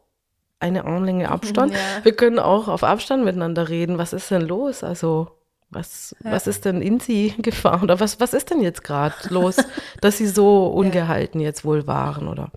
[0.60, 1.74] eine Armlänge Abstand.
[1.74, 1.80] Ja.
[2.04, 3.98] Wir können auch auf Abstand miteinander reden.
[3.98, 4.84] Was ist denn los?
[4.84, 5.30] Also,
[5.70, 7.84] was, was ist denn in sie Gefahr?
[7.84, 9.58] Oder was, was ist denn jetzt gerade los,
[10.02, 12.52] dass sie so ungehalten jetzt wohl waren, oder?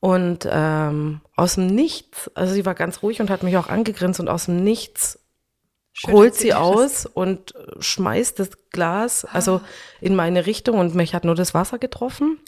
[0.00, 4.20] Und ähm, aus dem Nichts, also sie war ganz ruhig und hat mich auch angegrinst
[4.20, 5.17] und aus dem Nichts
[5.98, 9.60] Schüttelt holt sie aus und äh, schmeißt das Glas also
[10.00, 12.38] in meine Richtung und mich hat nur das Wasser getroffen.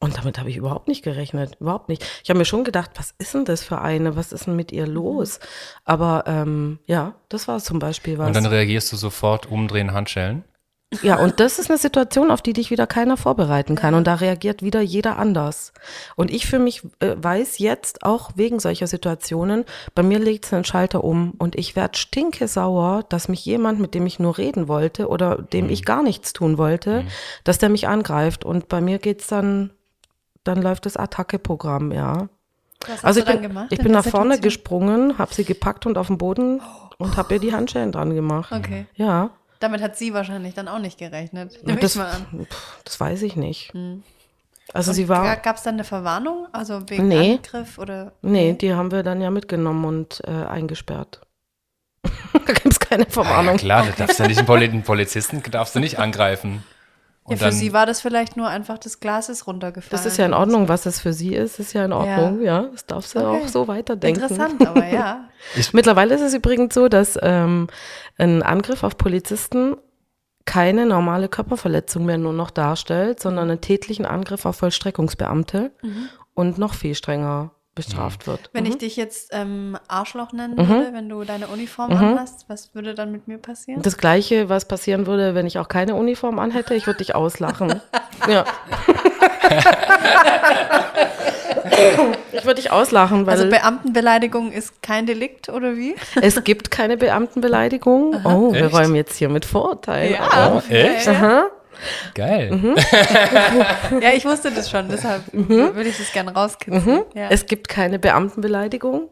[0.00, 2.04] Und damit habe ich überhaupt nicht gerechnet, überhaupt nicht.
[2.22, 4.70] Ich habe mir schon gedacht, was ist denn das für eine, was ist denn mit
[4.70, 5.40] ihr los?
[5.84, 8.26] Aber ähm, ja, das war zum Beispiel was.
[8.26, 10.44] Und dann reagierst du sofort, umdrehen, Handschellen.
[11.02, 13.94] Ja, und das ist eine Situation, auf die dich wieder keiner vorbereiten kann.
[13.94, 15.72] Und da reagiert wieder jeder anders.
[16.16, 19.64] Und ich für mich äh, weiß jetzt auch wegen solcher Situationen,
[19.94, 23.78] bei mir legt es einen Schalter um und ich werde stinke sauer, dass mich jemand,
[23.78, 27.04] mit dem ich nur reden wollte oder dem ich gar nichts tun wollte,
[27.44, 28.44] dass der mich angreift.
[28.44, 29.70] Und bei mir geht's dann,
[30.42, 32.28] dann läuft das Attacke-Programm, ja.
[32.80, 33.66] Was hast Also du ich dann bin, gemacht?
[33.70, 36.60] ich in bin nach vorne gesprungen, habe sie gepackt und auf den Boden
[36.98, 38.50] und habe ihr die Handschellen dran gemacht.
[38.52, 38.86] Okay.
[38.94, 39.30] Ja.
[39.60, 41.64] Damit hat sie wahrscheinlich dann auch nicht gerechnet.
[41.64, 42.46] Nehme Das, ich mal an.
[42.84, 43.72] das weiß ich nicht.
[44.72, 45.36] Also sie war.
[45.36, 46.48] Gab es dann eine Verwarnung?
[46.52, 47.34] Also wegen Nee.
[47.34, 48.12] Angriff oder?
[48.22, 51.20] Nee, die haben wir dann ja mitgenommen und äh, eingesperrt.
[52.32, 53.56] da gibt es keine Ja, Verwarnung.
[53.58, 56.64] klar, da darfst du nicht einen Polizisten darfst du nicht angreifen.
[57.26, 59.90] Ja, Und für dann, sie war das vielleicht nur einfach das Glas ist runtergefallen.
[59.92, 62.62] das ist ja in Ordnung, was es für sie ist, ist ja in Ordnung, ja.
[62.72, 63.44] Das darf sie Okay.
[63.44, 64.22] auch so weiterdenken.
[64.22, 65.28] Interessant, aber ja.
[65.72, 67.68] Mittlerweile ist es übrigens so, dass ähm,
[68.18, 69.76] ein Angriff auf Polizisten
[70.46, 75.70] keine normale Körperverletzung mehr nur noch darstellt, sondern einen tätlichen Angriff auf Vollstreckungsbeamte
[76.34, 77.52] und noch viel strenger
[77.86, 78.50] bestraft wird.
[78.52, 82.94] Wenn ich dich jetzt ähm, Arschloch nennen würde, wenn du deine Uniform anhast, was würde
[82.94, 83.82] dann mit mir passieren?
[83.82, 87.80] Das gleiche, was passieren würde, wenn ich auch keine Uniform anhätte, ich würde dich auslachen.
[88.28, 88.44] ja.
[92.32, 95.96] ich würde dich auslachen, weil Also Beamtenbeleidigung ist kein Delikt oder wie?
[96.20, 98.20] es gibt keine Beamtenbeleidigung.
[98.24, 98.74] Oh, wir Echt?
[98.74, 100.14] räumen jetzt hier mit Vorurteilen.
[100.14, 100.54] Ja.
[100.54, 101.08] oh, echt?
[101.08, 101.46] Aha.
[102.14, 102.50] Geil.
[102.52, 102.76] Mhm.
[104.00, 107.02] Ja, ich wusste das schon, deshalb würde ich das gerne rauskitzeln.
[107.14, 107.28] Ja.
[107.30, 109.08] Es gibt keine Beamtenbeleidigung.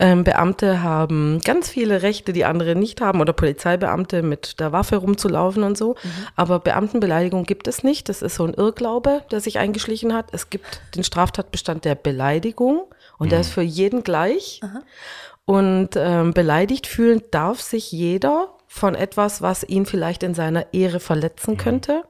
[0.00, 4.96] Ähm, Beamte haben ganz viele Rechte, die andere nicht haben, oder Polizeibeamte mit der Waffe
[4.96, 5.94] rumzulaufen und so.
[6.34, 8.08] Aber Beamtenbeleidigung gibt es nicht.
[8.08, 10.26] Das ist so ein Irrglaube, der sich eingeschlichen hat.
[10.32, 12.82] Es gibt den Straftatbestand der Beleidigung
[13.18, 14.60] und der ist für jeden gleich.
[15.44, 20.98] Und ähm, beleidigt fühlen darf sich jeder von etwas, was ihn vielleicht in seiner Ehre
[20.98, 22.02] verletzen könnte.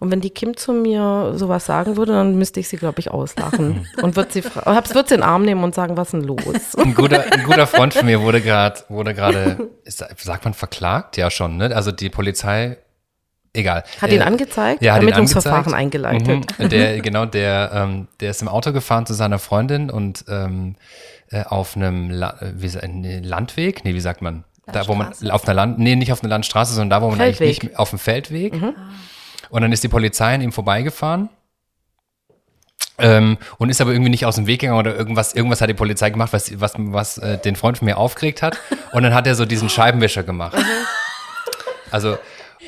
[0.00, 3.12] Und wenn die Kim zu mir sowas sagen würde, dann müsste ich sie, glaube ich,
[3.12, 3.86] auslachen.
[4.02, 6.74] und würde sie, würd sie in den Arm nehmen und sagen, was ist denn los?
[6.76, 11.16] Ein guter, ein guter Freund von mir wurde gerade, wurde gerade, sagt man verklagt?
[11.16, 11.74] Ja schon, ne?
[11.74, 12.78] Also die Polizei,
[13.52, 13.84] egal.
[14.02, 16.46] Hat ihn Äh, angezeigt, ja, hat ihn Ermittlungsverfahren eingeleitet.
[16.58, 16.68] Mhm.
[16.68, 20.74] Der, genau, der, ähm, der ist im Auto gefahren zu seiner Freundin und ähm,
[21.30, 22.66] äh, auf einem La wie,
[23.22, 24.42] Landweg, nee, wie sagt man?
[24.72, 27.18] Da, wo man auf einer Land, nee, nicht auf einer Landstraße, sondern da, wo man
[27.18, 27.46] Feldweg.
[27.46, 28.54] eigentlich nicht auf dem Feldweg.
[29.50, 31.30] Und dann ist die Polizei an ihm vorbeigefahren.
[33.00, 35.74] Ähm, und ist aber irgendwie nicht aus dem Weg gegangen oder irgendwas, irgendwas hat die
[35.74, 38.58] Polizei gemacht, was, was, was äh, den Freund von mir aufgeregt hat.
[38.92, 40.56] Und dann hat er so diesen Scheibenwischer gemacht.
[41.90, 42.18] Also,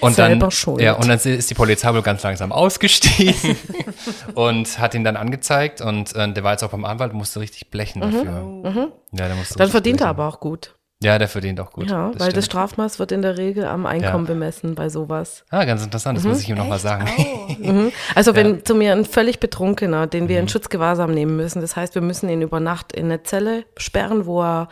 [0.01, 0.81] und Selber dann, schuld.
[0.81, 3.57] ja, und dann ist die Polizei wohl ganz langsam ausgestiegen
[4.35, 7.71] und hat ihn dann angezeigt und äh, der war jetzt auch beim Anwalt, musste richtig
[7.71, 8.93] blechen dafür.
[9.13, 10.09] Ja, der musste Dann verdient er blechen.
[10.09, 10.75] aber auch gut.
[11.03, 11.89] Ja, der verdient auch gut.
[11.91, 12.45] Ja, weil das stimmt.
[12.45, 14.33] Strafmaß wird in der Regel am Einkommen Ja.
[14.35, 15.45] bemessen bei sowas.
[15.49, 17.09] Ah, ganz interessant, das muss ich ihm nochmal sagen.
[17.61, 17.93] Mhm.
[18.15, 21.95] Also wenn zu mir ein völlig Betrunkener, den wir in Schutzgewahrsam nehmen müssen, das heißt,
[21.95, 24.69] wir müssen ihn über Nacht in eine Zelle sperren, wo er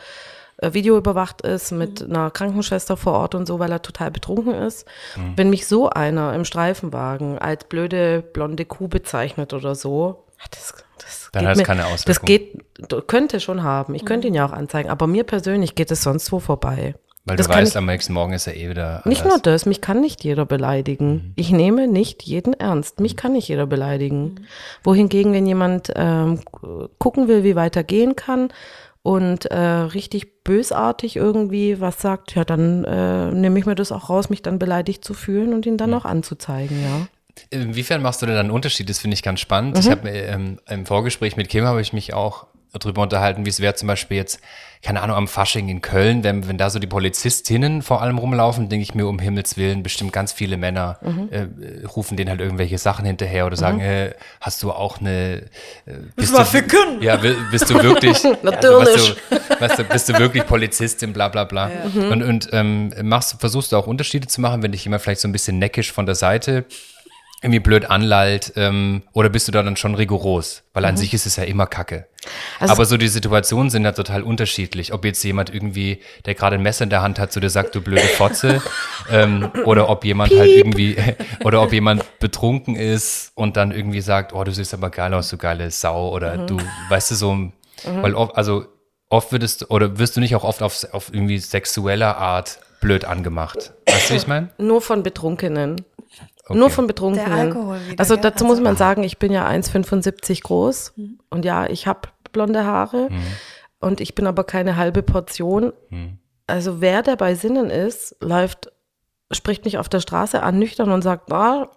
[0.59, 4.87] äh, videoüberwacht ist mit einer Krankenschwester vor Ort und so, weil er total betrunken ist.
[5.37, 11.29] Wenn mich so einer im Streifenwagen als blöde blonde Kuh bezeichnet oder so, das, das
[11.33, 12.27] Dann geht hat es keine Das Auswirkung.
[12.27, 13.95] geht, könnte schon haben.
[13.95, 16.95] Ich könnte ihn ja auch anzeigen, aber mir persönlich geht es sonst wo vorbei.
[17.25, 19.37] Weil das du weißt, ich- am nächsten Morgen ist er eh wieder nicht anders.
[19.45, 21.13] nur das, mich kann nicht jeder beleidigen.
[21.13, 21.33] Mhm.
[21.37, 23.01] Ich nehme nicht jeden ernst.
[23.01, 24.47] Mich kann nicht jeder beleidigen.
[24.83, 26.41] Wohingegen, wenn jemand ähm,
[26.99, 28.49] gucken will, wie weiter gehen kann
[29.03, 34.09] und äh, richtig bösartig irgendwie was sagt, ja, dann äh, nehme ich mir das auch
[34.09, 35.79] raus, mich dann beleidigt zu fühlen und ihn Mhm.
[35.79, 37.09] dann auch anzuzeigen, ja.
[37.51, 38.89] Inwiefern machst du denn dann einen Unterschied?
[38.89, 39.75] Das finde ich ganz spannend.
[39.75, 39.81] Mhm.
[39.81, 43.61] Ich habe ähm, im Vorgespräch mit Kim habe ich mich auch darüber unterhalten, wie es
[43.61, 44.41] wäre zum Beispiel jetzt,
[44.83, 48.69] keine Ahnung, am Fasching in Köln, wenn, wenn da so die Polizistinnen vor allem rumlaufen,
[48.69, 51.29] denke ich mir um Himmels Willen, bestimmt ganz viele Männer Mhm.
[51.31, 55.45] äh, rufen denen halt irgendwelche Sachen hinterher oder sagen, äh, hast du auch eine
[55.87, 57.01] äh, bist du, ficken.
[57.03, 57.17] Ja,
[57.51, 59.17] bist du wirklich Natürlich.
[59.31, 61.71] Also, weißt, du, bist du wirklich Polizistin, bla bla bla.
[61.95, 65.29] Und, und ähm, machst, versuchst du auch Unterschiede zu machen, wenn dich jemand vielleicht so
[65.29, 66.67] ein bisschen neckisch von der Seite
[67.41, 70.65] irgendwie blöd anlallt, ähm, oder bist du da dann schon rigoros?
[70.73, 72.09] Weil an sich ist es ja immer Kacke.
[72.59, 74.93] Also- Aber so die Situationen sind ja total unterschiedlich.
[74.93, 77.77] Ob jetzt jemand irgendwie, der gerade ein Messer in der Hand hat, zu dir sagt,
[77.77, 78.61] du blöde Fotze,
[79.13, 80.97] ähm, oder ob jemand halt irgendwie,
[81.45, 85.29] oder ob jemand betrunken ist und dann irgendwie sagt, oh, du siehst aber geil aus,
[85.31, 86.57] du geile Sau, oder du,
[86.89, 87.53] weißt du, so,
[88.03, 88.67] weil oft, also
[89.11, 93.05] oft würdest du, oder wirst du nicht auch oft auf, auf irgendwie sexueller Art blöd
[93.05, 93.73] angemacht?
[93.87, 94.49] Weißt du, wie ich meine?
[94.59, 95.77] Nur von Betrunkenen.
[96.49, 96.59] Okay.
[96.59, 97.27] Nur von Betrunkenen.
[97.31, 100.95] Der Alkohol wieder, also dazu Also- muss man sagen, ich bin ja 1,75 groß
[101.31, 103.09] und ja, ich habe blonde Haare
[103.81, 105.73] und ich bin aber keine halbe Portion.
[106.47, 108.71] Also wer der bei Sinnen ist, läuft,
[109.31, 111.69] spricht mich auf der Straße an, nüchtern und sagt, ah,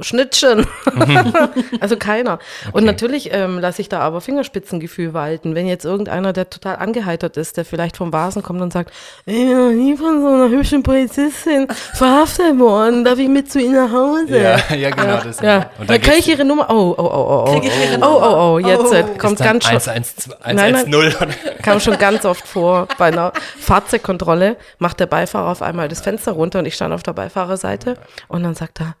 [0.00, 0.66] Schnittchen.
[1.80, 2.38] also keiner.
[2.72, 5.54] Und natürlich ähm, lasse ich da aber Fingerspitzengefühl walten.
[5.54, 8.92] Wenn jetzt irgendeiner, der total angeheitert ist, der vielleicht vom Vasen kommt und sagt,
[9.26, 13.60] ich bin noch nie von so einer hübschen Polizistin verhaftet worden, darf ich mit zu
[13.60, 14.38] Ihnen nach Hause?
[14.38, 15.18] Ja, ja, genau.
[15.24, 16.68] Das, Ja, Und da dann kriege ich ihre Nummer.
[16.70, 17.52] Oh, oh, oh, oh.
[17.52, 18.38] Krieg ich ihre Oh, Nummer?
[18.38, 19.18] oh, oh, jetzt äh, Oh.
[19.18, 19.72] kommt Ist dann ganz schon.
[19.92, 20.74] 112 Nein, nein.
[20.76, 21.34] 110 oder?
[21.62, 22.88] Kam schon ganz oft vor.
[22.98, 27.02] Bei einer Fahrzeugkontrolle macht der Beifahrer auf einmal das Fenster runter und ich stand auf
[27.02, 27.96] der Beifahrerseite
[28.28, 28.94] und dann sagt er,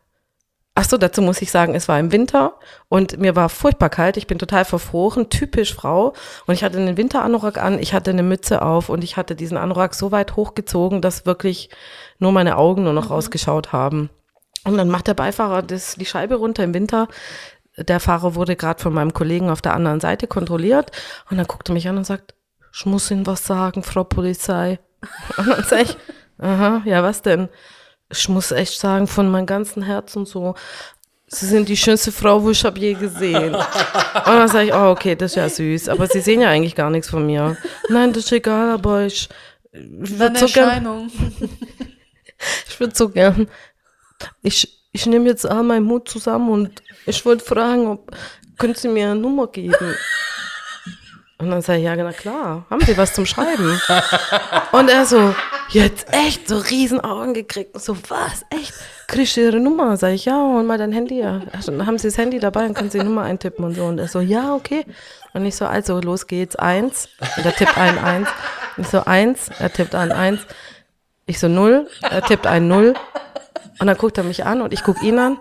[0.80, 2.54] ach so, dazu muss ich sagen, es war im Winter
[2.88, 4.16] und mir war furchtbar kalt.
[4.16, 6.14] Ich bin total verfroren, typisch Frau.
[6.46, 9.58] Und ich hatte einen Winteranorak an, ich hatte eine Mütze auf und ich hatte diesen
[9.58, 11.68] Anorak so weit hochgezogen, dass wirklich
[12.18, 14.08] nur meine Augen nur noch rausgeschaut haben.
[14.64, 17.08] Und dann macht der Beifahrer das, die Scheibe runter im Winter.
[17.76, 20.92] Der Fahrer wurde gerade von meinem Kollegen auf der anderen Seite kontrolliert
[21.30, 22.34] und dann guckte er mich an und sagt,
[22.72, 24.78] ich muss Ihnen was sagen, Frau Polizei.
[25.36, 25.96] Und dann sag ich,
[26.38, 27.48] aha, ja, was denn?
[28.10, 30.54] Ich muss echt sagen, von meinem ganzen Herzen so,
[31.32, 33.54] Sie sind die schönste Frau, wo ich habe je gesehen.
[33.54, 35.88] Und dann sage ich, oh, okay, das ist ja süß.
[35.88, 37.56] Aber Sie sehen ja eigentlich gar nichts von mir.
[37.88, 39.28] Nein, das ist egal, aber ich,
[39.72, 41.08] ich würde so gern
[42.68, 43.48] ich würde so gern.
[44.42, 48.10] Ich, ich nehme jetzt all meinen Mut zusammen und ich wollte fragen, ob
[48.60, 49.96] können Sie mir eine Nummer geben?
[51.40, 53.80] Und dann sage ich, ja, na klar, haben Sie was zum Schreiben?
[54.72, 55.34] Und er so,
[55.70, 57.74] jetzt echt, so riesen Augen gekriegt.
[57.74, 58.74] Und so, was, echt?
[59.06, 59.96] Kriegst du Ihre Nummer?
[59.96, 61.18] Sag ich, ja, hol mal dein Handy.
[61.18, 61.40] Ja.
[61.64, 63.86] Dann haben Sie das Handy dabei und können Sie die Nummer eintippen und so.
[63.86, 64.84] Und er so, ja, okay.
[65.32, 67.08] Und ich so, also, los geht's, eins.
[67.38, 68.28] Und er tippt ein, eins.
[68.76, 70.40] Ich so eins, er tippt an eins.
[71.24, 72.94] Ich so null, er tippt ein null.
[73.78, 75.38] Und dann guckt er mich an und ich guck ihn an.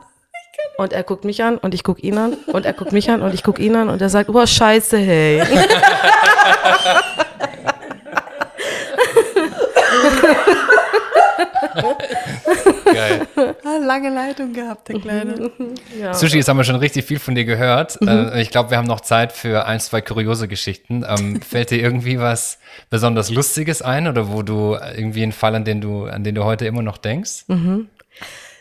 [0.77, 3.21] Und er guckt mich an und ich guck ihn an und er guckt mich an
[3.21, 5.43] und ich guck ihn an und er sagt, oh scheiße, hey.
[12.93, 13.27] Geil.
[13.63, 15.51] Ah, lange Leitung gehabt, der Kleine.
[15.99, 16.13] Ja.
[16.13, 17.99] Sushi, jetzt haben wir schon richtig viel von dir gehört.
[18.01, 21.05] Äh, ich glaube, wir haben noch Zeit für ein, zwei kuriose Geschichten.
[21.07, 22.59] Ähm, fällt dir irgendwie was
[22.89, 26.43] besonders Lustiges ein oder wo du irgendwie einen Fall, an den du, an den du
[26.43, 27.45] heute immer noch denkst?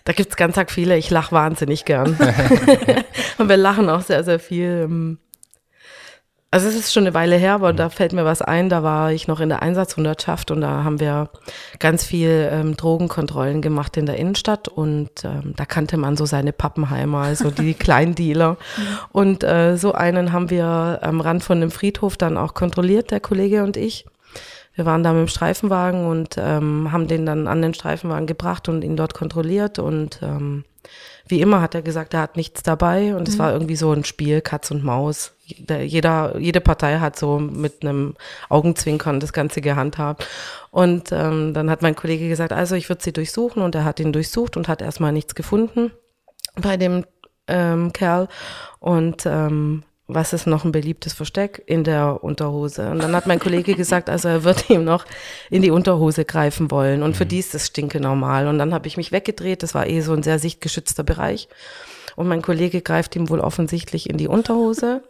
[0.09, 0.97] Da gibt's ganz arg viele.
[0.97, 2.19] Ich lache wahnsinnig gern.
[3.39, 5.19] und wir lachen auch sehr, sehr viel.
[6.51, 8.71] Also es ist schon eine Weile her, aber da fällt mir was ein.
[8.71, 11.29] Da war ich noch in der Einsatzhundertschaft und da haben wir
[11.79, 16.55] ganz viel ähm, Drogenkontrollen gemacht in der Innenstadt und ähm, da kannte man so seine
[16.55, 18.57] Pappenheimer, also die Kleindealer.
[19.13, 23.21] Und äh, so einen haben wir am Rand von dem Friedhof dann auch kontrolliert, der
[23.21, 24.07] Kollege und ich.
[24.79, 28.69] Wir waren da mit dem Streifenwagen und ähm, haben den dann an den Streifenwagen gebracht
[28.69, 29.81] und ihn dort kontrolliert.
[29.81, 30.63] Und ähm,
[31.27, 33.17] wie immer hat er gesagt, er hat nichts dabei.
[33.17, 35.33] Und es war irgendwie so ein Spiel, Katz und Maus.
[35.59, 38.15] Der, jeder, jede Partei hat so mit einem
[38.49, 40.29] Augenzwinkern das Ganze gehandhabt.
[40.71, 43.63] Und ähm, dann hat mein Kollege gesagt, also ich würde sie durchsuchen.
[43.65, 45.91] Und er hat ihn durchsucht und hat erstmal nichts gefunden
[46.55, 47.05] bei dem
[47.49, 48.29] ähm, Kerl.
[48.79, 51.63] Und ähm, was ist noch ein beliebtes Versteck?
[51.67, 52.91] In der Unterhose.
[52.91, 55.05] Und dann hat mein Kollege gesagt, also er wird ihm noch
[55.51, 57.03] in die Unterhose greifen wollen.
[57.03, 58.49] Und für die ist das stinke normal.
[58.49, 59.63] Und dann habe ich mich weggedreht.
[59.63, 61.49] Das war eh so ein sehr sichtgeschützter Bereich.
[62.17, 65.03] Und mein Kollege greift ihm wohl offensichtlich in die Unterhose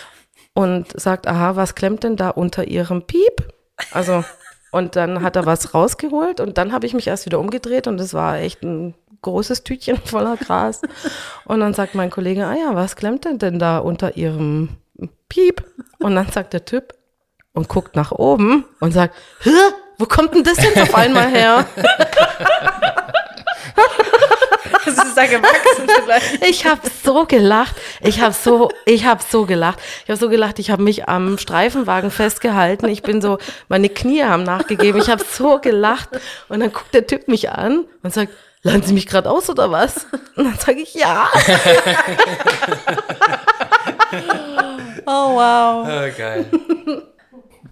[0.54, 3.52] und sagt, aha, was klemmt denn da unter ihrem Piep?
[3.92, 4.24] Also,
[4.72, 8.00] und dann hat er was rausgeholt und dann habe ich mich erst wieder umgedreht und
[8.00, 10.82] es war echt ein großes Tütchen voller Gras.
[11.44, 14.70] Und dann sagt mein Kollege, ah ja, was klemmt denn denn da unter ihrem
[15.28, 15.64] Piep?
[15.98, 16.94] Und dann sagt der Typ
[17.52, 19.50] und guckt nach oben und sagt, Hä?
[19.98, 21.66] Wo kommt denn das jetzt auf einmal her?
[24.84, 26.44] Das ist da gewachsen vielleicht.
[26.44, 27.76] Ich habe so gelacht.
[28.00, 29.78] Ich habe so, ich habe so gelacht.
[30.04, 30.58] Ich habe so gelacht.
[30.58, 32.88] Ich habe mich am Streifenwagen festgehalten.
[32.88, 33.38] Ich bin so,
[33.68, 35.00] meine Knie haben nachgegeben.
[35.00, 36.08] Ich habe so gelacht.
[36.48, 39.70] Und dann guckt der Typ mich an und sagt, laden Sie mich gerade aus oder
[39.70, 40.06] was?
[40.36, 41.28] Und dann sage ich ja.
[45.06, 45.86] Oh, wow.
[46.16, 46.46] geil.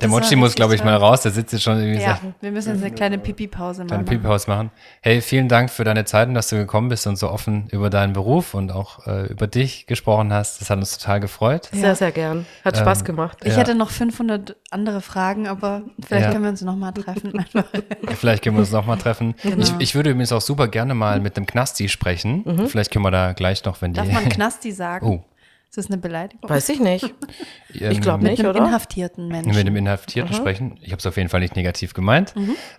[0.00, 1.22] Der Mochi muss, glaube ich, mal raus.
[1.22, 4.16] Der sitzt jetzt schon irgendwie Ja, so wir müssen jetzt eine kleine Pipi-Pause kleine machen.
[4.16, 4.70] Pipi-Haus machen.
[5.00, 7.90] Hey, vielen Dank für deine Zeit und dass du gekommen bist und so offen über
[7.90, 10.60] deinen Beruf und auch äh, über dich gesprochen hast.
[10.60, 11.68] Das hat uns total gefreut.
[11.72, 12.46] Sehr, sehr gern.
[12.64, 13.38] Hat Spaß gemacht.
[13.44, 13.58] Ich Ja.
[13.58, 16.32] hätte noch 500 andere Fragen, aber vielleicht Ja.
[16.32, 17.32] können wir uns nochmal treffen.
[17.54, 19.34] Ja, Vielleicht können wir uns nochmal treffen.
[19.42, 19.58] Genau.
[19.62, 22.44] Ich, ich würde übrigens auch super gerne mal mit dem Knasti sprechen.
[22.68, 23.98] Vielleicht können wir da gleich noch, wenn die.
[24.00, 25.06] Darf man Knasti sagen?
[25.06, 25.24] Oh.
[25.70, 26.48] Ist das eine Beleidigung?
[26.48, 27.04] Weiß ich nicht.
[27.78, 28.60] ähm, glaub Mit nicht, einem oder?
[28.60, 29.54] inhaftierten Menschen.
[29.54, 30.78] Mit dem Inhaftierten sprechen.
[30.80, 32.32] Ich habe es auf jeden Fall nicht negativ gemeint.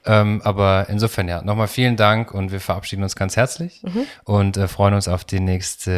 [0.08, 3.84] Ähm, aber insofern ja, nochmal vielen Dank und wir verabschieden uns ganz herzlich
[4.24, 5.92] und äh, freuen uns auf die nächste,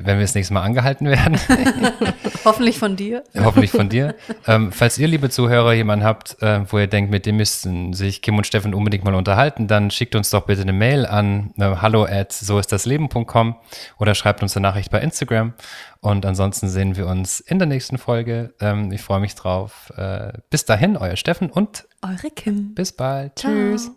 [0.00, 1.38] äh, wenn wir das nächste Mal angehalten werden.
[2.46, 3.22] Hoffentlich von dir.
[3.36, 4.14] Hoffentlich von dir.
[4.46, 8.22] Ähm, falls ihr, liebe Zuhörer, jemanden habt, äh, wo ihr denkt, mit dem müssten sich
[8.22, 11.64] Kim und Steffen unbedingt mal unterhalten, dann schickt uns doch bitte eine Mail an äh,
[11.64, 13.56] hallo at so ist das Leben.com
[13.98, 15.52] oder schreibt uns eine Nachricht bei Instagram.
[16.04, 18.52] Und ansonsten sehen wir uns in der nächsten Folge.
[18.60, 19.90] Ähm, ich freue mich drauf.
[19.96, 22.74] Äh, bis dahin, euer Steffen und Eure Kim.
[22.74, 23.38] bis bald.
[23.38, 23.50] Ciao.
[23.50, 23.90] Tschüss.